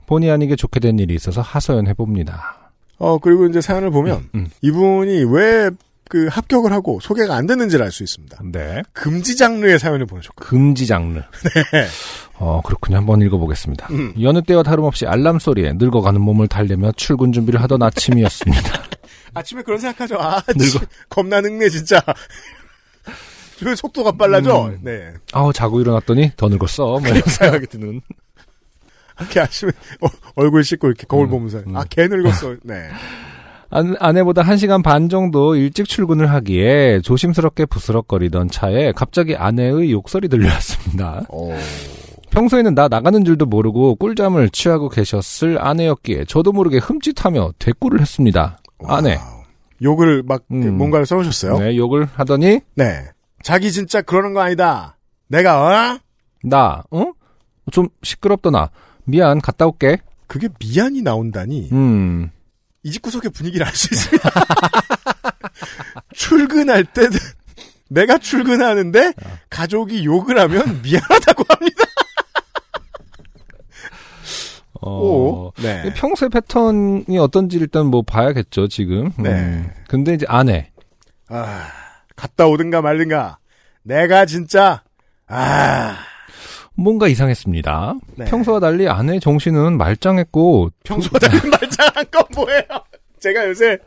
본의 0.06 0.30
아니게 0.30 0.54
좋게 0.54 0.78
된 0.78 0.98
일이 1.00 1.14
있어서 1.14 1.40
하소연 1.40 1.88
해봅니다. 1.88 2.70
어, 2.98 3.18
그리고 3.18 3.46
이제 3.46 3.60
사연을 3.60 3.90
보면 3.90 4.28
음. 4.34 4.48
이분이 4.62 5.24
왜 5.24 5.70
그 6.08 6.28
합격을 6.30 6.72
하고 6.72 7.00
소개가 7.00 7.34
안 7.34 7.46
됐는지를 7.46 7.84
알 7.84 7.90
수 7.90 8.04
있습니다. 8.04 8.38
네. 8.52 8.82
금지 8.92 9.36
장르의 9.36 9.78
사연을 9.80 10.06
보내셨고. 10.06 10.44
금지 10.44 10.86
장르. 10.86 11.20
어, 12.38 12.60
그렇군요. 12.64 12.98
한번 12.98 13.22
읽어보겠습니다. 13.22 13.88
음. 13.90 14.12
여느 14.20 14.42
때와 14.42 14.62
다름없이 14.62 15.06
알람 15.06 15.38
소리에 15.38 15.72
늙어가는 15.74 16.20
몸을 16.20 16.48
달래며 16.48 16.92
출근 16.92 17.32
준비를 17.32 17.62
하던 17.62 17.82
아침이었습니다. 17.82 18.82
아침에 19.34 19.62
그런 19.62 19.78
생각하죠. 19.78 20.16
아, 20.18 20.42
늙어. 20.54 20.64
치, 20.64 20.78
겁나 21.08 21.40
늙네, 21.40 21.68
진짜. 21.70 22.02
저 23.58 23.74
속도가 23.76 24.12
빨라져. 24.12 24.66
음. 24.66 24.78
네. 24.82 25.12
아우, 25.32 25.52
자고 25.52 25.80
일어났더니 25.80 26.32
더 26.36 26.48
늙었어. 26.48 26.98
뭐 26.98 27.00
이런 27.08 27.22
생각이 27.22 27.66
드는. 27.66 28.00
이렇게 29.18 29.40
아침에 29.40 29.72
어, 30.02 30.08
얼굴 30.34 30.62
씻고 30.62 30.88
이렇게 30.88 31.06
거울 31.06 31.26
음, 31.26 31.30
보면서 31.30 31.58
음. 31.66 31.74
아, 31.74 31.84
개 31.88 32.06
늙었어. 32.06 32.56
네. 32.64 32.88
안- 33.70 33.96
아내보다 33.98 34.42
1시간 34.42 34.82
반 34.82 35.08
정도 35.08 35.56
일찍 35.56 35.88
출근을 35.88 36.30
하기에 36.30 37.00
조심스럽게 37.00 37.64
부스럭거리던 37.66 38.50
차에 38.50 38.92
갑자기 38.92 39.34
아내의 39.34 39.90
욕설이 39.90 40.28
들려왔습니다. 40.28 41.22
오. 41.30 41.54
평소에는 42.36 42.74
나 42.74 42.86
나가는 42.88 43.24
줄도 43.24 43.46
모르고 43.46 43.94
꿀잠을 43.94 44.50
취하고 44.50 44.90
계셨을 44.90 45.56
아내였기에 45.58 46.26
저도 46.26 46.52
모르게 46.52 46.76
흠칫하며 46.76 47.52
대꾸를 47.58 47.98
했습니다. 48.02 48.58
아내. 48.84 49.14
와우. 49.16 49.42
욕을 49.82 50.22
막 50.22 50.42
음. 50.50 50.76
뭔가를 50.76 51.06
써오셨어요. 51.06 51.58
네, 51.58 51.76
욕을 51.78 52.06
하더니 52.14 52.60
네. 52.74 53.06
자기 53.42 53.72
진짜 53.72 54.02
그러는 54.02 54.34
거 54.34 54.40
아니다. 54.42 54.98
내가 55.28 55.94
어? 55.94 55.98
나, 56.44 56.82
어? 56.90 57.12
좀 57.72 57.88
시끄럽더냐. 58.02 58.68
미안, 59.04 59.40
갔다 59.40 59.66
올게. 59.66 59.96
그게 60.26 60.48
미안이 60.60 61.00
나온다니 61.02 61.70
음, 61.72 62.30
이 62.82 62.90
집 62.90 63.00
구석의 63.00 63.30
분위기를 63.30 63.64
알 63.66 63.74
수 63.74 63.88
있습니다. 63.94 64.28
출근할 66.14 66.84
때 66.84 67.08
내가 67.88 68.18
출근하는데 68.18 69.12
가족이 69.48 70.04
욕을 70.04 70.38
하면 70.38 70.82
미안하다고 70.82 71.44
합니다. 71.48 71.84
어, 74.86 75.00
오. 75.00 75.52
네. 75.62 75.92
평소의 75.94 76.30
패턴이 76.30 77.18
어떤지 77.18 77.56
일단 77.58 77.86
뭐 77.86 78.02
봐야겠죠, 78.02 78.68
지금. 78.68 79.12
음. 79.18 79.22
네. 79.22 79.64
근데 79.88 80.14
이제 80.14 80.24
아내. 80.28 80.70
아, 81.28 81.66
갔다 82.14 82.46
오든가 82.46 82.80
말든가. 82.82 83.38
내가 83.82 84.24
진짜 84.26 84.82
아 85.28 85.96
뭔가 86.74 87.08
이상했습니다. 87.08 87.94
네. 88.16 88.24
평소와 88.26 88.60
달리 88.60 88.88
아내의 88.88 89.20
정신은 89.20 89.76
말짱했고, 89.78 90.70
평소와 90.84 91.18
달리 91.18 91.48
말짱한 91.48 92.04
건 92.10 92.24
뭐예요? 92.34 92.62
제가 93.18 93.48
요새 93.48 93.78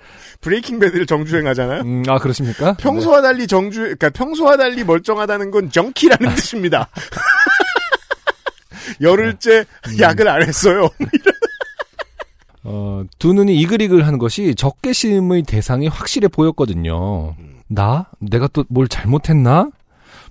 브레이킹 0.42 0.80
배드를 0.80 1.06
정주행하잖아요. 1.06 1.82
음, 1.82 2.04
아, 2.08 2.18
그렇습니까? 2.18 2.74
평소와 2.74 3.22
달리 3.22 3.46
정주, 3.46 3.80
그러니까 3.82 4.10
평소와 4.10 4.58
달리 4.58 4.84
멀쩡하다는 4.84 5.52
건 5.52 5.70
정키라는 5.70 6.34
뜻입니다. 6.36 6.90
열흘째 9.02 9.66
약을 10.00 10.28
안 10.28 10.42
했어요. 10.44 10.90
어, 12.64 13.04
두 13.18 13.34
눈이 13.34 13.56
이글이글 13.58 14.06
하는 14.06 14.20
것이 14.20 14.54
적개심의 14.56 15.44
대상이 15.44 15.88
확실해 15.88 16.28
보였거든요. 16.28 17.36
나? 17.68 18.08
내가 18.20 18.48
또 18.48 18.66
뭘 18.70 18.88
잘못했나? 18.88 19.70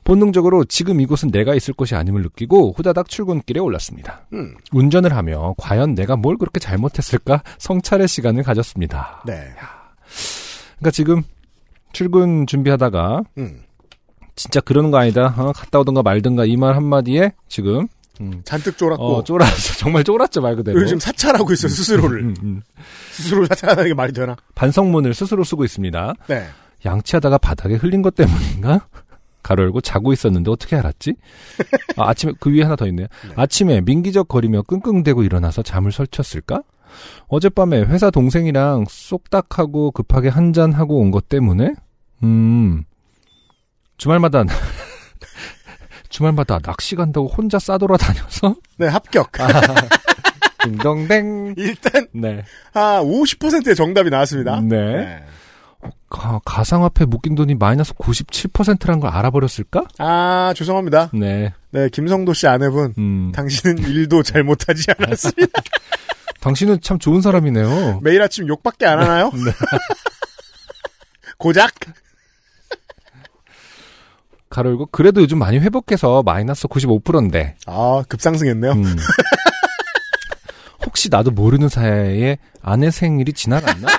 본능적으로 0.04 0.64
지금 0.64 1.00
이곳은 1.00 1.30
내가 1.30 1.54
있을 1.54 1.74
곳이 1.74 1.94
아님을 1.94 2.22
느끼고 2.22 2.72
후다닥 2.76 3.08
출근길에 3.08 3.60
올랐습니다. 3.60 4.26
음. 4.32 4.54
운전을 4.72 5.14
하며 5.14 5.54
과연 5.58 5.94
내가 5.94 6.16
뭘 6.16 6.36
그렇게 6.38 6.60
잘못했을까 6.60 7.42
성찰의 7.58 8.08
시간을 8.08 8.42
가졌습니다. 8.42 9.22
네. 9.26 9.34
그러니까 10.78 10.90
지금 10.92 11.22
출근 11.92 12.46
준비하다가 12.46 13.22
음. 13.38 13.62
진짜 14.36 14.60
그러는 14.60 14.90
거 14.90 14.98
아니다. 14.98 15.34
어, 15.36 15.52
갔다 15.52 15.80
오든가 15.80 16.02
말든가 16.02 16.44
이 16.44 16.56
말 16.56 16.76
한마디에 16.76 17.32
지금 17.48 17.88
음, 18.20 18.40
잔뜩 18.44 18.76
쫄았고. 18.78 19.16
어, 19.16 19.24
쫄았어. 19.24 19.74
정말 19.78 20.04
쫄았죠 20.04 20.40
말 20.40 20.56
그대로. 20.56 20.80
요즘 20.80 20.98
사찰하고 20.98 21.52
있어요, 21.52 21.70
스스로를. 21.70 22.20
음, 22.20 22.34
음. 22.42 22.62
스스로 23.12 23.46
사찰하는 23.46 23.84
게 23.86 23.94
말이 23.94 24.12
되나? 24.12 24.36
반성문을 24.54 25.14
스스로 25.14 25.44
쓰고 25.44 25.64
있습니다. 25.64 26.14
네. 26.28 26.46
양치하다가 26.84 27.38
바닥에 27.38 27.74
흘린 27.74 28.02
것 28.02 28.14
때문인가? 28.14 28.86
가로 29.42 29.62
열고 29.62 29.80
자고 29.80 30.12
있었는데 30.12 30.50
어떻게 30.50 30.76
알았지? 30.76 31.14
아, 31.96 32.08
아침에 32.10 32.32
그 32.40 32.50
위에 32.52 32.62
하나 32.62 32.76
더 32.76 32.86
있네요. 32.88 33.06
아침에 33.36 33.80
민기적 33.80 34.28
거리며 34.28 34.62
끙끙대고 34.62 35.22
일어나서 35.22 35.62
잠을 35.62 35.90
설쳤을까? 35.92 36.62
어젯밤에 37.28 37.80
회사 37.82 38.10
동생이랑 38.10 38.84
쏙닥하고 38.88 39.92
급하게 39.92 40.28
한잔 40.28 40.72
하고 40.72 40.98
온 41.00 41.10
것 41.10 41.28
때문에 41.28 41.74
음 42.24 42.84
주말마다 43.96 44.44
주말마다 46.09 46.59
낚시 46.59 46.96
간다고 46.96 47.26
혼자 47.28 47.59
싸돌아다녀서 47.59 48.54
네, 48.78 48.86
합격. 48.86 49.30
딩동댕 50.62 51.54
일단, 51.56 52.06
네. 52.12 52.44
아, 52.74 53.00
50%의 53.02 53.74
정답이 53.76 54.11
나왔습니다. 54.11 54.61
네. 54.61 55.22
가, 56.11 56.40
가상화폐 56.44 57.04
묶인 57.04 57.34
돈이 57.34 57.54
마이너스 57.54 57.92
97%란 57.94 58.98
걸 58.98 59.11
알아버렸을까? 59.11 59.84
아, 59.98 60.52
죄송합니다. 60.56 61.11
네. 61.14 61.52
네, 61.70 61.88
김성도 61.90 62.32
씨 62.32 62.46
아내분. 62.48 62.94
음. 62.98 63.30
당신은 63.32 63.78
일도 63.78 64.22
잘못하지 64.24 64.84
않았습니다. 64.98 65.62
당신은 66.40 66.80
참 66.80 66.98
좋은 66.98 67.20
사람이네요. 67.20 68.00
매일 68.02 68.20
아침 68.22 68.48
욕밖에 68.48 68.86
안 68.86 69.00
하나요? 69.00 69.30
네. 69.34 69.52
고작? 71.38 71.72
가로 74.59 74.70
열고 74.70 74.86
그래도 74.90 75.20
요즘 75.22 75.38
많이 75.38 75.59
회복해서 75.59 76.24
마이너스 76.24 76.66
95%인데 76.66 77.54
아, 77.66 78.02
급상승했네요. 78.09 78.72
음. 78.72 78.96
혹시 80.84 81.09
나도 81.11 81.30
모르는 81.30 81.68
사이에 81.68 82.38
아내 82.61 82.90
생일이 82.90 83.32
지나갔나? 83.32 83.86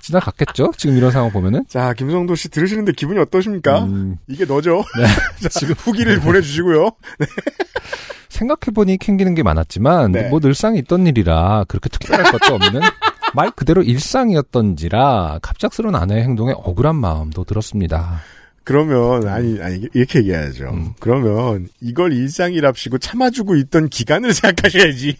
지나갔겠죠? 0.00 0.72
지금 0.76 0.96
이런 0.96 1.10
상황 1.10 1.30
보면은. 1.30 1.64
자, 1.68 1.92
김성도 1.92 2.34
씨 2.34 2.48
들으시는데 2.48 2.92
기분이 2.92 3.20
어떠십니까? 3.20 3.84
음, 3.84 4.16
이게 4.26 4.44
너죠? 4.46 4.82
네. 4.98 5.04
자, 5.42 5.48
지금 5.50 5.74
후기를 5.76 6.18
보내주시고요. 6.20 6.90
생각해보니 8.30 8.96
캥기는 8.96 9.34
게 9.34 9.42
많았지만 9.42 10.12
네. 10.12 10.28
뭐 10.28 10.40
늘상 10.40 10.76
있던 10.76 11.06
일이라 11.06 11.66
그렇게 11.68 11.88
특별할 11.90 12.32
것도 12.32 12.54
없는 12.54 12.80
말 13.34 13.50
그대로 13.50 13.82
일상이었던지라 13.82 15.38
갑작스러운 15.42 15.94
아내의 15.94 16.22
행동에 16.22 16.52
억울한 16.52 16.96
마음도 16.96 17.44
들었습니다. 17.44 18.20
그러면, 18.64 19.26
아니, 19.26 19.60
아니, 19.60 19.88
이렇게 19.92 20.20
얘기해야죠. 20.20 20.70
음. 20.70 20.92
그러면 21.00 21.68
이걸 21.80 22.12
일상이랍시고 22.12 22.98
참아주고 22.98 23.56
있던 23.56 23.88
기간을 23.88 24.32
생각하셔야지. 24.34 25.16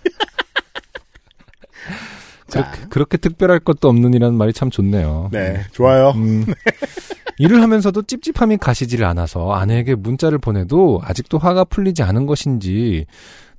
자, 2.47 2.71
그렇게, 2.71 2.89
그렇게 2.89 3.17
특별할 3.17 3.59
것도 3.59 3.89
없는 3.89 4.15
이라는 4.15 4.37
말이 4.37 4.53
참 4.53 4.71
좋네요. 4.71 5.31
네, 5.33 5.61
좋아요. 5.73 6.11
음, 6.11 6.45
일을 7.39 7.61
하면서도 7.63 8.03
찝찝함이 8.03 8.59
가시질 8.59 9.05
않아서 9.05 9.53
아내에게 9.53 9.97
문자를 9.97 10.39
보내도 10.39 11.01
아직도 11.03 11.39
화가 11.39 11.65
풀리지 11.65 12.05
않은 12.05 12.27
것인지 12.27 13.07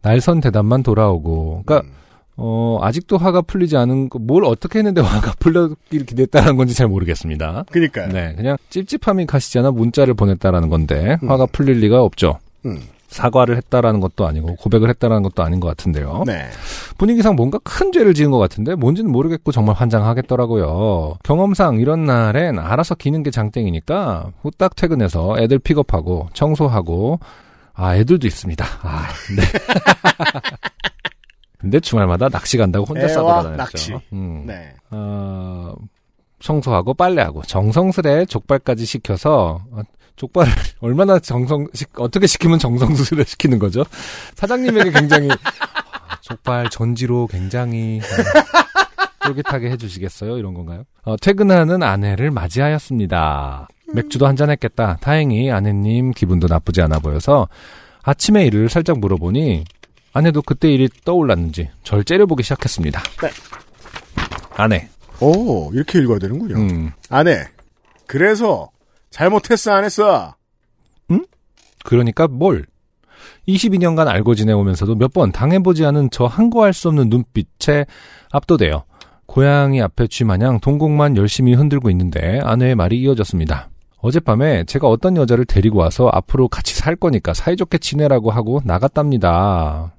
날선 0.02 0.40
대답만 0.40 0.84
돌아오고, 0.84 1.64
그러니까 1.66 1.88
음. 1.90 2.03
어 2.36 2.80
아직도 2.82 3.18
화가 3.18 3.42
풀리지 3.44 3.78
않은 3.78 4.10
거- 4.10 4.20
뭘 4.20 4.44
어떻게 4.46 4.80
했는데 4.80 5.02
화가 5.02 5.34
풀렸길 5.40 6.06
기대했다는 6.06 6.58
건지 6.58 6.74
잘 6.74 6.88
모르겠습니다. 6.88 7.66
그니까요. 7.72 8.08
네, 8.10 8.34
그냥 8.36 8.58
찝찝함이 8.70 9.26
가시지 9.28 9.60
않아 9.60 9.72
문자를 9.72 10.14
보냈다라는 10.16 10.70
건데 10.70 11.18
음. 11.24 11.30
화가 11.30 11.46
풀릴 11.48 11.80
리가 11.80 12.02
없죠. 12.02 12.40
음. 12.66 12.80
사과를 13.08 13.58
했다라는 13.58 14.00
것도 14.00 14.26
아니고 14.26 14.56
고백을 14.56 14.90
했다라는 14.90 15.22
것도 15.22 15.44
아닌 15.44 15.60
것 15.60 15.68
같은데요. 15.68 16.24
네. 16.26 16.48
분위기상 16.98 17.36
뭔가 17.36 17.60
큰 17.64 17.92
죄를 17.92 18.16
지은 18.16 18.32
것 18.32 18.40
같은데 18.40 18.74
뭔지는 18.74 19.12
모르겠고 19.12 19.52
정말 19.52 19.76
환장하겠더라고요. 19.76 21.18
경험상 21.24 21.76
이런 21.80 22.06
날엔 22.06 22.58
알아서 22.58 22.96
기는 22.96 23.22
게 23.22 23.30
장땡이니까 23.30 24.32
후딱 24.42 24.76
퇴근해서 24.76 25.36
애들 25.38 25.60
픽업하고 25.60 26.30
청소하고 26.34 27.20
아 27.76 27.96
애들도 27.96 28.26
있습니다. 28.26 28.66
아 28.82 29.08
네. 29.36 29.44
근데 31.64 31.80
주말마다 31.80 32.28
낚시 32.28 32.58
간다고 32.58 32.86
혼자 32.86 33.08
싸돌아다녔죠. 33.08 33.56
낚시. 33.56 33.94
음. 34.12 34.44
네. 34.46 34.74
어, 34.92 35.74
청소하고 36.42 36.94
빨래하고 36.94 37.42
정성스레 37.44 38.26
족발까지 38.26 38.84
시켜서 38.86 39.62
어, 39.72 39.80
족발을 40.18 40.52
얼마나 40.82 41.20
정성 41.20 41.66
시, 41.74 41.86
어떻게 41.96 42.28
시키면 42.28 42.60
정성스레 42.60 43.24
시키는 43.24 43.60
거죠? 43.60 43.86
사장님에게 44.36 44.92
굉장히 44.92 45.30
아, 46.12 46.18
족발 46.20 46.70
전지로 46.70 47.28
굉장히 47.28 48.02
어, 48.02 49.26
쫄깃하게 49.28 49.70
해주시겠어요? 49.72 50.38
이런 50.38 50.54
건가요? 50.54 50.84
어, 51.06 51.16
퇴근하는 51.16 51.82
아내를 51.82 52.30
맞이하였습니다. 52.30 53.70
맥주도 53.94 54.28
한잔 54.28 54.50
했겠다. 54.50 54.98
다행히 55.00 55.50
아내님 55.50 56.12
기분도 56.12 56.48
나쁘지 56.48 56.82
않아 56.82 57.00
보여서 57.00 57.48
아침에 58.04 58.46
일을 58.48 58.68
살짝 58.68 59.00
물어보니 59.00 59.64
아내도 60.14 60.42
그때 60.42 60.72
일이 60.72 60.88
떠올랐는지 61.06 61.70
절 61.84 62.04
째려보기 62.04 62.44
시작했습니다. 62.44 63.02
네. 63.22 63.30
아내, 64.56 64.88
오, 65.20 65.72
이렇게 65.74 66.00
읽어야 66.00 66.20
되는군요. 66.20 66.56
음, 66.56 66.92
아내. 67.10 67.44
그래서, 68.06 68.70
잘못했어, 69.10 69.72
안 69.72 69.84
했어? 69.84 70.36
그러니까 71.84 72.28
뭘? 72.28 72.66
22년간 73.48 74.08
알고 74.08 74.36
지내오면서도 74.36 74.96
몇 74.96 75.12
번 75.14 75.32
당해보지 75.34 75.86
않은 75.86 76.10
저 76.12 76.26
항거할 76.26 76.72
수 76.74 76.88
없는 76.88 77.10
눈빛에 77.10 77.86
압도돼요. 78.32 78.84
고양이 79.26 79.82
앞에 79.82 80.08
쥐 80.08 80.24
마냥 80.24 80.60
동공만 80.62 81.18
열심히 81.18 81.54
흔들고 81.54 81.90
있는데 81.90 82.40
아내의 82.44 82.76
말이 82.76 83.00
이어졌습니다. 83.02 83.70
어젯밤에 83.98 84.64
제가 84.66 84.88
어떤 84.88 85.18
여자를 85.18 85.46
데리고 85.46 85.80
와서 85.80 86.10
앞으로 86.14 86.48
같이 86.48 86.76
살 86.76 86.96
거니까 86.96 87.34
사이좋게 87.34 87.80
지내라고 87.80 88.32
하고 88.32 88.62
나갔답니다. 88.64 89.94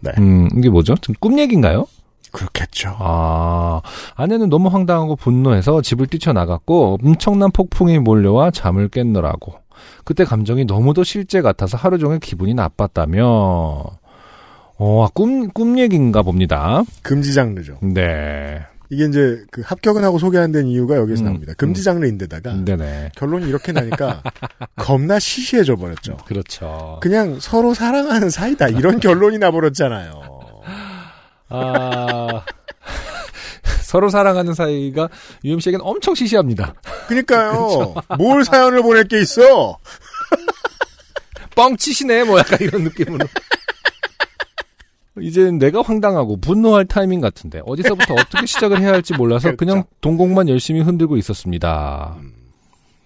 네. 0.00 0.12
음, 0.18 0.48
이게 0.56 0.68
뭐죠? 0.68 0.94
지금 0.96 1.14
꿈 1.20 1.38
얘기인가요? 1.38 1.86
그렇겠죠. 2.32 2.94
아, 2.98 3.80
아내는 4.14 4.48
너무 4.48 4.68
황당하고 4.68 5.16
분노해서 5.16 5.80
집을 5.80 6.06
뛰쳐나갔고 6.08 6.98
엄청난 7.02 7.50
폭풍이 7.50 7.98
몰려와 7.98 8.50
잠을 8.50 8.88
깼느라고. 8.88 9.54
그때 10.04 10.24
감정이 10.24 10.64
너무도 10.64 11.04
실제 11.04 11.40
같아서 11.40 11.76
하루 11.76 11.98
종일 11.98 12.18
기분이 12.18 12.54
나빴다며. 12.54 13.26
어, 14.80 15.04
아, 15.04 15.08
꿈, 15.12 15.48
꿈 15.48 15.78
얘기인가 15.78 16.22
봅니다. 16.22 16.82
금지 17.02 17.34
장르죠. 17.34 17.78
네. 17.82 18.60
이게 18.90 19.04
이제 19.04 19.44
그 19.50 19.62
합격은 19.64 20.02
하고 20.02 20.18
소개 20.18 20.38
안된 20.38 20.66
이유가 20.66 20.96
여기서 20.96 21.22
음, 21.22 21.24
나옵니다. 21.26 21.52
금지 21.56 21.82
장르인데다가 21.82 22.54
네네. 22.64 23.12
결론이 23.16 23.46
이렇게 23.46 23.72
나니까 23.72 24.22
겁나 24.76 25.18
시시해져 25.18 25.76
버렸죠. 25.76 26.16
그렇죠. 26.26 26.98
그냥 27.02 27.38
서로 27.40 27.74
사랑하는 27.74 28.30
사이다 28.30 28.68
이런 28.68 28.98
결론이 29.00 29.38
나버렸잖아요. 29.38 30.38
아, 31.50 32.44
서로 33.82 34.08
사랑하는 34.08 34.54
사이가 34.54 35.08
UMC에겐 35.44 35.80
엄청 35.82 36.14
시시합니다. 36.14 36.74
그니까요. 37.08 37.94
뭘 38.18 38.44
사연을 38.44 38.82
보낼 38.82 39.04
게 39.04 39.20
있어? 39.20 39.78
뻥치시네, 41.54 42.24
뭐 42.24 42.38
약간 42.38 42.58
이런 42.60 42.84
느낌으로. 42.84 43.26
이제는 45.22 45.58
내가 45.58 45.82
황당하고 45.82 46.36
분노할 46.38 46.84
타이밍 46.84 47.20
같은데 47.20 47.60
어디서부터 47.64 48.14
어떻게 48.18 48.46
시작을 48.46 48.80
해야 48.80 48.92
할지 48.92 49.14
몰라서 49.14 49.54
그냥 49.56 49.82
그렇죠. 49.82 49.90
동공만 50.00 50.48
열심히 50.48 50.80
흔들고 50.80 51.16
있었습니다. 51.16 52.16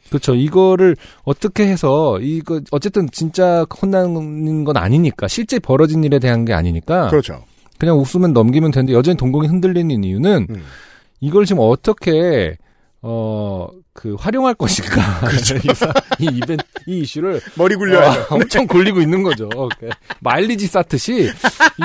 그렇죠. 0.09 0.35
이거를 0.35 0.97
어떻게 1.25 1.67
해서 1.67 2.19
이거 2.21 2.61
어쨌든 2.71 3.09
진짜 3.11 3.65
혼나는 3.83 4.65
건 4.65 4.77
아니니까 4.77 5.27
실제 5.27 5.59
벌어진 5.59 6.05
일에 6.05 6.19
대한 6.19 6.45
게 6.45 6.53
아니니까 6.53 7.09
그렇죠. 7.09 7.45
그냥 7.79 7.99
웃으면 7.99 8.33
넘기면 8.33 8.71
되는데 8.71 8.93
여전히 8.93 9.17
동공이 9.17 9.49
흔들리는 9.49 10.05
이유는 10.05 10.47
음. 10.51 10.63
이걸 11.21 11.47
지금 11.47 11.63
어떻게 11.63 12.57
어 13.03 13.69
그 13.95 14.15
활용할 14.15 14.55
것인가 14.55 15.03
이, 15.71 15.75
사- 15.75 15.93
이 16.19 16.25
이벤트 16.25 16.65
이 16.87 17.01
이슈를 17.01 17.43
머리 17.57 17.77
굴려야죠. 17.77 18.21
어, 18.23 18.27
엄청 18.41 18.67
굴리고 18.67 19.03
있는 19.03 19.23
거죠. 19.23 19.51
그 19.79 19.91
마일리지 20.21 20.67
쌓듯이 20.67 21.29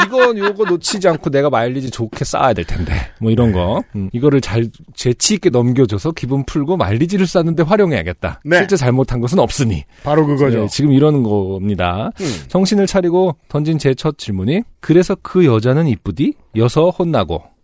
이건 0.06 0.38
요거 0.38 0.64
놓치지 0.70 1.06
않고 1.10 1.30
내가 1.32 1.50
마일리지 1.50 1.92
좋게 1.92 2.24
쌓아야 2.24 2.54
될 2.54 2.64
텐데 2.64 2.94
뭐 3.20 3.30
이런 3.30 3.52
거 3.52 3.84
음, 3.96 4.10
이거를 4.14 4.40
잘 4.40 4.70
재치 4.96 5.34
있게 5.34 5.50
넘겨줘서 5.50 6.12
기분 6.14 6.46
풀고 6.46 6.78
마일리지를 6.78 7.28
쌓는데 7.28 7.64
활용해야겠다. 7.64 8.40
네. 8.46 8.60
실제 8.60 8.78
잘못한 8.78 9.20
것은 9.20 9.38
없으니 9.40 9.84
바로 10.04 10.26
그거죠. 10.26 10.62
네, 10.62 10.68
지금 10.70 10.94
이러는 10.94 11.24
겁니다. 11.24 12.10
음. 12.22 12.36
정신을 12.48 12.88
차리고 12.88 13.36
던진 13.50 13.78
제 13.80 13.94
첫 13.98 14.18
질문이 14.18 14.62
그래서 14.80 15.16
그 15.22 15.44
여자는 15.46 15.88
이쁘디? 15.90 16.36
여서 16.56 16.90
혼나고 16.90 17.36
음. 17.44 17.57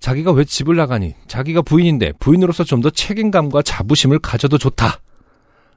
자기가 0.00 0.32
왜 0.32 0.44
집을 0.44 0.76
나가니? 0.76 1.14
자기가 1.28 1.62
부인인데 1.62 2.12
부인으로서 2.18 2.64
좀 2.64 2.80
더 2.80 2.88
책임감과 2.90 3.62
자부심을 3.62 4.18
가져도 4.20 4.56
좋다. 4.58 5.00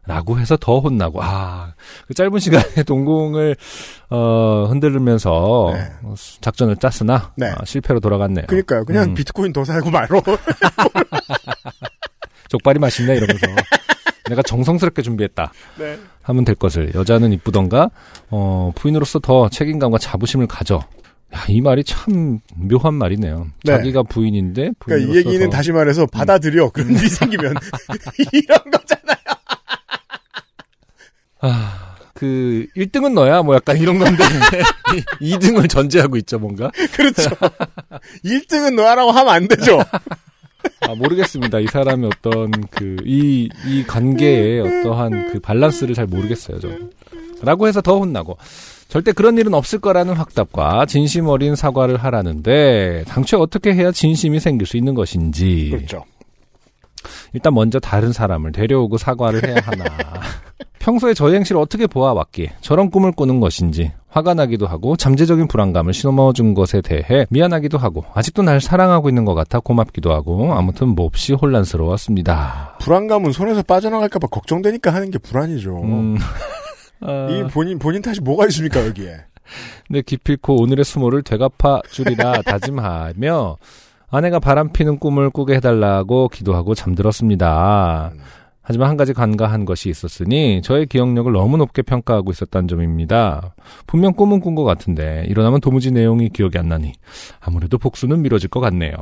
라고 0.06 0.38
해서 0.38 0.58
더 0.58 0.80
혼나고 0.80 1.24
아, 1.24 1.76
그 2.08 2.14
짧은 2.14 2.38
시간에 2.40 2.66
동공을 2.84 3.56
어, 4.10 4.66
흔들면서 4.68 5.72
네. 5.74 5.88
어, 6.04 6.14
작전을 6.42 6.76
짰으나 6.76 7.32
네. 7.38 7.54
아, 7.58 7.64
실패로 7.64 8.02
돌아갔네요. 8.02 8.48
그러니까요. 8.48 8.84
그냥 8.84 9.12
음. 9.12 9.14
비트코인 9.14 9.54
더 9.54 9.64
살고 9.64 9.92
말어. 9.92 10.22
족발이 12.50 12.80
맛있네 12.80 13.16
이러면서 13.16 13.48
내가 14.30 14.42
정성스럽게 14.42 15.02
준비했다. 15.02 15.52
네. 15.80 16.00
하면 16.24 16.46
될 16.46 16.56
것을 16.56 16.94
여자는 16.96 17.32
이쁘던가 17.34 17.90
어, 18.30 18.72
부인으로서 18.76 19.20
더 19.20 19.50
책임감과 19.50 19.98
자부심을 20.00 20.48
가져. 20.48 20.82
야, 21.34 21.44
이 21.48 21.62
말이 21.62 21.84
참 21.84 22.40
묘한 22.56 22.94
말이네요. 22.94 23.48
네. 23.64 23.72
자기가 23.78 24.04
부인인데 24.04 24.72
그러니까 24.80 25.12
이 25.14 25.18
얘기는 25.18 25.50
더- 25.50 25.56
다시 25.58 25.72
말해서 25.72 26.06
받아들여. 26.06 26.70
그런 26.70 26.92
일이 26.92 27.10
생기면 27.10 27.56
이런 28.32 28.60
거잖아. 28.72 29.14
아, 31.40 31.96
그 32.14 32.68
1등은 32.78 33.14
너야 33.14 33.42
뭐 33.42 33.56
약간 33.56 33.78
이런 33.78 33.98
건데 34.00 34.24
2등을 35.22 35.70
전제하고 35.70 36.18
있죠 36.18 36.40
뭔가. 36.40 36.72
그렇죠. 36.94 37.30
1등은 38.24 38.76
너야라고 38.76 39.12
하면 39.12 39.34
안 39.34 39.48
되죠. 39.48 39.80
아, 40.82 40.96
모르겠습니다. 40.96 41.60
이 41.60 41.68
사람의 41.68 42.10
어떤 42.16 42.52
그 42.70 42.96
이 43.06 43.50
이 43.66 43.84
관계의 43.86 44.62
어떠한 44.62 45.32
그 45.34 45.40
밸런스를 45.40 45.96
잘 45.96 46.06
모르겠어요, 46.08 46.60
저. 46.60 46.70
라고 47.42 47.68
해서 47.68 47.82
더 47.82 48.00
혼나고 48.00 48.38
절대 48.94 49.12
그런 49.12 49.40
일은 49.40 49.56
없을 49.56 49.80
거라는 49.80 50.14
확답과 50.14 50.86
진심 50.86 51.26
어린 51.26 51.56
사과를 51.56 51.98
하라는데 51.98 53.06
당초에 53.08 53.40
어떻게 53.40 53.74
해야 53.74 53.92
진심이 53.92 54.40
생길 54.40 54.68
수 54.68 54.78
있는 54.78 54.94
것인지 54.94 55.72
그렇죠. 55.72 56.04
일단 57.34 57.56
먼저 57.56 57.80
다른 57.80 58.12
사람을 58.12 58.52
데려오고 58.52 59.00
사과를 59.00 59.48
해야 59.48 59.56
하나. 59.64 59.84
평소에 60.78 61.16
저의 61.16 61.38
행실을 61.38 61.60
어떻게 61.60 61.88
보아왔기에 61.88 62.54
저런 62.62 62.92
꿈을 62.92 63.14
꾸는 63.14 63.40
것인지 63.40 63.92
화가 64.10 64.36
나기도 64.36 64.68
하고 64.68 64.96
잠재적인 64.96 65.48
불안감을 65.48 65.92
심어준 65.92 66.54
것에 66.54 66.82
대해 66.82 67.26
미안하기도 67.32 67.80
하고 67.80 68.06
아직도 68.14 68.44
날 68.44 68.62
사랑하고 68.62 69.10
있는 69.10 69.26
것 69.26 69.34
같아 69.34 69.60
고맙기도 69.60 70.14
하고 70.14 70.54
아무튼 70.54 70.90
몹시 70.90 71.34
혼란스러웠습니다. 71.34 72.78
불안감은 72.80 73.32
손에서 73.32 73.64
빠져나갈까봐 73.64 74.28
걱정되니까 74.28 74.94
하는 74.94 75.10
게 75.10 75.18
불안이죠. 75.18 75.82
음, 75.82 76.18
아, 77.06 77.28
이 77.30 77.44
본인 77.52 77.80
본인 77.80 78.02
탓이 78.02 78.22
뭐가 78.22 78.46
있습니까 78.48 78.86
여기에? 78.86 79.18
네, 79.90 80.02
기필코 80.02 80.62
오늘의 80.62 80.86
수모를 80.86 81.22
되갚아 81.24 81.82
주리라 81.92 82.42
다짐하며 82.46 83.58
아내가 84.10 84.40
바람피는 84.40 85.00
꿈을 85.00 85.30
꾸게 85.30 85.56
해달라고 85.56 86.30
기도하고 86.30 86.76
잠들었습니다. 86.76 88.14
하지만 88.66 88.90
한 88.90 88.96
가지 88.96 89.12
간과한 89.12 89.66
것이 89.66 89.90
있었으니 89.90 90.62
저의 90.62 90.86
기억력을 90.86 91.30
너무 91.34 91.58
높게 91.58 91.82
평가하고 91.82 92.32
있었다는 92.32 92.70
점입니다. 92.70 93.54
분명 93.88 94.14
꿈은 94.14 94.40
꾼 94.40 94.56
것 94.56 94.64
같은데 94.64 95.26
일어나면 95.28 95.60
도무지 95.60 95.92
내용이 95.92 96.30
기억이 96.30 96.58
안 96.58 96.70
나니 96.70 96.94
아무래도 97.42 97.78
복수는 97.78 98.22
미뤄질 98.22 98.50
것 98.50 98.62
같네요. 98.62 98.94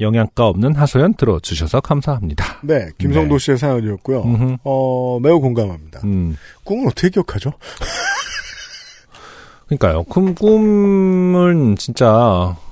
영양가 0.00 0.46
없는 0.46 0.74
하소연 0.76 1.14
들어주셔서 1.14 1.80
감사합니다. 1.80 2.44
네, 2.62 2.88
김성도 2.98 3.38
씨의 3.38 3.58
사연이었고요. 3.58 4.22
음흠. 4.22 4.56
어 4.64 5.18
매우 5.20 5.40
공감합니다. 5.40 6.00
음. 6.04 6.36
꿈은 6.64 6.86
어떻게 6.86 7.08
기억하죠? 7.10 7.52
그러니까요. 9.66 10.04
꿈, 10.04 10.34
꿈은 10.34 11.76
진짜, 11.76 12.08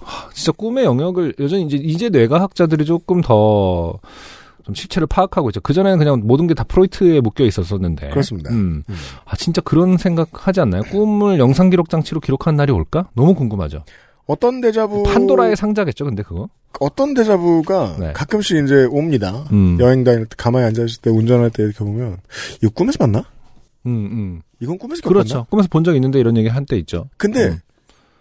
하, 0.02 0.30
진짜 0.32 0.52
꿈의 0.52 0.84
영역을 0.84 1.34
여전히 1.38 1.64
이제, 1.66 1.76
이제 1.76 2.08
뇌과학자들이 2.08 2.86
조금 2.86 3.20
더, 3.20 3.98
좀 4.64 4.74
실체를 4.74 5.06
파악하고 5.06 5.50
있죠. 5.50 5.60
그전에는 5.60 5.98
그냥 5.98 6.22
모든 6.24 6.46
게 6.46 6.54
다 6.54 6.64
프로이트에 6.64 7.20
묶여 7.20 7.44
있었었는데. 7.44 8.08
그렇습니다. 8.10 8.50
음. 8.50 8.82
음. 8.88 8.94
아, 9.26 9.36
진짜 9.36 9.60
그런 9.60 9.98
생각 9.98 10.28
하지 10.48 10.60
않나요? 10.60 10.82
꿈을 10.84 11.38
영상 11.38 11.68
기록 11.70 11.90
장치로 11.90 12.20
기록하는 12.20 12.56
날이 12.56 12.72
올까? 12.72 13.08
너무 13.14 13.34
궁금하죠. 13.34 13.84
어떤 14.26 14.60
데자부 14.60 15.04
판도라의 15.04 15.56
상자겠죠, 15.56 16.04
근데 16.04 16.22
그거? 16.22 16.48
어떤 16.80 17.14
데자부가 17.14 17.96
네. 17.98 18.12
가끔씩 18.12 18.62
이제 18.64 18.84
옵니다. 18.90 19.44
음. 19.52 19.78
여행 19.80 20.04
다닐 20.04 20.26
때 20.26 20.34
가만히 20.36 20.66
앉아 20.66 20.82
있을 20.84 21.00
때 21.00 21.10
운전할 21.10 21.50
때 21.50 21.62
이렇게 21.62 21.78
보면 21.78 22.18
이거 22.62 22.70
꿈에서 22.74 22.98
봤나? 22.98 23.20
음, 23.86 23.90
음. 24.10 24.42
이건 24.60 24.78
꿈에서? 24.78 25.00
그렇죠. 25.02 25.46
꿈에서 25.48 25.68
본 25.70 25.84
적 25.84 25.94
있는데 25.94 26.18
이런 26.18 26.36
얘기 26.36 26.48
한때 26.48 26.76
있죠. 26.78 27.08
근데 27.16 27.46
음. 27.48 27.60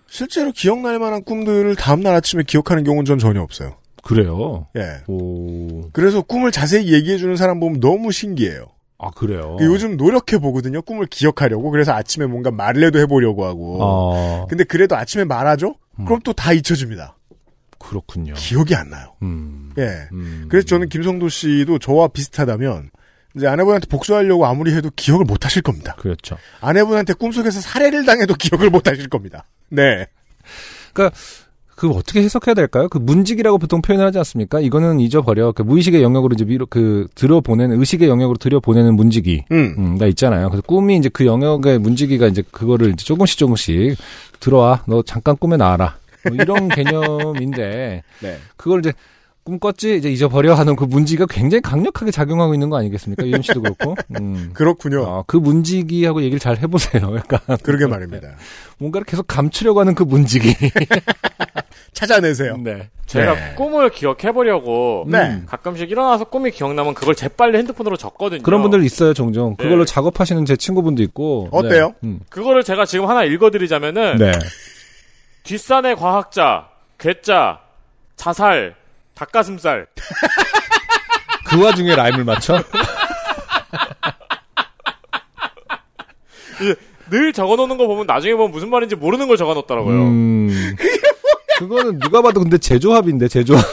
실제로 0.07 0.51
기억날 0.51 0.99
만한 0.99 1.23
꿈들을 1.23 1.75
다음 1.75 2.01
날 2.01 2.13
아침에 2.15 2.43
기억하는 2.43 2.83
경우는 2.83 3.05
전 3.05 3.17
전혀 3.17 3.41
없어요. 3.41 3.73
그래요. 4.03 4.67
예. 4.77 5.01
오. 5.07 5.89
그래서 5.91 6.21
꿈을 6.21 6.51
자세히 6.51 6.93
얘기해 6.93 7.17
주는 7.17 7.35
사람 7.35 7.59
보면 7.59 7.79
너무 7.79 8.11
신기해요. 8.11 8.67
아, 8.99 9.09
그래요. 9.09 9.57
요즘 9.59 9.97
노력해 9.97 10.37
보거든요. 10.37 10.81
꿈을 10.83 11.07
기억하려고. 11.07 11.71
그래서 11.71 11.91
아침에 11.93 12.27
뭔가 12.27 12.51
말을 12.51 12.83
해도 12.85 12.99
해보려고 12.99 13.45
하고. 13.45 13.77
어, 13.81 14.45
근데 14.47 14.63
그래도 14.63 14.95
아침에 14.95 15.23
말하죠? 15.25 15.75
음. 15.99 16.05
그럼 16.05 16.19
또 16.21 16.33
다 16.33 16.53
잊혀집니다. 16.53 17.17
그렇군요. 17.77 18.33
기억이 18.35 18.73
안 18.75 18.89
나요. 18.89 19.15
음. 19.21 19.71
예. 19.77 20.07
음. 20.11 20.45
그래서 20.49 20.65
저는 20.65 20.89
김성도 20.89 21.29
씨도 21.29 21.79
저와 21.79 22.07
비슷하다면 22.09 22.89
이제 23.35 23.47
아내분한테 23.47 23.87
복수하려고 23.87 24.45
아무리 24.45 24.73
해도 24.73 24.89
기억을 24.95 25.25
못 25.25 25.45
하실 25.45 25.61
겁니다. 25.61 25.95
그렇죠. 25.99 26.37
아내분한테 26.61 27.13
꿈속에서 27.13 27.61
살해를 27.61 28.05
당해도 28.05 28.35
기억을 28.35 28.69
못 28.69 28.87
하실 28.87 29.09
겁니다. 29.09 29.45
네. 29.69 30.07
그 30.93 31.09
어떻게 31.83 32.21
해석해야 32.21 32.53
될까요? 32.53 32.87
그 32.89 32.97
문직이라고 32.97 33.57
보통 33.57 33.81
표현을 33.81 34.05
하지 34.05 34.17
않습니까? 34.19 34.59
이거는 34.61 34.99
잊어버려. 34.99 35.51
그 35.51 35.61
무의식의 35.61 36.01
영역으로 36.01 36.33
이제 36.33 36.45
미로 36.45 36.65
그 36.65 37.07
들어보내는 37.15 37.77
의식의 37.79 38.07
영역으로 38.07 38.37
들여보내는 38.37 38.95
문직이 38.95 39.43
음. 39.51 39.75
음, 39.77 39.97
가 39.97 40.07
있잖아요. 40.07 40.49
그래서 40.49 40.61
꿈이 40.65 40.97
이제 40.97 41.09
그 41.09 41.25
영역의 41.25 41.79
문지기가 41.79 42.27
이제 42.27 42.43
그거를 42.51 42.93
이제 42.93 43.03
조금씩 43.03 43.37
조금씩 43.37 43.97
들어와. 44.39 44.83
너 44.87 45.01
잠깐 45.01 45.35
꿈에 45.35 45.57
나와라. 45.57 45.97
뭐 46.27 46.35
이런 46.35 46.69
개념인데 46.69 48.03
네. 48.21 48.37
그걸 48.55 48.79
이제 48.79 48.93
꿈 49.45 49.59
꿨지 49.59 49.97
이제 49.97 50.09
잊어버려 50.09 50.55
하는 50.55 50.75
그 50.75 50.85
문지가 50.85 51.27
굉장히 51.29 51.61
강력하게 51.61 52.09
작용하고 52.09 52.55
있는 52.55 52.71
거 52.71 52.77
아니겠습니까? 52.77 53.27
유엠 53.27 53.43
씨도 53.43 53.61
그렇고. 53.61 53.95
음. 54.19 54.49
그렇군요. 54.57 55.03
어, 55.03 55.23
그 55.27 55.37
문지기하고 55.37 56.23
얘기를 56.23 56.39
잘 56.39 56.57
해보세요. 56.57 57.13
약간 57.15 57.39
그러게 57.61 57.85
말입니다. 57.85 58.29
뭔가를 58.79 59.05
계속 59.05 59.27
감추려고 59.27 59.79
하는 59.79 59.93
그 59.93 60.01
문지기. 60.01 60.55
찾아내세요. 61.93 62.57
네. 62.57 62.89
제가 63.05 63.35
네. 63.35 63.53
꿈을 63.53 63.91
기억해보려고 63.91 65.05
네. 65.07 65.43
가끔씩 65.45 65.91
일어나서 65.91 66.23
꿈이 66.23 66.49
기억나면 66.49 66.95
그걸 66.95 67.13
재빨리 67.13 67.55
핸드폰으로 67.59 67.97
적거든요. 67.97 68.41
그런 68.41 68.63
분들 68.63 68.83
있어요, 68.83 69.13
종종. 69.13 69.55
그걸로 69.57 69.85
네. 69.85 69.93
작업하시는 69.93 70.43
제 70.45 70.55
친구분도 70.55 71.03
있고. 71.03 71.49
어때요? 71.51 71.93
네. 72.01 72.09
음. 72.09 72.19
그거를 72.29 72.63
제가 72.63 72.85
지금 72.85 73.07
하나 73.07 73.23
읽어드리자면은 73.23 74.17
네. 74.17 74.31
뒷산의 75.43 75.97
과학자, 75.97 76.69
괴짜, 76.97 77.59
자살, 78.15 78.75
닭가슴살. 79.15 79.87
그 81.47 81.63
와중에 81.63 81.95
라임을 81.95 82.23
맞춰? 82.23 82.61
늘 87.09 87.33
적어놓는 87.33 87.77
거 87.77 87.87
보면 87.87 88.07
나중에 88.07 88.33
보면 88.35 88.51
무슨 88.51 88.69
말인지 88.69 88.95
모르는 88.95 89.27
걸 89.27 89.37
적어놓더라고요. 89.37 90.01
음. 90.01 90.75
그거는 91.59 91.99
누가 91.99 92.21
봐도 92.21 92.41
근데 92.41 92.57
제조합인데 92.57 93.27
제조합. 93.27 93.63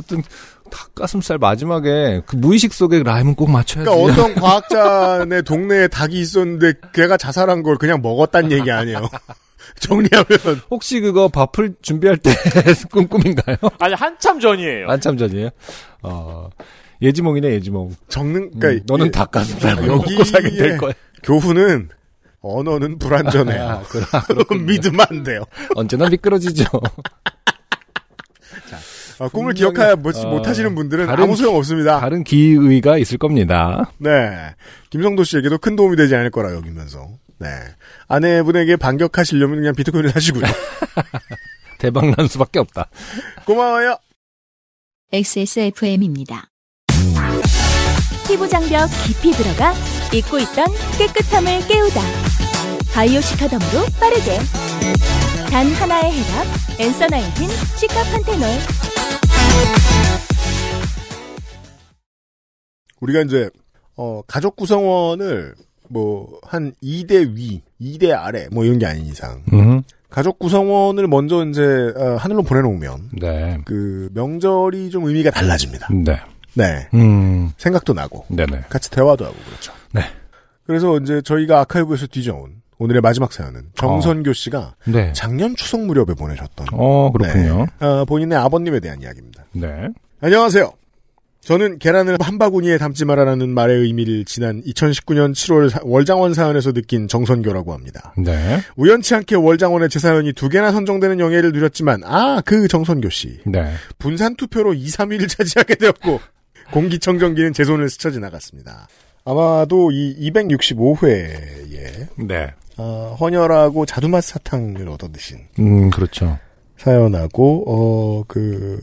어떤 0.00 0.22
닭가슴살 0.70 1.38
마지막에 1.38 2.22
그 2.26 2.36
무의식 2.36 2.72
속에 2.72 3.02
라임은 3.02 3.34
꼭 3.34 3.50
맞춰야지. 3.50 3.90
그러니까 3.90 4.22
어떤 4.22 4.34
과학자네 4.34 5.42
동네에 5.42 5.88
닭이 5.88 6.18
있었는데 6.18 6.74
걔가 6.94 7.16
자살한 7.16 7.62
걸 7.62 7.76
그냥 7.76 8.00
먹었단 8.00 8.52
얘기 8.52 8.70
아니에요. 8.70 9.08
정리하면 9.80 10.60
혹시 10.70 11.00
그거 11.00 11.28
밥을 11.28 11.74
준비할 11.82 12.16
때 12.18 12.30
꿈꿈인가요? 12.90 13.56
아니 13.78 13.94
한참 13.94 14.38
전이에요. 14.40 14.86
한참 14.88 15.16
전이에요. 15.16 15.50
어. 16.02 16.48
예지몽이네 17.00 17.50
예지몽. 17.54 17.94
적는 18.08 18.42
음, 18.54 18.58
그러니까 18.60 18.84
너는 18.86 19.06
이- 19.06 19.10
닭가슴살 19.10 19.74
먹고 19.86 20.24
살게 20.24 20.50
될 20.50 20.78
거야. 20.78 20.92
교훈은 21.24 21.88
언어는 22.40 22.98
불완전해요. 22.98 23.62
아, 23.62 23.82
그렇- 23.82 24.58
믿으면 24.58 25.06
안 25.10 25.22
돼요. 25.22 25.44
언제나 25.74 26.08
미끄러지죠. 26.08 26.64
아, 29.18 29.28
꿈을 29.28 29.52
분명히, 29.54 29.54
기억하야 29.58 29.96
못, 29.96 30.16
어, 30.16 30.28
못하시는 30.28 30.74
분들은 30.74 31.06
다른 31.06 31.24
아무 31.24 31.36
소용 31.36 31.56
없습니다. 31.56 32.00
다른 32.00 32.24
기의가 32.24 32.98
있을 32.98 33.18
겁니다. 33.18 33.92
네. 33.98 34.54
김성도 34.90 35.22
씨에게도 35.24 35.58
큰 35.58 35.76
도움이 35.76 35.96
되지 35.96 36.14
않을 36.16 36.30
거라 36.30 36.52
여기면서. 36.54 37.08
네. 37.38 37.48
아내분에게 38.12 38.76
반격하시려면 38.76 39.56
그냥 39.56 39.74
비트코인을 39.74 40.10
사시고요. 40.10 40.42
대박 41.80 42.10
난 42.14 42.28
수밖에 42.28 42.58
없다. 42.58 42.90
고마워요. 43.46 43.96
XSFM입니다. 45.12 46.50
피부 48.28 48.46
장벽 48.46 48.88
깊이 49.06 49.30
들어가 49.32 49.72
잊고 50.12 50.38
있던 50.38 50.66
깨끗함을 50.98 51.66
깨우다. 51.66 52.00
바이오 52.92 53.18
시카덤으로 53.22 53.86
빠르게. 53.98 54.38
단 55.50 55.72
하나의 55.72 56.12
해답. 56.12 56.46
엔서 56.80 57.06
나인틴 57.06 57.48
시카판테놀. 57.48 58.42
우리가 63.00 63.22
이제 63.22 63.48
어, 63.96 64.20
가족 64.26 64.56
구성원을 64.56 65.54
뭐 65.92 66.32
한 66.52 66.72
2대 66.82 67.34
위, 67.34 67.62
2대 67.80 68.12
아래 68.14 68.46
뭐 68.52 68.64
이런 68.64 68.78
게 68.78 68.84
아닌 68.84 69.06
이상 69.06 69.42
음. 69.54 69.82
가족 70.10 70.38
구성원을 70.38 71.06
먼저 71.08 71.46
이제 71.46 71.62
어, 71.96 72.16
하늘로 72.16 72.42
보내놓으면 72.42 73.10
네. 73.18 73.58
그 73.64 74.10
명절이 74.12 74.90
좀 74.90 75.04
의미가 75.04 75.30
달라집니다. 75.30 75.88
네. 76.04 76.20
네. 76.52 76.88
음. 76.92 77.52
생각도 77.56 77.94
나고 77.94 78.26
네네. 78.28 78.64
같이 78.68 78.90
대화도 78.90 79.24
하고 79.24 79.34
그렇죠. 79.46 79.72
네. 79.92 80.02
그래서 80.66 80.98
이제 80.98 81.22
저희가 81.22 81.60
아카이브에서 81.60 82.06
뒤져온 82.08 82.60
오늘의 82.78 83.00
마지막 83.00 83.32
사연은 83.32 83.70
정선교 83.74 84.34
씨가 84.34 84.74
네. 84.84 85.12
작년 85.14 85.56
추석 85.56 85.80
무렵에 85.86 86.14
보내셨던 86.18 86.66
어, 86.72 87.10
그렇군요. 87.12 87.66
네. 87.80 87.86
어, 87.86 88.04
본인의 88.04 88.36
아버님에 88.36 88.80
대한 88.80 89.00
이야기입니다. 89.00 89.44
네. 89.52 89.88
안녕하세요. 90.20 90.70
저는 91.44 91.78
계란을 91.80 92.18
한 92.20 92.38
바구니에 92.38 92.78
담지 92.78 93.04
마라라는 93.04 93.48
말의 93.48 93.80
의미를 93.80 94.24
지난 94.24 94.62
2019년 94.62 95.32
7월 95.32 95.70
사- 95.70 95.80
월장원 95.82 96.34
사연에서 96.34 96.72
느낀 96.72 97.08
정선교라고 97.08 97.72
합니다. 97.72 98.14
네. 98.16 98.60
우연치 98.76 99.14
않게 99.16 99.34
월장원의 99.34 99.88
제 99.88 99.98
사연이 99.98 100.32
두 100.32 100.48
개나 100.48 100.70
선정되는 100.70 101.18
영예를 101.18 101.50
누렸지만 101.52 102.02
아 102.04 102.40
그 102.44 102.68
정선교 102.68 103.10
씨 103.10 103.40
네. 103.44 103.72
분산 103.98 104.36
투표로 104.36 104.74
2, 104.74 104.86
3위를 104.86 105.28
차지하게 105.28 105.74
되었고 105.74 106.20
공기청정기는 106.72 107.52
제 107.52 107.64
손을 107.64 107.90
스쳐 107.90 108.10
지나갔습니다. 108.12 108.86
아마도 109.24 109.90
이 109.90 110.30
265회에 110.30 112.08
네. 112.28 112.52
어, 112.76 113.16
헌혈하고 113.20 113.84
자두맛 113.84 114.22
사탕을 114.24 114.88
얻어 114.88 115.08
드신 115.10 115.38
음, 115.58 115.90
그렇죠. 115.90 116.38
사연하고 116.78 118.20
어그 118.22 118.80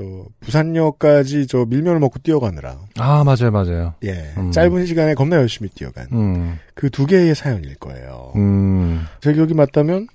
저 0.00 0.24
부산역까지 0.40 1.46
저 1.46 1.64
밀면을 1.66 2.00
먹고 2.00 2.18
뛰어가느라 2.20 2.78
아, 2.98 3.22
맞아요, 3.24 3.50
맞아요. 3.50 3.94
예 4.04 4.32
음. 4.38 4.50
짧은 4.50 4.86
시간에 4.86 5.14
겁나 5.14 5.36
열심히 5.36 5.68
뛰어간 5.70 6.06
음. 6.12 6.58
그두 6.74 7.06
개의 7.06 7.34
사연일 7.34 7.74
거예요. 7.76 8.32
음. 8.36 9.04
제 9.20 9.32
기억이 9.34 9.52
맞다면 9.54 10.06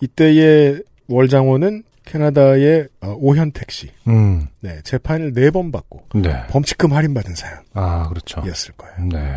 이때의 0.00 0.82
월장원은 1.08 1.82
캐나다의 2.04 2.88
어, 3.00 3.16
오현택 3.18 3.70
씨 3.70 3.90
음. 4.06 4.46
네, 4.60 4.80
재판을 4.84 5.32
네 5.32 5.50
번 5.50 5.72
받고 5.72 6.04
네. 6.14 6.46
범칙금 6.48 6.92
할인받은 6.92 7.34
사연이었을 7.34 7.66
아, 7.74 8.08
그렇죠. 8.08 8.42
거예요. 8.76 8.94
네. 9.10 9.36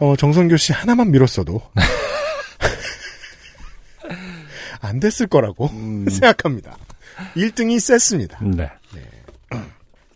어, 0.00 0.16
정선교 0.16 0.56
씨 0.56 0.72
하나만 0.72 1.10
밀었어도 1.10 1.60
안 4.80 5.00
됐을 5.00 5.26
거라고 5.26 5.66
음. 5.66 6.06
생각합니다. 6.08 6.76
1등이 7.36 7.80
셌습니다. 7.80 8.38
네. 8.42 8.70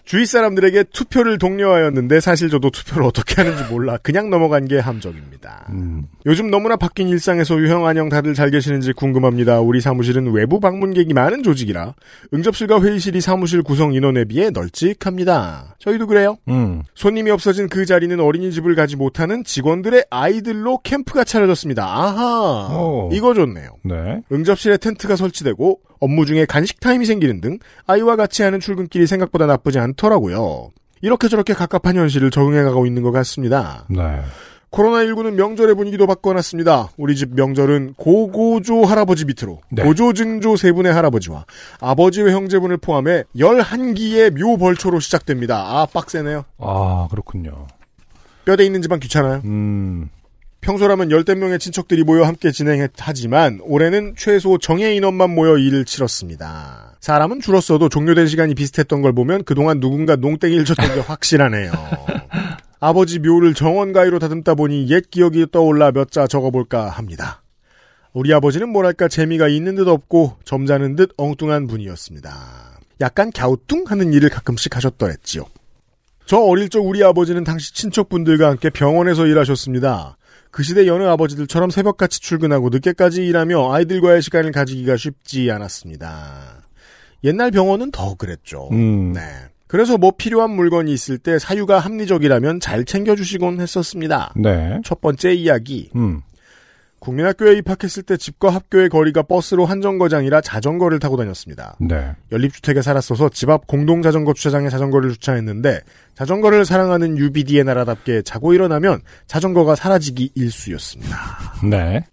주위 0.04 0.26
사람들에게 0.26 0.84
투표를 0.92 1.38
독려하였는데 1.38 2.20
사실 2.20 2.50
저도 2.50 2.70
투표를 2.70 3.04
어떻게 3.04 3.40
하는지 3.40 3.62
몰라 3.70 3.98
그냥 4.02 4.30
넘어간 4.30 4.66
게 4.66 4.78
함정입니다. 4.78 5.66
음. 5.70 6.04
요즘 6.26 6.50
너무나 6.50 6.76
바뀐 6.76 7.08
일상에서 7.08 7.58
유형 7.60 7.86
안녕 7.86 8.08
다들 8.08 8.34
잘 8.34 8.50
계시는지 8.50 8.92
궁금합니다. 8.92 9.60
우리 9.60 9.80
사무실은 9.80 10.32
외부 10.32 10.58
방문객이 10.60 11.14
많은 11.14 11.42
조직이라 11.42 11.94
응접실과 12.34 12.82
회의실이 12.82 13.20
사무실 13.20 13.62
구성 13.62 13.94
인원에 13.94 14.24
비해 14.24 14.50
널찍합니다. 14.50 15.76
저희도 15.78 16.08
그래요. 16.08 16.36
음. 16.48 16.82
손님이 16.94 17.30
없어진 17.30 17.68
그 17.68 17.86
자리는 17.86 18.18
어린이집을 18.18 18.74
가지 18.74 18.96
못하는 18.96 19.44
직원들의 19.44 20.06
아이들로 20.10 20.78
캠프가 20.82 21.24
차려졌습니다. 21.24 21.84
아하, 21.84 22.76
오. 22.76 23.10
이거 23.12 23.34
좋네요. 23.34 23.76
네. 23.84 24.22
응접실에 24.32 24.78
텐트가 24.78 25.16
설치되고 25.16 25.80
업무 26.02 26.26
중에 26.26 26.46
간식 26.46 26.80
타임이 26.80 27.06
생기는 27.06 27.40
등 27.40 27.58
아이와 27.86 28.16
같이 28.16 28.42
하는 28.42 28.58
출근길이 28.58 29.06
생각보다 29.06 29.46
나쁘지 29.46 29.78
않더라고요. 29.78 30.72
이렇게 31.00 31.28
저렇게 31.28 31.54
갑갑한 31.54 31.94
현실을 31.96 32.32
적응해가고 32.32 32.86
있는 32.86 33.02
것 33.02 33.12
같습니다. 33.12 33.86
네. 33.88 34.20
코로나19는 34.72 35.34
명절의 35.34 35.76
분위기도 35.76 36.08
바꿔놨습니다. 36.08 36.88
우리 36.96 37.14
집 37.14 37.34
명절은 37.34 37.94
고고조 37.98 38.84
할아버지 38.84 39.26
밑으로 39.26 39.60
네. 39.70 39.84
고조 39.84 40.12
증조 40.14 40.56
세 40.56 40.72
분의 40.72 40.92
할아버지와 40.92 41.44
아버지의 41.80 42.32
형제분을 42.32 42.78
포함해 42.78 43.22
11기의 43.36 44.30
묘벌초로 44.36 44.98
시작됩니다. 44.98 45.56
아 45.56 45.86
빡세네요. 45.86 46.44
아, 46.58 47.06
그렇군요. 47.10 47.68
뼈대 48.44 48.64
있는 48.64 48.82
집안 48.82 48.98
귀찮아요. 48.98 49.42
음. 49.44 50.08
평소라면 50.62 51.10
열댓 51.10 51.34
명의 51.34 51.58
친척들이 51.58 52.04
모여 52.04 52.22
함께 52.22 52.52
진행하지만 52.52 53.58
올해는 53.62 54.14
최소 54.16 54.58
정예 54.58 54.94
인원만 54.94 55.34
모여 55.34 55.58
일을 55.58 55.84
치렀습니다. 55.84 56.96
사람은 57.00 57.40
줄었어도 57.40 57.88
종료된 57.88 58.28
시간이 58.28 58.54
비슷했던 58.54 59.02
걸 59.02 59.12
보면 59.12 59.42
그동안 59.42 59.80
누군가 59.80 60.14
농땡이를 60.14 60.64
쳤던 60.64 60.94
게 60.94 61.00
확실하네요. 61.00 61.72
아버지 62.78 63.18
묘를 63.18 63.54
정원 63.54 63.92
가위로 63.92 64.20
다듬다 64.20 64.54
보니 64.54 64.88
옛 64.90 65.10
기억이 65.10 65.46
떠올라 65.50 65.90
몇 65.90 66.10
자 66.10 66.28
적어볼까 66.28 66.88
합니다. 66.90 67.42
우리 68.12 68.32
아버지는 68.32 68.68
뭐랄까 68.68 69.08
재미가 69.08 69.48
있는 69.48 69.74
듯 69.74 69.88
없고 69.88 70.36
점잖은 70.44 70.94
듯 70.94 71.10
엉뚱한 71.16 71.66
분이었습니다. 71.66 72.80
약간 73.00 73.32
갸우뚱하는 73.32 74.12
일을 74.12 74.28
가끔씩 74.28 74.76
하셨더랬지요. 74.76 75.44
저 76.26 76.36
어릴 76.38 76.68
적 76.68 76.86
우리 76.86 77.02
아버지는 77.02 77.42
당시 77.42 77.74
친척분들과 77.74 78.48
함께 78.48 78.70
병원에서 78.70 79.26
일하셨습니다. 79.26 80.16
그 80.52 80.62
시대 80.62 80.86
여느 80.86 81.04
아버지들처럼 81.04 81.70
새벽같이 81.70 82.20
출근하고 82.20 82.68
늦게까지 82.68 83.26
일하며 83.26 83.72
아이들과의 83.72 84.20
시간을 84.20 84.52
가지기가 84.52 84.98
쉽지 84.98 85.50
않았습니다. 85.50 86.62
옛날 87.24 87.50
병원은 87.50 87.90
더 87.90 88.14
그랬죠. 88.14 88.68
음. 88.70 89.14
네. 89.14 89.22
그래서 89.66 89.96
뭐 89.96 90.12
필요한 90.16 90.50
물건이 90.50 90.92
있을 90.92 91.16
때 91.16 91.38
사유가 91.38 91.78
합리적이라면 91.78 92.60
잘 92.60 92.84
챙겨주시곤 92.84 93.60
했었습니다. 93.60 94.34
네. 94.36 94.78
첫 94.84 95.00
번째 95.00 95.32
이야기. 95.32 95.88
음. 95.96 96.20
국민학교에 97.02 97.58
입학했을 97.58 98.04
때 98.04 98.16
집과 98.16 98.50
학교의 98.50 98.88
거리가 98.88 99.22
버스로 99.24 99.66
한 99.66 99.80
정거장이라 99.80 100.40
자전거를 100.40 101.00
타고 101.00 101.16
다녔습니다. 101.16 101.76
네. 101.80 102.14
연립주택에 102.30 102.80
살았어서 102.80 103.28
집 103.30 103.50
앞 103.50 103.66
공동 103.66 104.02
자전거 104.02 104.32
주차장에 104.32 104.68
자전거를 104.68 105.10
주차했는데 105.10 105.80
자전거를 106.14 106.64
사랑하는 106.64 107.18
UBD의 107.18 107.64
나라답게 107.64 108.22
자고 108.22 108.54
일어나면 108.54 109.00
자전거가 109.26 109.74
사라지기 109.74 110.30
일쑤였습니다. 110.36 111.16
네. 111.68 112.04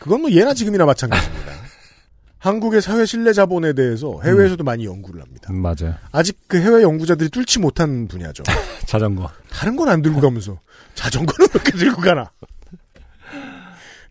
그건 0.00 0.22
뭐 0.22 0.30
예나 0.32 0.52
지금이나 0.52 0.84
마찬가지입니다. 0.84 1.52
한국의 2.38 2.82
사회 2.82 3.06
신뢰 3.06 3.32
자본에 3.32 3.72
대해서 3.72 4.20
해외에서도 4.22 4.62
많이 4.64 4.84
연구를 4.84 5.22
합니다. 5.22 5.48
음, 5.50 5.62
맞아요. 5.62 5.94
아직 6.12 6.38
그 6.46 6.60
해외 6.60 6.82
연구자들이 6.82 7.30
뚫지 7.30 7.58
못한 7.60 8.06
분야죠. 8.08 8.42
자전거. 8.84 9.30
다른 9.50 9.76
건 9.76 9.88
안 9.88 10.02
들고 10.02 10.20
가면서 10.20 10.58
자전거는 10.94 11.48
왜 11.54 11.60
이렇게 11.62 11.70
들고 11.78 12.02
가나? 12.02 12.30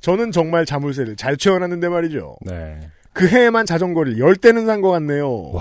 저는 0.03 0.31
정말 0.33 0.65
자물쇠를 0.65 1.15
잘 1.15 1.37
채워놨는데 1.37 1.87
말이죠. 1.87 2.35
네. 2.41 2.77
그 3.13 3.25
해에만 3.25 3.65
자전거를 3.65 4.19
열 4.19 4.35
대는 4.35 4.65
산 4.65 4.81
것 4.81 4.91
같네요. 4.91 5.53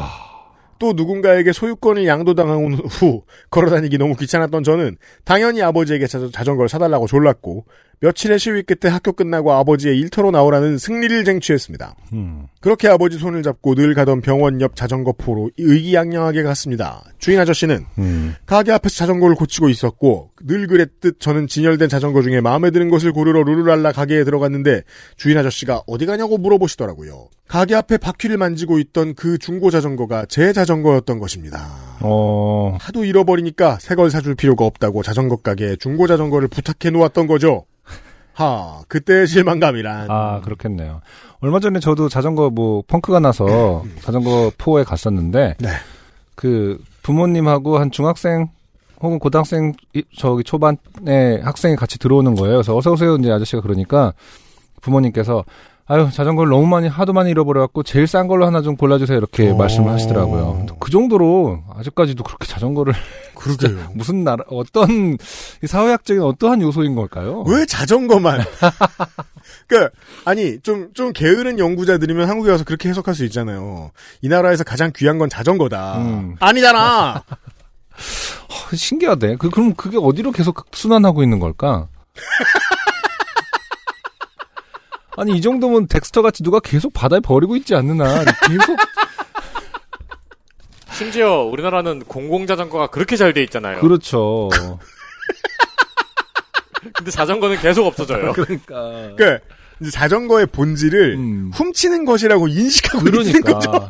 또 0.80 0.94
누군가에게 0.94 1.52
소유권을 1.52 2.08
양도당한 2.08 2.74
후 2.74 3.22
걸어다니기 3.50 3.98
너무 3.98 4.16
귀찮았던 4.16 4.64
저는 4.64 4.96
당연히 5.24 5.62
아버지에게 5.62 6.08
자, 6.08 6.18
자전거를 6.32 6.68
사달라고 6.68 7.06
졸랐고 7.06 7.66
며칠의 8.02 8.40
시위 8.40 8.62
끝에 8.64 8.90
학교 8.92 9.12
끝나고 9.12 9.52
아버지의 9.52 9.96
일터로 10.00 10.32
나오라는 10.32 10.76
승리를 10.76 11.24
쟁취했습니다. 11.24 11.94
음. 12.14 12.46
그렇게 12.60 12.88
아버지 12.88 13.16
손을 13.16 13.44
잡고 13.44 13.76
늘 13.76 13.94
가던 13.94 14.22
병원 14.22 14.60
옆 14.60 14.74
자전거 14.74 15.12
포로 15.12 15.50
의기양양하게 15.56 16.42
갔습니다. 16.42 17.04
주인 17.18 17.38
아저씨는 17.38 17.84
음. 17.98 18.34
가게 18.44 18.72
앞에서 18.72 18.96
자전거를 18.96 19.36
고치고 19.36 19.68
있었고 19.68 20.30
늘 20.44 20.66
그랬듯 20.66 21.20
저는 21.20 21.46
진열된 21.46 21.88
자전거 21.88 22.22
중에 22.22 22.40
마음에 22.40 22.72
드는 22.72 22.90
것을 22.90 23.12
고르러 23.12 23.44
루루랄라 23.44 23.92
가게에 23.92 24.24
들어갔는데 24.24 24.82
주인 25.16 25.38
아저씨가 25.38 25.82
어디 25.86 26.04
가냐고 26.04 26.38
물어보시더라고요. 26.38 27.28
가게 27.46 27.76
앞에 27.76 27.98
바퀴를 27.98 28.36
만지고 28.36 28.80
있던 28.80 29.14
그 29.14 29.38
중고 29.38 29.70
자전거가 29.70 30.26
제 30.28 30.52
자전거였던 30.52 31.20
것입니다. 31.20 31.68
어. 32.00 32.76
하도 32.80 33.04
잃어버리니까 33.04 33.78
새 33.80 33.94
걸 33.94 34.10
사줄 34.10 34.34
필요가 34.34 34.64
없다고 34.64 35.04
자전거 35.04 35.36
가게에 35.36 35.76
중고 35.76 36.08
자전거를 36.08 36.48
부탁해 36.48 36.90
놓았던 36.90 37.28
거죠. 37.28 37.66
하, 38.34 38.80
그때의 38.88 39.26
실망감이란. 39.26 40.10
아, 40.10 40.40
그렇겠네요. 40.42 41.00
얼마 41.40 41.60
전에 41.60 41.80
저도 41.80 42.08
자전거 42.08 42.50
뭐 42.50 42.82
펑크가 42.86 43.20
나서 43.20 43.84
자전거 44.02 44.50
포에 44.58 44.84
갔었는데 44.84 45.56
네. 45.58 45.68
그 46.34 46.78
부모님하고 47.02 47.78
한 47.78 47.90
중학생 47.90 48.48
혹은 49.00 49.18
고등학생 49.18 49.72
이- 49.94 50.04
저기 50.16 50.44
초반에 50.44 51.40
학생이 51.42 51.76
같이 51.76 51.98
들어오는 51.98 52.34
거예요. 52.36 52.56
그래서 52.56 52.76
어서 52.76 52.92
오세요 52.92 53.16
이제 53.16 53.30
아저씨가 53.32 53.60
그러니까 53.60 54.12
부모님께서 54.80 55.44
아유 55.92 56.08
자전거를 56.10 56.48
너무 56.48 56.66
많이 56.66 56.88
하도 56.88 57.12
많이 57.12 57.30
잃어버려갖고 57.30 57.82
제일 57.82 58.06
싼 58.06 58.26
걸로 58.26 58.46
하나 58.46 58.62
좀 58.62 58.76
골라주세요 58.76 59.18
이렇게 59.18 59.50
어. 59.50 59.54
말씀을 59.54 59.92
하시더라고요. 59.92 60.64
그 60.80 60.90
정도로 60.90 61.64
아직까지도 61.76 62.24
그렇게 62.24 62.46
자전거를 62.46 62.94
그러게요. 63.36 63.90
무슨 63.92 64.24
나라 64.24 64.42
어떤 64.48 65.18
이 65.62 65.66
사회학적인 65.66 66.22
어떠한 66.22 66.62
요소인 66.62 66.94
걸까요? 66.94 67.42
왜 67.46 67.66
자전거만? 67.66 68.40
그 69.68 69.90
아니 70.24 70.58
좀좀 70.60 71.12
게으른 71.12 71.58
연구자들이면 71.58 72.26
한국에 72.26 72.50
와서 72.50 72.64
그렇게 72.64 72.88
해석할 72.88 73.14
수 73.14 73.26
있잖아요. 73.26 73.90
이 74.22 74.28
나라에서 74.28 74.64
가장 74.64 74.92
귀한 74.96 75.18
건 75.18 75.28
자전거다. 75.28 75.98
음. 75.98 76.36
아니잖아. 76.40 77.22
어, 77.28 78.74
신기하대. 78.74 79.36
그 79.36 79.50
그럼 79.50 79.74
그게 79.74 79.98
어디로 80.00 80.32
계속 80.32 80.64
순환하고 80.72 81.22
있는 81.22 81.38
걸까? 81.38 81.88
아니 85.16 85.36
이 85.36 85.40
정도면 85.40 85.86
덱스터 85.88 86.22
같이 86.22 86.42
누가 86.42 86.58
계속 86.60 86.92
바다에 86.94 87.20
버리고 87.20 87.56
있지 87.56 87.74
않느나 87.74 88.24
계속 88.48 88.76
심지어 90.92 91.42
우리나라는 91.42 92.04
공공 92.04 92.46
자전거가 92.46 92.88
그렇게 92.88 93.16
잘 93.16 93.32
돼 93.32 93.42
있잖아요. 93.44 93.80
그렇죠. 93.80 94.48
근데 96.94 97.10
자전거는 97.10 97.58
계속 97.60 97.86
없어져요. 97.86 98.32
그러니까 98.32 99.14
그 99.16 99.38
이제 99.80 99.90
자전거의 99.90 100.46
본질을 100.46 101.14
음. 101.16 101.50
훔치는 101.54 102.04
것이라고 102.04 102.48
인식하고 102.48 103.06
있는 103.08 103.40
거죠. 103.42 103.70
그러니까 103.70 103.86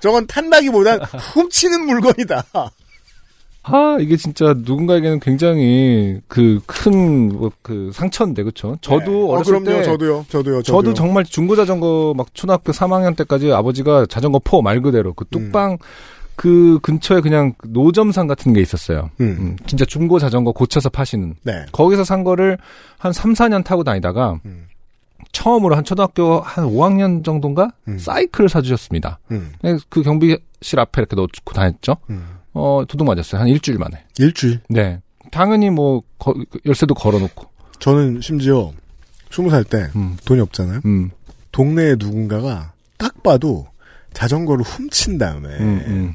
저건 0.00 0.26
탄다기보단 0.26 1.00
훔치는 1.34 1.86
물건이다. 1.86 2.44
아 3.68 3.96
이게 4.00 4.16
진짜 4.16 4.54
누군가에게는 4.56 5.18
굉장히 5.20 6.20
그 6.28 6.60
큰그 6.66 7.90
상처인데 7.92 8.44
그렇죠. 8.44 8.76
저도 8.80 9.10
네. 9.10 9.22
어, 9.22 9.26
어렸을 9.26 9.58
그럼요. 9.60 9.64
때 9.64 9.82
저도요. 9.82 10.24
저도요. 10.28 10.62
저도 10.62 10.78
저도요. 10.82 10.94
정말 10.94 11.24
중고 11.24 11.56
자전거 11.56 12.14
막 12.16 12.32
초등학교 12.32 12.72
3학년 12.72 13.16
때까지 13.16 13.52
아버지가 13.52 14.06
자전거 14.06 14.38
포 14.44 14.62
말 14.62 14.80
그대로 14.82 15.12
그 15.14 15.24
뚝방 15.30 15.78
그 16.36 16.78
근처에 16.82 17.20
그냥 17.22 17.54
노점상 17.66 18.26
같은 18.26 18.52
게 18.52 18.60
있었어요. 18.60 19.10
음. 19.20 19.36
음, 19.40 19.56
진짜 19.66 19.84
중고 19.84 20.18
자전거 20.18 20.52
고쳐서 20.52 20.88
파시는. 20.90 21.34
네. 21.42 21.64
거기서 21.72 22.04
산 22.04 22.24
거를 22.24 22.58
한 22.98 23.12
3, 23.12 23.32
4년 23.32 23.64
타고 23.64 23.82
다니다가 23.84 24.38
음. 24.44 24.66
처음으로 25.32 25.74
한 25.76 25.82
초등학교 25.84 26.40
한 26.40 26.66
5학년 26.66 27.24
정도인가 27.24 27.72
음. 27.88 27.98
사이클을 27.98 28.48
사주셨습니다. 28.48 29.18
음. 29.30 29.52
그 29.88 30.02
경비실 30.02 30.78
앞에 30.78 31.00
이렇게 31.00 31.16
놓고 31.16 31.52
다녔죠. 31.54 31.96
음. 32.10 32.35
어 32.58 32.84
도둑 32.88 33.06
맞았어요. 33.06 33.40
한 33.40 33.48
일주일 33.48 33.78
만에. 33.78 34.04
일주일. 34.18 34.60
네. 34.68 35.00
당연히 35.30 35.68
뭐 35.70 36.02
거- 36.18 36.34
열쇠도 36.64 36.94
걸어놓고. 36.94 37.46
저는 37.78 38.20
심지어 38.22 38.72
스무 39.30 39.50
살 39.50 39.64
때 39.64 39.90
음, 39.96 40.16
돈이 40.24 40.40
없잖아요. 40.40 40.80
음, 40.86 41.10
동네에 41.52 41.96
누군가가 41.98 42.72
딱 42.96 43.22
봐도 43.22 43.66
자전거를 44.14 44.64
훔친 44.64 45.18
다음에 45.18 45.48
음, 45.60 45.82
음. 45.86 46.14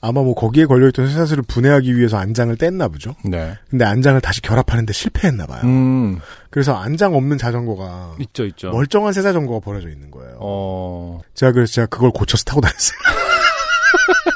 아마 0.00 0.22
뭐 0.22 0.34
거기에 0.34 0.66
걸려있던 0.66 1.06
쇠사슬을 1.06 1.44
분해하기 1.44 1.96
위해서 1.96 2.16
안장을 2.16 2.56
뗐나 2.56 2.90
보죠. 2.90 3.14
네. 3.24 3.56
근데 3.70 3.84
안장을 3.84 4.20
다시 4.20 4.42
결합하는데 4.42 4.92
실패했나 4.92 5.46
봐요. 5.46 5.60
음, 5.62 6.18
그래서 6.50 6.74
안장 6.74 7.14
없는 7.14 7.38
자전거가 7.38 8.16
있죠, 8.18 8.44
있죠. 8.46 8.70
멀쩡한 8.72 9.12
새 9.12 9.22
자전거가 9.22 9.60
버려져 9.60 9.88
있는 9.90 10.10
거예요. 10.10 10.38
어, 10.40 11.20
제가 11.34 11.52
그래서 11.52 11.72
제가 11.74 11.86
그걸 11.86 12.10
고쳐서 12.10 12.42
타고 12.42 12.60
다녔어요. 12.60 12.98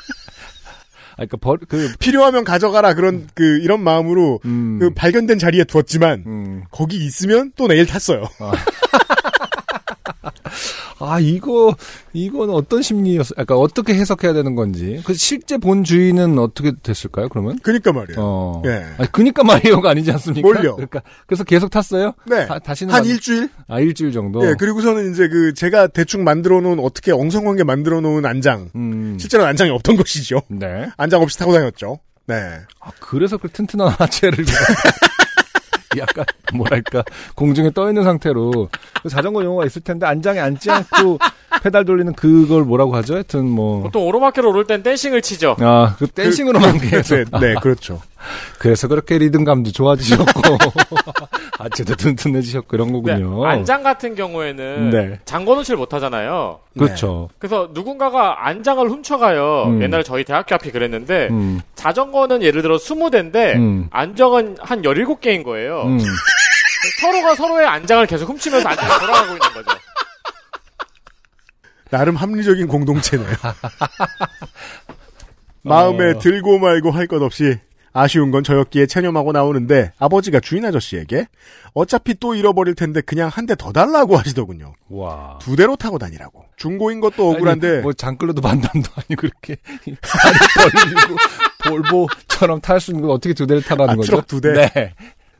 아, 1.16 1.24
그니까, 1.24 1.38
벌, 1.38 1.58
그, 1.66 1.92
필요하면 1.98 2.44
가져가라 2.44 2.94
그런 2.94 3.26
그 3.34 3.58
이런 3.62 3.82
마음으로 3.82 4.40
음, 4.44 4.78
그 4.78 4.90
발견된 4.90 5.38
자리에 5.38 5.64
두었지만 5.64 6.24
음. 6.26 6.64
거기 6.70 6.96
있으면 6.96 7.52
또 7.56 7.68
내일 7.68 7.86
탔어요. 7.86 8.24
아, 8.38 8.52
이거, 11.20 11.74
이건 12.12 12.50
어떤 12.50 12.82
심리였어? 12.82 13.34
약간 13.38 13.56
어떻게 13.58 13.94
해석해야 13.94 14.32
되는 14.32 14.54
건지. 14.54 15.00
그 15.04 15.14
실제 15.14 15.56
본 15.58 15.84
주인은 15.84 16.38
어떻게 16.38 16.72
됐을까요, 16.82 17.28
그러면? 17.28 17.58
그러니까 17.62 17.92
말이에요. 17.92 18.16
어. 18.18 18.62
예. 18.66 18.84
아니, 18.98 19.12
그니까 19.12 19.44
말이요가 19.44 19.90
아니지 19.90 20.10
않습니까? 20.12 20.46
뭘요? 20.46 20.74
그러니까, 20.76 21.02
그래서 21.26 21.44
계속 21.44 21.70
탔어요? 21.70 22.12
네. 22.26 22.46
다, 22.46 22.58
다시는. 22.58 22.92
한 22.92 23.02
만- 23.02 23.08
일주일? 23.10 23.48
아, 23.68 23.80
일주일 23.80 24.12
정도? 24.12 24.44
예, 24.48 24.54
그리고서는 24.58 25.12
이제 25.12 25.28
그 25.28 25.54
제가 25.54 25.86
대충 25.88 26.24
만들어 26.24 26.60
놓은 26.60 26.78
어떻게 26.80 27.12
엉성하게 27.12 27.64
만들어 27.64 28.00
놓은 28.00 28.26
안장. 28.26 28.70
음. 28.74 29.16
실제로는 29.20 29.48
안장이 29.50 29.70
없던 29.70 29.96
것이죠. 29.96 30.42
네. 30.48 30.88
안장 30.96 31.22
없이 31.22 31.38
타고 31.38 31.52
다녔죠. 31.52 32.00
네. 32.26 32.34
아, 32.80 32.90
그래서 33.00 33.36
그 33.36 33.48
튼튼한 33.48 33.88
하체를 33.98 34.44
약간 35.98 36.24
뭐랄까 36.54 37.04
공중에 37.34 37.70
떠 37.70 37.88
있는 37.88 38.04
상태로 38.04 38.68
그 39.02 39.08
자전거 39.08 39.44
용어가 39.44 39.66
있을 39.66 39.82
텐데 39.82 40.06
안장에 40.06 40.38
앉지 40.38 40.70
않고 40.70 41.18
페달 41.62 41.84
돌리는 41.84 42.12
그걸 42.14 42.64
뭐라고 42.64 42.94
하죠? 42.96 43.14
하여튼 43.14 43.48
뭐 43.48 43.82
보통 43.82 44.06
오르막길을 44.06 44.48
오를 44.48 44.64
땐 44.64 44.82
댄싱을 44.82 45.22
치죠. 45.22 45.56
아, 45.60 45.94
그 45.98 46.06
댄싱으로만 46.06 46.78
계속. 46.78 47.16
네, 47.16 47.24
네, 47.40 47.54
그렇죠. 47.60 48.00
그래서 48.58 48.88
그렇게 48.88 49.18
리듬감도 49.18 49.72
좋아지셨고, 49.72 50.24
하체도 51.58 51.94
튼튼해지셨고, 51.96 52.74
이런 52.76 52.92
근데 52.92 53.12
거군요. 53.12 53.46
안장 53.46 53.82
같은 53.82 54.14
경우에는 54.14 54.90
네. 54.90 55.20
장거노치를 55.24 55.76
못 55.78 55.92
하잖아요. 55.94 56.58
그렇죠. 56.76 57.28
그래서 57.38 57.68
누군가가 57.72 58.46
안장을 58.46 58.88
훔쳐가요. 58.88 59.64
음. 59.68 59.82
옛날에 59.82 60.02
저희 60.02 60.24
대학교 60.24 60.54
앞이 60.56 60.70
그랬는데 60.72 61.28
음, 61.30 61.60
자전거는 61.74 62.42
예를 62.42 62.62
들어 62.62 62.76
20대인데 62.76 63.54
음. 63.56 63.88
안정은 63.90 64.56
한 64.60 64.82
17개인 64.82 65.44
거예요. 65.44 65.82
음. 65.82 65.98
서로가 67.00 67.34
서로의 67.34 67.66
안장을 67.66 68.06
계속 68.06 68.28
훔치면서 68.28 68.68
안장이 68.68 69.00
돌아가고 69.00 69.26
있는 69.28 69.38
거죠. 69.54 69.78
나름 71.96 72.14
합리적인 72.16 72.66
공동체네요. 72.68 73.26
마음에 75.62 76.12
어. 76.12 76.18
들고 76.18 76.58
말고 76.58 76.90
할 76.90 77.06
것 77.06 77.22
없이 77.22 77.58
아쉬운 77.92 78.30
건 78.30 78.44
저였기에 78.44 78.84
체념하고 78.86 79.32
나오는데 79.32 79.92
아버지가 79.98 80.40
주인 80.40 80.66
아저씨에게 80.66 81.28
어차피 81.72 82.14
또 82.20 82.34
잃어버릴 82.34 82.74
텐데 82.74 83.00
그냥 83.00 83.30
한 83.32 83.46
대 83.46 83.54
더 83.56 83.72
달라고 83.72 84.16
하시더군요. 84.18 84.74
와. 84.90 85.38
두 85.40 85.56
대로 85.56 85.76
타고 85.76 85.98
다니라고. 85.98 86.44
중고인 86.58 87.00
것도 87.00 87.30
억울한데 87.30 87.68
아니, 87.70 87.80
뭐 87.80 87.92
장글로도 87.94 88.42
반담도 88.42 88.90
아니고 88.96 89.16
그렇게 89.16 89.56
벌리고 89.86 91.16
볼보처럼 91.64 92.60
탈 92.60 92.80
수 92.80 92.90
있는 92.90 93.02
걸 93.02 93.12
어떻게 93.12 93.32
두 93.32 93.46
대를 93.46 93.62
타라는 93.62 93.94
아, 93.94 93.96
거죠? 93.96 94.10
트럭 94.12 94.26
두 94.26 94.40
대? 94.42 94.52
네. 94.52 94.92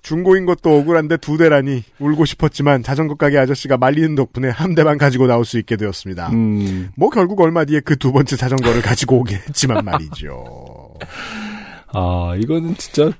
중고인 0.06 0.46
것도 0.46 0.78
억울한데 0.78 1.16
두 1.16 1.36
대라니 1.36 1.82
울고 1.98 2.26
싶었지만 2.26 2.84
자전거 2.84 3.16
가게 3.16 3.38
아저씨가 3.38 3.76
말리는 3.76 4.14
덕분에 4.14 4.50
한 4.50 4.76
대만 4.76 4.98
가지고 4.98 5.26
나올 5.26 5.44
수 5.44 5.58
있게 5.58 5.74
되었습니다. 5.74 6.28
음. 6.30 6.90
뭐 6.96 7.10
결국 7.10 7.40
얼마 7.40 7.64
뒤에 7.64 7.80
그 7.80 7.96
두 7.96 8.12
번째 8.12 8.36
자전거를 8.36 8.82
가지고 8.82 9.16
오긴 9.18 9.38
했지만 9.48 9.84
말이죠. 9.84 10.94
아, 11.88 12.36
이거는 12.40 12.76
진짜 12.76 13.10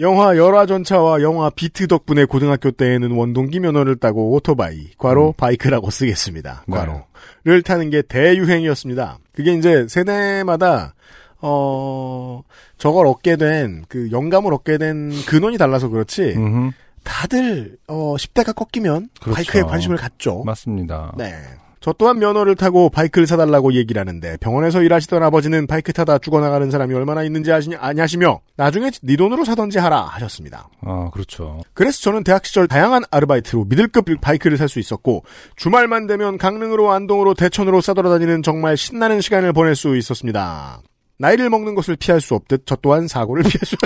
영화 0.00 0.34
열화전차와 0.38 1.20
영화 1.20 1.50
비트 1.50 1.86
덕분에 1.86 2.24
고등학교 2.24 2.70
때에는 2.70 3.10
원동기 3.10 3.60
면허를 3.60 3.96
따고 3.96 4.32
오토바이, 4.32 4.92
괄호 4.96 5.34
바이크라고 5.36 5.90
쓰겠습니다. 5.90 6.64
네. 6.66 6.76
괄호를 6.76 7.62
타는 7.62 7.90
게 7.90 8.00
대유행이었습니다. 8.00 9.18
그게 9.34 9.52
이제 9.52 9.86
세대마다 9.86 10.94
어 11.42 12.42
저걸 12.78 13.06
얻게 13.06 13.36
된 13.36 13.84
그 13.88 14.10
영감을 14.12 14.54
얻게 14.54 14.78
된 14.78 15.10
근원이 15.26 15.58
달라서 15.58 15.88
그렇지 15.88 16.34
음흠. 16.36 16.70
다들 17.04 17.76
어 17.88 18.14
10대가 18.16 18.54
꺾이면 18.54 19.08
그렇죠. 19.20 19.34
바이크에 19.34 19.62
관심을 19.62 19.96
갖죠. 19.96 20.42
맞습니다. 20.44 21.12
네. 21.18 21.34
저 21.80 21.92
또한 21.98 22.20
면허를 22.20 22.54
따고 22.54 22.88
바이크를 22.90 23.26
사달라고 23.26 23.72
얘기를 23.74 23.98
하는데 23.98 24.36
병원에서 24.36 24.82
일하시던 24.82 25.20
아버지는 25.20 25.66
바이크 25.66 25.92
타다 25.92 26.18
죽어나가는 26.18 26.70
사람이 26.70 26.94
얼마나 26.94 27.24
있는지 27.24 27.50
아시, 27.50 27.70
아냐시며 27.76 28.38
나중에 28.56 28.92
네 29.02 29.16
돈으로 29.16 29.44
사던지 29.44 29.80
하라 29.80 30.02
하셨습니다. 30.02 30.68
아, 30.82 31.10
그렇죠. 31.12 31.60
그래서 31.74 32.00
저는 32.02 32.22
대학 32.22 32.46
시절 32.46 32.68
다양한 32.68 33.02
아르바이트로 33.10 33.64
미들급 33.64 34.04
바이크를 34.20 34.58
살 34.58 34.68
수 34.68 34.78
있었고 34.78 35.24
주말만 35.56 36.06
되면 36.06 36.38
강릉으로 36.38 36.92
안동으로 36.92 37.34
대천으로 37.34 37.80
싸돌아다니는 37.80 38.44
정말 38.44 38.76
신나는 38.76 39.20
시간을 39.20 39.52
보낼 39.52 39.74
수 39.74 39.96
있었습니다. 39.96 40.80
나이를 41.22 41.50
먹는 41.50 41.76
것을 41.76 41.94
피할 41.94 42.20
수 42.20 42.34
없듯 42.34 42.64
저 42.66 42.74
또한 42.82 43.06
사고를 43.06 43.44
피할 43.44 43.60
수 43.64 43.76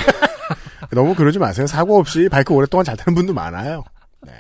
너무 0.91 1.15
그러지 1.15 1.39
마세요. 1.39 1.67
사고 1.67 1.99
없이 1.99 2.31
바이크 2.31 2.55
오랫동안 2.55 2.85
잘 2.85 2.97
타는 2.97 3.15
분도 3.15 3.35
많아요. 3.35 3.85
네. 4.27 4.33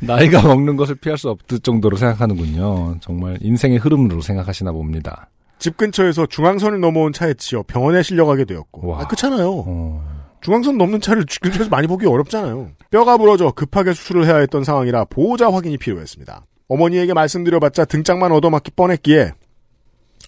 나이가 0.00 0.40
먹는 0.40 0.76
것을 0.76 0.94
피할 0.94 1.18
수 1.18 1.28
없을 1.30 1.58
정도로 1.58 1.96
생각하는군요. 1.96 2.98
정말 3.00 3.38
인생의 3.40 3.78
흐름으로 3.78 4.20
생각하시나 4.20 4.70
봅니다. 4.70 5.28
집 5.58 5.76
근처에서 5.76 6.26
중앙선을 6.26 6.78
넘어온 6.78 7.12
차에 7.12 7.34
치여 7.34 7.64
병원에 7.64 8.04
실려가게 8.04 8.44
되었고 8.44 8.86
와. 8.86 9.00
아, 9.00 9.06
그렇잖아요. 9.06 9.64
어. 9.66 10.20
중앙선 10.42 10.78
넘는 10.78 11.00
차를 11.00 11.26
집 11.26 11.40
근처에서 11.42 11.70
많이 11.70 11.88
보기 11.88 12.06
어렵잖아요. 12.06 12.68
뼈가 12.90 13.18
부러져 13.18 13.50
급하게 13.50 13.94
수술을 13.94 14.26
해야 14.26 14.36
했던 14.36 14.62
상황이라 14.62 15.06
보호자 15.06 15.52
확인이 15.52 15.76
필요했습니다. 15.76 16.44
어머니에게 16.68 17.14
말씀드려봤자 17.14 17.86
등짝만 17.86 18.30
얻어맞기 18.30 18.70
뻔했기에 18.76 19.32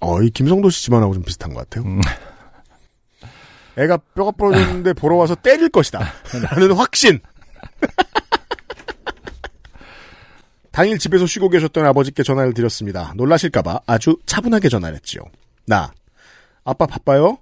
어, 0.03 0.21
이 0.21 0.31
김성도 0.31 0.69
씨 0.69 0.83
집안하고 0.85 1.15
좀 1.15 1.23
비슷한 1.23 1.55
것 1.55 1.61
같아요. 1.69 1.89
음. 1.89 2.01
애가 3.79 3.99
뼈가 4.15 4.33
부러졌는데 4.33 4.93
보러 4.95 5.17
와서 5.17 5.35
때릴 5.37 5.69
것이다. 5.71 6.01
라는 6.51 6.73
확신. 6.73 7.21
당일 10.73 10.99
집에서 10.99 11.27
쉬고 11.27 11.49
계셨던 11.51 11.87
아버지께 11.87 12.23
전화를 12.25 12.53
드렸습니다. 12.53 13.13
놀라실까봐 13.17 13.81
아주 13.87 14.19
차분하게 14.27 14.69
전화를 14.69 14.97
했지요. 14.97 15.23
나, 15.67 15.93
아빠 16.65 16.87
바빠요? 16.87 17.39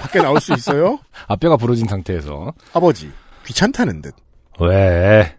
밖에 0.00 0.20
나올 0.20 0.40
수 0.40 0.52
있어요? 0.52 0.98
아, 1.28 1.36
뼈가 1.36 1.56
부러진 1.56 1.86
상태에서. 1.86 2.52
아버지, 2.72 3.10
귀찮다는 3.46 4.02
듯. 4.02 4.14
왜? 4.60 5.36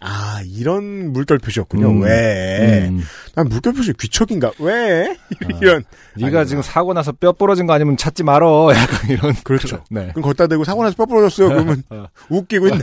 아, 0.00 0.40
이런 0.46 1.12
물결 1.12 1.38
표시였군요. 1.38 1.90
음. 1.90 2.02
왜? 2.02 2.88
음. 2.88 3.02
난 3.34 3.48
물결 3.48 3.74
표시 3.74 3.92
귀척인가? 3.92 4.50
왜? 4.58 5.16
이런. 5.60 5.84
네가 6.14 6.26
아니구나. 6.26 6.44
지금 6.46 6.62
사고 6.62 6.94
나서 6.94 7.12
뼈 7.12 7.32
부러진 7.32 7.66
거 7.66 7.74
아니면 7.74 7.96
찾지 7.98 8.22
말어. 8.22 8.72
약간 8.74 9.10
이런. 9.10 9.34
그렇죠. 9.44 9.84
네. 9.90 10.08
그럼 10.14 10.22
걷다 10.22 10.46
대고 10.46 10.64
사고 10.64 10.82
나서 10.82 10.96
뼈 10.96 11.04
부러졌어요. 11.04 11.48
그러면 11.48 11.82
어. 11.90 12.06
웃기고 12.30 12.68
있네. 12.68 12.80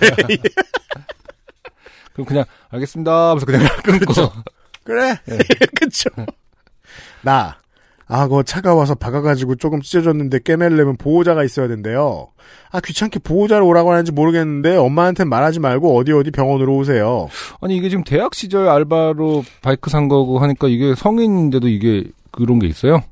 그럼 2.14 2.26
그냥 2.28 2.46
알겠습니다. 2.70 3.30
하면서 3.30 3.46
그냥 3.46 3.68
끊고. 3.84 4.14
그래. 4.84 5.20
네. 5.26 5.38
그쵸. 5.80 6.10
나, 7.22 7.58
아, 8.10 8.28
그거 8.28 8.42
차가 8.44 8.74
와서 8.74 8.96
박아가지고 8.96 9.56
조금 9.56 9.82
찢어졌는데 9.82 10.40
꿰매려면 10.46 10.96
보호자가 10.98 11.44
있어야 11.44 11.68
된대요. 11.68 12.30
아, 12.72 12.80
귀찮게 12.80 13.20
보호자를 13.20 13.64
오라고 13.64 13.92
하는지 13.92 14.12
모르겠는데 14.12 14.78
엄마한테 14.78 15.26
말하지 15.26 15.60
말고 15.60 15.98
어디 15.98 16.14
어디 16.14 16.32
병원으로 16.32 16.78
오세요. 16.78 17.28
아니 17.60 17.76
이게 17.76 17.90
지금 17.90 18.04
대학 18.04 18.34
시절 18.34 18.70
알바로 18.70 19.44
바이크 19.62 19.90
산 19.90 20.08
거고 20.08 20.40
하니까 20.40 20.68
이게 20.70 20.96
성인인데도 20.96 21.68
이게 21.68 22.06
그런 22.32 22.60
게 22.60 22.68
있어요? 22.68 23.04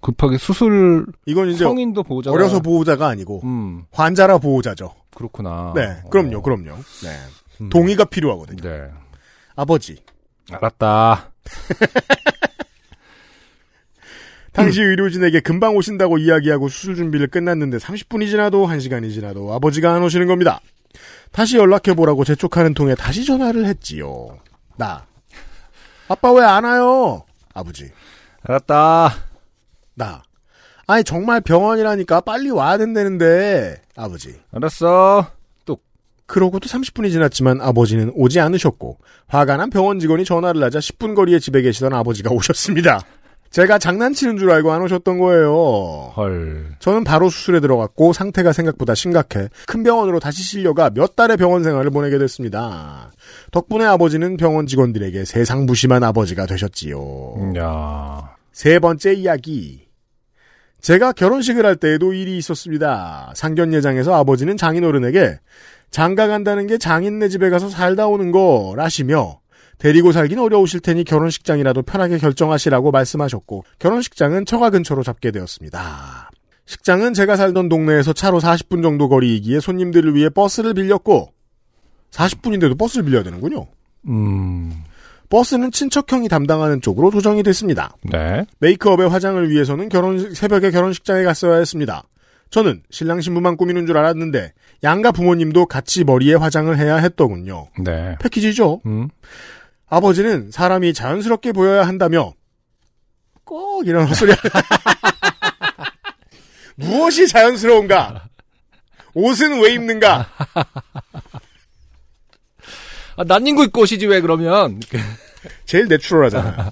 급하게 0.00 0.38
수술 0.38 1.06
이건 1.24 1.48
이제 1.48 1.64
성인도 1.64 2.04
보호자 2.04 2.30
어려서 2.30 2.60
보호자가 2.60 3.08
아니고 3.08 3.40
음 3.42 3.84
환자라 3.90 4.38
보호자죠. 4.38 4.92
그렇구나. 5.14 5.72
네, 5.74 5.96
그럼요, 6.10 6.38
어. 6.38 6.42
그럼요. 6.42 6.76
네. 7.02 7.10
음. 7.62 7.70
동의가 7.70 8.04
필요하거든요. 8.04 8.62
네. 8.62 8.82
아버지, 9.56 9.96
알았다. 10.52 11.32
당시 14.56 14.80
의료진에게 14.82 15.40
금방 15.40 15.76
오신다고 15.76 16.18
이야기하고 16.18 16.68
수술 16.68 16.96
준비를 16.96 17.26
끝났는데 17.28 17.76
30분이 17.76 18.28
지나도 18.30 18.66
1시간이 18.66 19.12
지나도 19.12 19.52
아버지가 19.52 19.94
안 19.94 20.02
오시는 20.02 20.26
겁니다. 20.26 20.60
다시 21.30 21.58
연락해보라고 21.58 22.24
재촉하는 22.24 22.72
통에 22.74 22.94
다시 22.94 23.24
전화를 23.24 23.66
했지요. 23.66 24.38
나. 24.76 25.04
아빠 26.08 26.32
왜 26.32 26.42
안 26.42 26.64
와요? 26.64 27.24
아버지. 27.52 27.90
알았다. 28.42 29.12
나. 29.94 30.22
아니 30.86 31.04
정말 31.04 31.40
병원이라니까 31.42 32.22
빨리 32.22 32.50
와야 32.50 32.78
된다는데. 32.78 33.82
아버지. 33.96 34.40
알았어. 34.52 35.30
그러고도 36.28 36.68
30분이 36.68 37.12
지났지만 37.12 37.60
아버지는 37.60 38.10
오지 38.12 38.40
않으셨고 38.40 38.98
화가 39.28 39.58
난 39.58 39.70
병원 39.70 40.00
직원이 40.00 40.24
전화를 40.24 40.60
하자 40.64 40.80
10분 40.80 41.14
거리에 41.14 41.38
집에 41.38 41.62
계시던 41.62 41.92
아버지가 41.94 42.30
오셨습니다. 42.32 42.98
제가 43.56 43.78
장난치는 43.78 44.36
줄 44.36 44.50
알고 44.50 44.70
안 44.70 44.82
오셨던 44.82 45.16
거예요. 45.18 46.12
헐. 46.14 46.76
저는 46.78 47.04
바로 47.04 47.30
수술에 47.30 47.60
들어갔고 47.60 48.12
상태가 48.12 48.52
생각보다 48.52 48.94
심각해 48.94 49.48
큰 49.66 49.82
병원으로 49.82 50.20
다시 50.20 50.42
실려가 50.42 50.90
몇 50.90 51.16
달의 51.16 51.38
병원 51.38 51.64
생활을 51.64 51.90
보내게 51.90 52.18
됐습니다. 52.18 53.12
덕분에 53.52 53.86
아버지는 53.86 54.36
병원 54.36 54.66
직원들에게 54.66 55.24
세상 55.24 55.64
무심한 55.64 56.04
아버지가 56.04 56.44
되셨지요. 56.44 57.54
야. 57.56 58.36
세 58.52 58.78
번째 58.78 59.14
이야기. 59.14 59.88
제가 60.82 61.12
결혼식을 61.12 61.64
할 61.64 61.76
때에도 61.76 62.12
일이 62.12 62.36
있었습니다. 62.36 63.32
상견례장에서 63.34 64.12
아버지는 64.14 64.58
장인어른에게 64.58 65.40
장가 65.90 66.26
간다는 66.26 66.66
게 66.66 66.76
장인네 66.76 67.28
집에 67.28 67.48
가서 67.48 67.70
살다 67.70 68.06
오는 68.06 68.32
거라시며 68.32 69.40
데리고 69.78 70.12
살긴 70.12 70.38
어려우실 70.38 70.80
테니 70.80 71.04
결혼식장이라도 71.04 71.82
편하게 71.82 72.18
결정하시라고 72.18 72.90
말씀하셨고 72.90 73.64
결혼식장은 73.78 74.46
처가 74.46 74.70
근처로 74.70 75.02
잡게 75.02 75.30
되었습니다. 75.30 76.30
식장은 76.66 77.14
제가 77.14 77.36
살던 77.36 77.68
동네에서 77.68 78.12
차로 78.12 78.40
40분 78.40 78.82
정도 78.82 79.08
거리이기에 79.08 79.60
손님들을 79.60 80.14
위해 80.14 80.28
버스를 80.28 80.74
빌렸고 80.74 81.32
40분인데도 82.10 82.76
버스를 82.78 83.04
빌려야 83.04 83.22
되는군요. 83.22 83.66
음. 84.08 84.72
버스는 85.28 85.72
친척형이 85.72 86.28
담당하는 86.28 86.80
쪽으로 86.80 87.10
조정이 87.10 87.42
됐습니다. 87.42 87.96
네. 88.02 88.46
메이크업의 88.60 89.08
화장을 89.08 89.50
위해서는 89.50 89.88
결혼 89.88 90.34
새벽에 90.34 90.70
결혼식장에 90.70 91.24
갔어야 91.24 91.56
했습니다. 91.56 92.04
저는 92.50 92.82
신랑 92.90 93.20
신부만 93.20 93.56
꾸미는 93.56 93.86
줄 93.86 93.98
알았는데 93.98 94.52
양가 94.84 95.10
부모님도 95.10 95.66
같이 95.66 96.04
머리에 96.04 96.34
화장을 96.34 96.76
해야 96.78 96.96
했더군요. 96.96 97.68
네. 97.84 98.16
패키지죠. 98.20 98.82
음. 98.86 99.08
아버지는 99.88 100.50
사람이 100.50 100.94
자연스럽게 100.94 101.52
보여야 101.52 101.86
한다며 101.86 102.34
꼭 103.44 103.86
이런 103.86 104.06
헛소리 104.08 104.32
무엇이 106.76 107.28
자연스러운가? 107.28 108.28
옷은 109.14 109.62
왜 109.62 109.74
입는가? 109.74 110.28
아, 113.16 113.24
난닝구 113.24 113.64
입고 113.64 113.82
오시지 113.82 114.06
왜 114.06 114.20
그러면? 114.20 114.80
제일 115.64 115.88
내추럴하잖아요. 115.88 116.70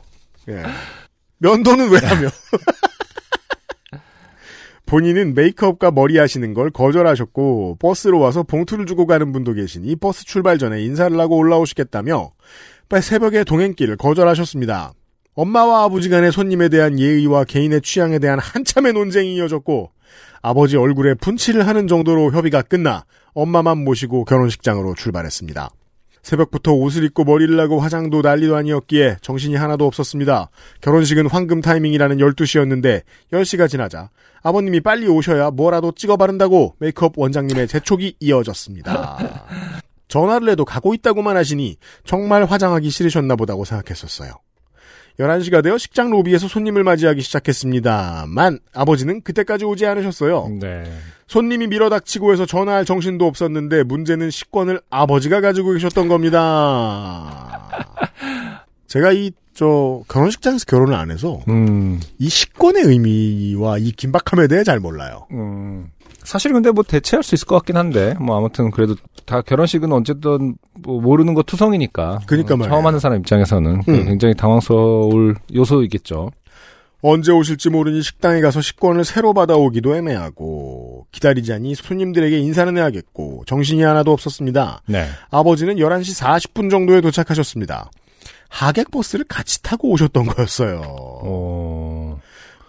예. 0.49 0.62
면도는 1.39 1.91
왜 1.91 1.99
하며? 2.01 2.29
본인은 4.85 5.35
메이크업과 5.35 5.91
머리 5.91 6.19
하시는 6.19 6.53
걸 6.53 6.71
거절하셨고 6.71 7.79
버스로 7.81 8.21
와서 8.21 8.43
봉투를 8.43 8.85
주고 8.85 9.07
가는 9.07 9.33
분도 9.33 9.55
계시니 9.55 9.97
버스 9.97 10.27
출발 10.27 10.59
전에 10.59 10.83
인사를 10.83 11.19
하고 11.19 11.39
올라오시겠다며 11.39 12.31
새벽에 13.01 13.45
동행길을 13.45 13.97
거절하셨습니다. 13.97 14.93
엄마와 15.35 15.85
아버지 15.85 16.09
간의 16.09 16.30
손님에 16.32 16.68
대한 16.68 16.99
예의와 16.99 17.45
개인의 17.45 17.80
취향에 17.82 18.18
대한 18.18 18.39
한참의 18.39 18.93
논쟁이 18.93 19.35
이어졌고 19.37 19.91
아버지 20.43 20.76
얼굴에 20.76 21.14
분칠을 21.14 21.66
하는 21.66 21.89
정도로 21.89 22.32
협의가 22.32 22.62
끝나 22.62 23.05
엄마만 23.32 23.82
모시고 23.82 24.24
결혼식장으로 24.26 24.95
출발했습니다. 24.95 25.70
새벽부터 26.22 26.72
옷을 26.72 27.05
입고 27.05 27.24
머리를 27.24 27.59
하고 27.61 27.80
화장도 27.80 28.22
난리도 28.22 28.57
아니었기에 28.57 29.18
정신이 29.20 29.57
하나도 29.57 29.87
없었습니다. 29.87 30.49
결혼식은 30.80 31.28
황금 31.28 31.61
타이밍이라는 31.61 32.16
12시였는데 32.16 33.03
10시가 33.32 33.68
지나자 33.68 34.09
아버님이 34.43 34.80
빨리 34.80 35.07
오셔야 35.07 35.51
뭐라도 35.51 35.93
찍어 35.93 36.16
바른다고 36.16 36.76
메이크업 36.78 37.12
원장님의 37.16 37.68
재촉이 37.68 38.14
이어졌습니다. 38.20 39.18
전화를 40.09 40.49
해도 40.51 40.65
가고 40.65 40.95
있다고만 40.95 41.37
하시니 41.37 41.77
정말 42.05 42.45
화장하기 42.45 42.91
싫으셨나 42.91 43.37
보다고 43.37 43.65
생각했었어요. 43.65 44.33
11시가 45.19 45.63
되어 45.63 45.79
식장 45.79 46.11
로비에서 46.11 46.49
손님을 46.49 46.83
맞이하기 46.83 47.21
시작했습니다만 47.23 48.59
아버지는 48.73 49.23
그때까지 49.23 49.65
오지 49.65 49.87
않으셨어요. 49.87 50.49
네. 50.61 50.85
손님이 51.29 51.69
밀어닥치고 51.69 52.33
해서 52.33 52.47
전화할 52.47 52.85
정신도 52.85 53.25
없었는데 53.27 53.85
문제는 53.85 54.31
식권을 54.31 54.81
아버지가 54.91 55.41
가지고 55.41 55.73
계셨던 55.73 56.09
겁니다. 56.09 57.69
제가 58.89 59.13
이 59.13 59.31
저 59.55 60.03
결혼식장에서 60.09 60.65
결혼을 60.67 60.95
안 60.95 61.11
해서 61.11 61.41
음. 61.49 62.01
이 62.19 62.29
식권의 62.29 62.83
의미와 62.83 63.79
이 63.79 63.93
긴박함에 63.93 64.49
대해 64.49 64.65
잘 64.65 64.81
몰라요. 64.81 65.27
음. 65.31 65.91
사실 66.25 66.53
근데 66.53 66.70
뭐 66.70 66.83
대체할 66.83 67.22
수 67.22 67.35
있을 67.35 67.47
것 67.47 67.57
같긴 67.57 67.77
한데 67.77 68.14
뭐 68.18 68.37
아무튼 68.37 68.70
그래도 68.70 68.97
다 69.27 69.43
결혼식은 69.43 69.93
어쨌든 69.93 70.57
뭐 70.83 71.01
모르는 71.01 71.35
거 71.35 71.43
투성이니까 71.43 72.20
그러니까 72.27 72.55
어, 72.55 72.57
말이에요. 72.57 72.75
처음 72.75 72.87
하는 72.87 72.99
사람 72.99 73.18
입장에서는 73.20 73.83
음. 73.89 74.05
굉장히 74.07 74.35
당황스러울 74.35 75.37
요소이겠죠. 75.55 76.31
언제 77.07 77.33
오실지 77.33 77.68
모르니 77.68 78.01
식당에 78.01 78.41
가서 78.41 78.62
식권을 78.62 79.05
새로 79.05 79.35
받아오기도 79.35 79.95
애매하고 79.95 81.07
기다리자니 81.12 81.75
손님들에게 81.75 82.39
인사는 82.39 82.75
해야겠고 82.79 83.45
정신이 83.47 83.83
하나도 83.83 84.11
없었습니다. 84.11 84.81
네. 84.87 85.07
아버지는 85.31 85.77
11시 85.77 86.18
40분 86.18 86.70
정도에 86.70 87.03
도착하셨습니다. 87.03 87.91
하객 88.49 88.91
버스를 88.91 89.27
같이 89.29 89.62
타고 89.62 89.91
오셨던 89.91 90.25
거였어요. 90.27 90.81
어. 90.87 91.84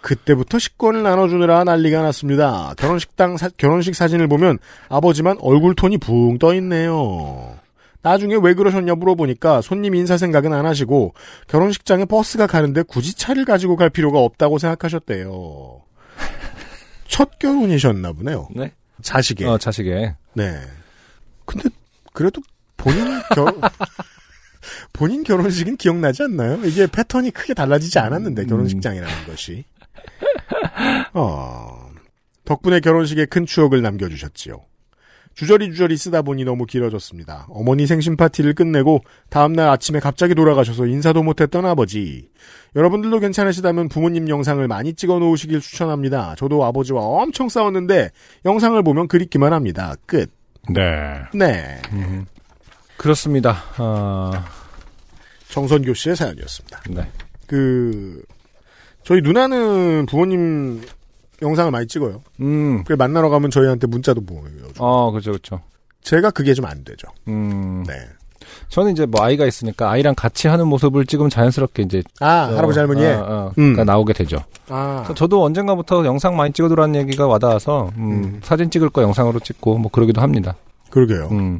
그때부터 0.05 0.59
식권을 0.59 1.01
나눠주느라 1.01 1.63
난리가 1.63 2.03
났습니다. 2.03 2.75
결혼식당 2.77 3.37
사- 3.37 3.49
결혼식 3.57 3.95
사진을 3.95 4.27
보면 4.27 4.59
아버지만 4.87 5.35
얼굴 5.41 5.73
톤이 5.73 5.97
붕 5.97 6.37
떠 6.37 6.53
있네요. 6.55 7.57
나중에 8.03 8.35
왜 8.39 8.53
그러셨냐 8.53 8.93
물어보니까 8.93 9.61
손님 9.61 9.95
인사 9.95 10.15
생각은 10.15 10.53
안 10.53 10.67
하시고 10.67 11.15
결혼식장에 11.47 12.05
버스가 12.05 12.45
가는데 12.45 12.83
굳이 12.83 13.15
차를 13.15 13.45
가지고 13.45 13.77
갈 13.77 13.89
필요가 13.89 14.19
없다고 14.19 14.59
생각하셨대요. 14.59 15.81
첫 17.07 17.39
결혼이셨나 17.39 18.11
보네요. 18.13 18.47
네. 18.55 18.73
자식의. 19.01 19.47
어, 19.47 19.57
자식의. 19.57 20.13
네. 20.35 20.59
근데 21.45 21.67
그래도 22.13 22.41
본인 22.77 23.03
결 23.33 23.47
본인 24.93 25.23
결혼식은 25.23 25.77
기억나지 25.77 26.21
않나요? 26.21 26.63
이게 26.63 26.85
패턴이 26.85 27.31
크게 27.31 27.55
달라지지 27.55 27.97
않았는데 27.97 28.43
음. 28.43 28.47
결혼식장이라는 28.47 29.25
것이. 29.25 29.63
어, 31.13 31.89
덕분에 32.45 32.79
결혼식에 32.79 33.25
큰 33.25 33.45
추억을 33.45 33.81
남겨주셨지요. 33.81 34.61
주저리 35.35 35.71
주저리 35.71 35.97
쓰다 35.97 36.21
보니 36.21 36.45
너무 36.45 36.65
길어졌습니다. 36.65 37.47
어머니 37.49 37.85
생신 37.87 38.15
파티를 38.15 38.53
끝내고 38.53 39.01
다음날 39.29 39.67
아침에 39.67 39.99
갑자기 39.99 40.33
돌아가셔서 40.33 40.85
인사도 40.85 41.23
못했던 41.23 41.65
아버지. 41.65 42.29
여러분들도 42.75 43.19
괜찮으시다면 43.19 43.89
부모님 43.89 44.29
영상을 44.29 44.65
많이 44.67 44.93
찍어 44.93 45.19
놓으시길 45.19 45.59
추천합니다. 45.59 46.35
저도 46.37 46.63
아버지와 46.63 47.01
엄청 47.01 47.49
싸웠는데 47.49 48.11
영상을 48.45 48.81
보면 48.81 49.09
그립기만 49.09 49.51
합니다. 49.51 49.95
끝. 50.05 50.31
네. 50.69 51.21
네. 51.33 51.81
그렇습니다. 52.95 53.57
어, 53.77 54.31
정선교 55.49 55.93
씨의 55.93 56.15
사연이었습니다. 56.15 56.81
네. 56.91 57.11
그 57.45 58.23
저희 59.05 59.21
누나는 59.21 60.05
부모님 60.07 60.81
영상을 61.41 61.69
많이 61.71 61.87
찍어요. 61.87 62.21
음, 62.41 62.83
그래 62.85 62.95
만나러 62.95 63.29
가면 63.29 63.51
저희한테 63.51 63.87
문자도 63.87 64.21
보여요. 64.25 64.67
어, 64.79 65.11
그죠, 65.11 65.31
그죠. 65.33 65.61
제가 66.01 66.31
그게 66.31 66.53
좀 66.53 66.65
안 66.65 66.83
되죠. 66.83 67.07
음, 67.27 67.83
네. 67.87 67.93
저는 68.69 68.91
이제 68.91 69.05
뭐 69.05 69.23
아이가 69.23 69.45
있으니까 69.45 69.89
아이랑 69.89 70.13
같이 70.15 70.47
하는 70.47 70.67
모습을 70.67 71.05
찍으면 71.05 71.29
자연스럽게 71.29 71.83
이제 71.83 72.03
아 72.19 72.47
어, 72.51 72.55
할아버지 72.55 72.79
할머니의 72.79 73.13
어, 73.15 73.25
어, 73.27 73.51
음. 73.57 73.75
가 73.75 73.83
나오게 73.83 74.13
되죠. 74.13 74.37
아 74.69 75.07
저도 75.15 75.43
언젠가부터 75.43 76.05
영상 76.05 76.35
많이 76.35 76.53
찍어두라는 76.53 76.95
얘기가 77.01 77.27
와닿아서 77.27 77.91
음, 77.97 78.11
음. 78.11 78.39
사진 78.43 78.69
찍을 78.69 78.89
거 78.89 79.01
영상으로 79.01 79.39
찍고 79.39 79.77
뭐 79.77 79.91
그러기도 79.91 80.21
합니다. 80.21 80.55
그러게요. 80.95 81.27
음. 81.31 81.59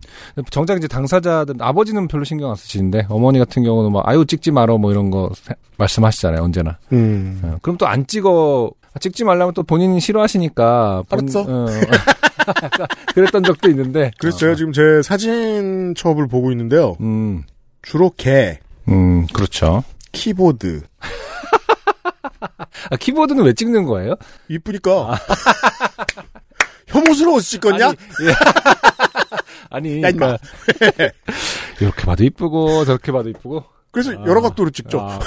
정작 0.49 0.77
이제 0.77 0.87
당사자들 0.87 1.55
아버지는 1.59 2.07
별로 2.07 2.23
신경 2.23 2.51
안 2.51 2.55
쓰시는데 2.55 3.05
어머니 3.09 3.37
같은 3.37 3.63
경우는 3.63 3.91
뭐 3.91 4.01
아유 4.05 4.25
찍지 4.25 4.51
말어 4.51 4.77
뭐 4.77 4.91
이런 4.91 5.11
거 5.11 5.29
세- 5.35 5.55
말씀하시잖아요 5.77 6.41
언제나. 6.41 6.77
음. 6.93 7.41
어, 7.43 7.57
그럼 7.61 7.77
또 7.77 7.85
안 7.85 8.07
찍어 8.07 8.71
찍지 9.01 9.25
말라면 9.25 9.53
또 9.53 9.63
본인이 9.63 9.99
싫어하시니까. 9.99 11.03
본- 11.09 11.19
알았어. 11.19 11.41
어, 11.41 11.65
그랬던 13.13 13.43
적도 13.43 13.69
있는데. 13.71 14.11
그래서 14.19 14.37
어, 14.37 14.39
제가 14.39 14.55
지금 14.55 14.71
제 14.71 15.01
사진 15.03 15.93
첩을 15.97 16.27
보고 16.27 16.51
있는데요. 16.51 16.95
음, 17.01 17.43
주로 17.81 18.11
개, 18.15 18.59
음, 18.87 19.27
그렇죠. 19.33 19.83
키보드. 20.13 20.81
아, 22.89 22.95
키보드는 22.97 23.43
왜 23.43 23.51
찍는 23.53 23.83
거예요? 23.85 24.15
이쁘니까. 24.47 25.17
혐오스러워서 26.99 27.45
찍었냐? 27.45 27.87
아니, 27.87 27.97
예. 28.27 28.33
아니. 29.69 30.01
그러니까 30.01 30.37
이렇게 31.81 32.03
봐도 32.05 32.23
이쁘고 32.23 32.85
저렇게 32.85 33.11
봐도 33.11 33.29
이쁘고. 33.29 33.63
그래서 33.91 34.11
아. 34.11 34.23
여러 34.27 34.41
각도로 34.41 34.69
찍죠. 34.69 34.99
아, 35.01 35.19
그- 35.19 35.25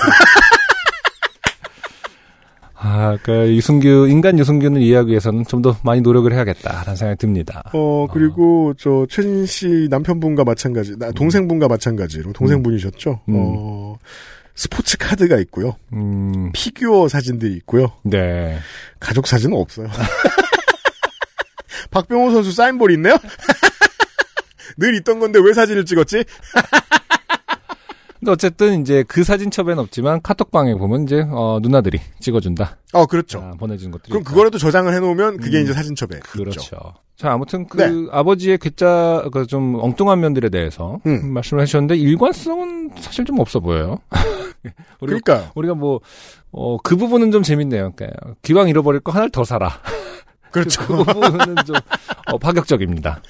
아, 2.80 3.18
그 3.24 3.32
유승규 3.56 4.06
인간 4.08 4.38
유승규는 4.38 4.80
이해하기 4.80 5.10
위해서는 5.10 5.44
좀 5.46 5.62
더 5.62 5.76
많이 5.82 6.00
노력을 6.00 6.32
해야겠다라는 6.32 6.94
생각이 6.94 7.18
듭니다. 7.18 7.64
어, 7.72 8.06
그리고, 8.12 8.72
저, 8.78 9.04
최진 9.10 9.44
씨 9.46 9.88
남편분과 9.90 10.44
마찬가지, 10.44 10.96
나, 10.96 11.10
동생분과 11.10 11.66
마찬가지로, 11.66 12.32
동생분이셨죠? 12.34 13.20
음. 13.28 13.34
어, 13.36 13.96
스포츠 14.54 14.96
카드가 14.96 15.38
있고요. 15.40 15.74
음, 15.92 16.50
피규어 16.52 17.08
사진들이 17.08 17.54
있고요. 17.54 17.90
네. 18.04 18.58
가족 19.00 19.26
사진은 19.26 19.56
없어요. 19.58 19.88
박병호 21.90 22.30
선수 22.30 22.52
사인볼 22.52 22.90
있네요? 22.92 23.16
늘 24.76 24.94
있던 24.96 25.18
건데 25.18 25.40
왜 25.42 25.52
사진을 25.52 25.84
찍었지? 25.84 26.24
근데 28.18 28.32
어쨌든 28.32 28.80
이제 28.80 29.04
그 29.06 29.22
사진첩에는 29.22 29.78
없지만 29.78 30.20
카톡방에 30.22 30.74
보면 30.74 31.04
이제 31.04 31.24
어, 31.30 31.60
누나들이 31.62 32.00
찍어준다. 32.18 32.76
어, 32.92 33.06
그렇죠. 33.06 33.40
아, 33.40 33.52
보내준 33.52 33.92
것들이. 33.92 34.10
그럼 34.10 34.22
있다. 34.22 34.30
그거라도 34.30 34.58
저장을 34.58 34.92
해놓으면 34.92 35.36
그게 35.38 35.58
음, 35.58 35.62
이제 35.62 35.72
사진첩에. 35.72 36.18
그렇죠. 36.20 36.60
있죠. 36.60 36.94
자, 37.16 37.32
아무튼 37.32 37.66
그 37.66 37.76
네. 37.80 38.08
아버지의 38.10 38.58
괴짜 38.58 39.24
그좀 39.32 39.76
엉뚱한 39.80 40.20
면들에 40.20 40.48
대해서 40.48 41.00
음. 41.06 41.32
말씀을 41.32 41.62
해주셨는데 41.62 41.96
일관성은 41.96 42.90
사실 43.00 43.24
좀 43.24 43.38
없어 43.38 43.60
보여요. 43.60 43.98
우리가, 45.00 45.18
그러니까요. 45.20 45.50
우리가 45.54 45.74
뭐, 45.74 46.00
어, 46.50 46.76
그 46.78 46.96
부분은 46.96 47.30
좀 47.30 47.44
재밌네요. 47.44 47.92
그러니까 47.94 48.34
기왕 48.42 48.68
잃어버릴 48.68 49.00
거 49.00 49.12
하나를 49.12 49.30
더 49.30 49.44
사라. 49.44 49.80
그렇죠. 50.50 50.86
그 50.86 51.04
부분은 51.04 51.56
좀 51.66 51.76
어, 52.26 52.38
파격적입니다. 52.38 53.20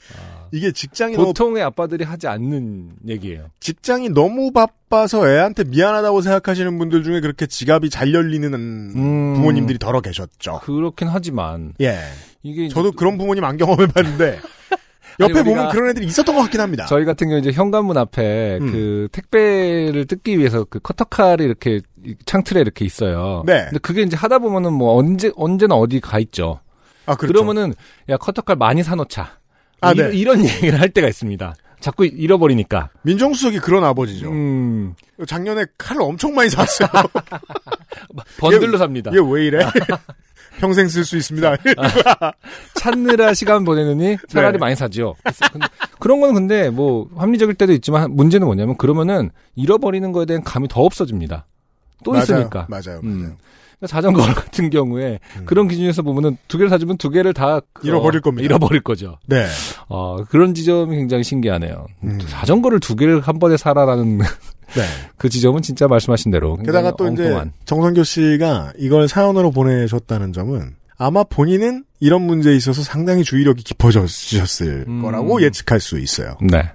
이게 0.52 0.72
직장이 0.72 1.14
너무, 1.14 1.28
보통의 1.28 1.62
아빠들이 1.62 2.04
하지 2.04 2.26
않는 2.26 2.92
얘기예요. 3.06 3.50
직장이 3.60 4.08
너무 4.08 4.52
바빠서 4.52 5.28
애한테 5.28 5.64
미안하다고 5.64 6.22
생각하시는 6.22 6.78
분들 6.78 7.02
중에 7.02 7.20
그렇게 7.20 7.46
지갑이 7.46 7.90
잘 7.90 8.14
열리는 8.14 8.52
음. 8.54 9.34
부모님들이 9.34 9.78
더러 9.78 10.00
계셨죠. 10.00 10.60
그렇긴 10.62 11.08
하지만 11.08 11.74
예. 11.80 11.98
이게 12.42 12.68
저도 12.68 12.92
그런 12.92 13.18
부모님 13.18 13.44
안 13.44 13.56
경험해봤는데, 13.56 14.40
옆에 15.20 15.40
아니, 15.40 15.44
보면 15.44 15.70
그런 15.70 15.90
애들이 15.90 16.06
있었던 16.06 16.34
것 16.34 16.42
같긴 16.42 16.60
합니다. 16.60 16.86
저희 16.86 17.04
같은 17.04 17.28
경우 17.28 17.40
이제 17.40 17.50
현관문 17.50 17.96
앞에 17.98 18.58
음. 18.60 18.72
그 18.72 19.08
택배를 19.12 20.06
뜯기 20.06 20.38
위해서 20.38 20.64
그 20.64 20.78
커터칼이 20.78 21.44
이렇게 21.44 21.80
이 22.04 22.14
창틀에 22.24 22.60
이렇게 22.60 22.84
있어요. 22.84 23.42
네. 23.44 23.64
근데 23.64 23.78
그게 23.80 24.02
이제 24.02 24.16
하다 24.16 24.38
보면은 24.38 24.72
뭐 24.72 24.96
언제 24.96 25.32
언제나 25.36 25.74
어디 25.74 26.00
가 26.00 26.20
있죠. 26.20 26.60
아, 27.12 27.14
그렇죠. 27.16 27.32
그러면은 27.32 27.74
야 28.08 28.16
커터칼 28.16 28.56
많이 28.56 28.82
사놓자. 28.82 29.38
아, 29.80 29.92
이, 29.92 29.96
네. 29.96 30.10
이런 30.14 30.40
얘기를 30.46 30.80
할 30.80 30.90
때가 30.90 31.08
있습니다. 31.08 31.54
자꾸 31.80 32.04
잃어버리니까. 32.04 32.90
민정수석이 33.02 33.60
그런 33.60 33.84
아버지죠. 33.84 34.28
음, 34.30 34.94
작년에 35.26 35.64
칼을 35.78 36.02
엄청 36.02 36.34
많이 36.34 36.50
샀어요. 36.50 36.88
번들로 38.38 38.78
삽니다. 38.78 39.12
얘 39.12 39.18
왜 39.18 39.46
이래? 39.46 39.64
평생 40.58 40.88
쓸 40.88 41.04
수 41.04 41.16
있습니다. 41.16 41.56
찾느라 42.74 43.32
시간 43.34 43.64
보내느니 43.64 44.16
차라리 44.28 44.52
네. 44.54 44.58
많이 44.58 44.74
사죠. 44.74 45.14
그런 46.00 46.20
거는 46.20 46.34
근데 46.34 46.68
뭐 46.70 47.08
합리적일 47.16 47.54
때도 47.54 47.72
있지만 47.74 48.10
문제는 48.16 48.44
뭐냐면 48.44 48.76
그러면은 48.76 49.30
잃어버리는 49.54 50.10
거에 50.10 50.26
대한 50.26 50.42
감이 50.42 50.66
더 50.66 50.80
없어집니다. 50.82 51.46
또 52.04 52.10
맞아요. 52.12 52.22
있으니까. 52.24 52.66
맞아요. 52.68 53.00
음. 53.04 53.08
맞아요. 53.20 53.20
그러니까 53.20 53.36
자전거 53.86 54.22
같은 54.34 54.70
경우에 54.70 55.20
음. 55.36 55.44
그런 55.44 55.68
기준에서 55.68 56.02
보면은 56.02 56.36
두 56.48 56.58
개를 56.58 56.68
사주면 56.68 56.96
두 56.98 57.10
개를 57.10 57.32
다 57.32 57.60
잃어버릴 57.82 58.18
어, 58.18 58.22
겁니다. 58.22 58.44
잃어버릴 58.44 58.82
거죠. 58.82 59.18
네. 59.26 59.46
어, 59.88 60.24
그런 60.24 60.54
지점이 60.54 60.96
굉장히 60.96 61.22
신기하네요. 61.22 61.86
음. 62.04 62.18
자전거를 62.28 62.80
두 62.80 62.96
개를 62.96 63.20
한 63.20 63.38
번에 63.38 63.56
사라라는 63.56 64.18
네. 64.74 64.82
그 65.16 65.28
지점은 65.28 65.62
진짜 65.62 65.86
말씀하신 65.86 66.30
대로 66.30 66.56
게다가 66.56 66.90
또 66.96 67.04
굉장히 67.04 67.28
이제 67.28 67.34
엉뚱한. 67.34 67.52
정선교 67.64 68.02
씨가 68.02 68.72
이걸 68.78 69.08
사연으로 69.08 69.50
보내셨다는 69.52 70.32
점은 70.32 70.74
아마 70.98 71.22
본인은 71.22 71.84
이런 72.00 72.22
문제에 72.22 72.56
있어서 72.56 72.82
상당히 72.82 73.22
주의력이 73.22 73.62
깊어졌을 73.62 74.84
음. 74.88 75.02
거라고 75.02 75.40
예측할 75.42 75.80
수 75.80 75.98
있어요. 75.98 76.36
네. 76.40 76.70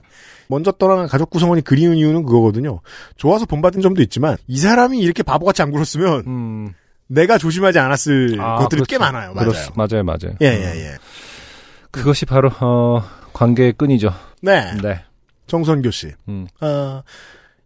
먼저 0.48 0.72
떠나간 0.72 1.08
가족 1.08 1.30
구성원이 1.30 1.62
그리운 1.64 1.96
이유는 1.96 2.24
그거거든요. 2.26 2.80
좋아서 3.18 3.46
본받은 3.46 3.82
점도 3.82 4.02
있지만 4.02 4.38
이 4.48 4.58
사람이 4.58 5.00
이렇게 5.00 5.24
바보같이 5.24 5.62
안 5.62 5.72
굴었으면 5.72 6.24
음. 6.28 6.74
내가 7.08 7.38
조심하지 7.38 7.80
않았을 7.80 8.38
아, 8.40 8.56
것들이 8.58 8.80
그렇죠. 8.82 8.90
꽤 8.90 8.98
많아요. 8.98 9.34
맞아요. 9.34 9.50
그렇- 9.52 9.72
맞아요, 9.76 10.04
맞아요. 10.04 10.36
예, 10.42 10.48
예, 10.48 10.86
예. 10.86 10.98
그것이 11.92 12.26
바로 12.26 12.50
어, 12.60 13.04
관계의 13.34 13.74
끈이죠. 13.74 14.14
네. 14.42 14.74
네. 14.82 15.04
정선교 15.48 15.92
씨. 15.92 16.12
음. 16.28 16.48
아, 16.60 17.04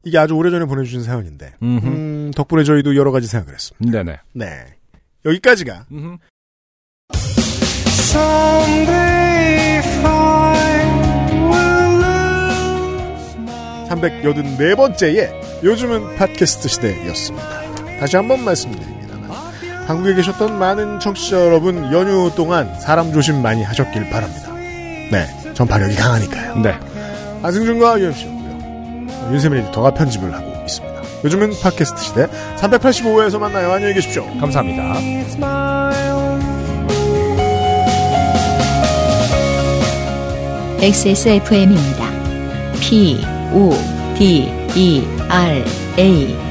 이게 0.04 0.18
아주 0.18 0.34
오래전에 0.36 0.66
보내주신 0.66 1.04
사연인데, 1.04 1.54
음흠. 1.62 1.86
음, 1.88 2.32
덕분에 2.36 2.64
저희도 2.64 2.96
여러 2.96 3.12
가지 3.12 3.28
생각을 3.28 3.54
했습니다. 3.54 4.04
네네. 4.04 4.20
네. 4.34 4.66
여기까지가 5.26 5.86
음흠. 5.92 6.18
384번째의 14.38 15.64
요즘은 15.64 16.16
팟캐스트 16.18 16.68
시대였습니다. 16.68 17.98
다시 18.00 18.16
한번 18.16 18.44
말씀드립니다만 18.44 18.97
한국에 19.88 20.16
계셨던 20.16 20.60
많은 20.60 21.00
청취자 21.00 21.46
여러분 21.46 21.94
연휴 21.94 22.30
동안 22.36 22.78
사람 22.78 23.14
조심 23.14 23.42
많이 23.42 23.64
하셨길 23.64 24.10
바랍니다. 24.10 24.52
네, 24.54 25.26
전 25.54 25.66
발력이 25.66 25.96
강하니까요. 25.96 26.58
네. 26.58 26.76
안승준과 27.42 28.02
유엠씨였고요. 28.02 29.32
윤세민 29.32 29.64
에디터가 29.64 29.92
편집을 29.92 30.34
하고 30.34 30.46
있습니다. 30.66 31.02
요즘은 31.24 31.54
팟캐스트 31.62 32.04
시대 32.04 32.28
385회에서 32.58 33.40
만나요. 33.40 33.72
안녕히 33.72 33.94
계십시오. 33.94 34.26
감사합니다. 34.42 35.00
XSFM입니다. 40.82 42.12
P, 42.82 43.24
O, 43.54 43.72
D, 44.18 44.52
E, 44.76 45.08
R, 45.30 45.64
A. 45.98 46.47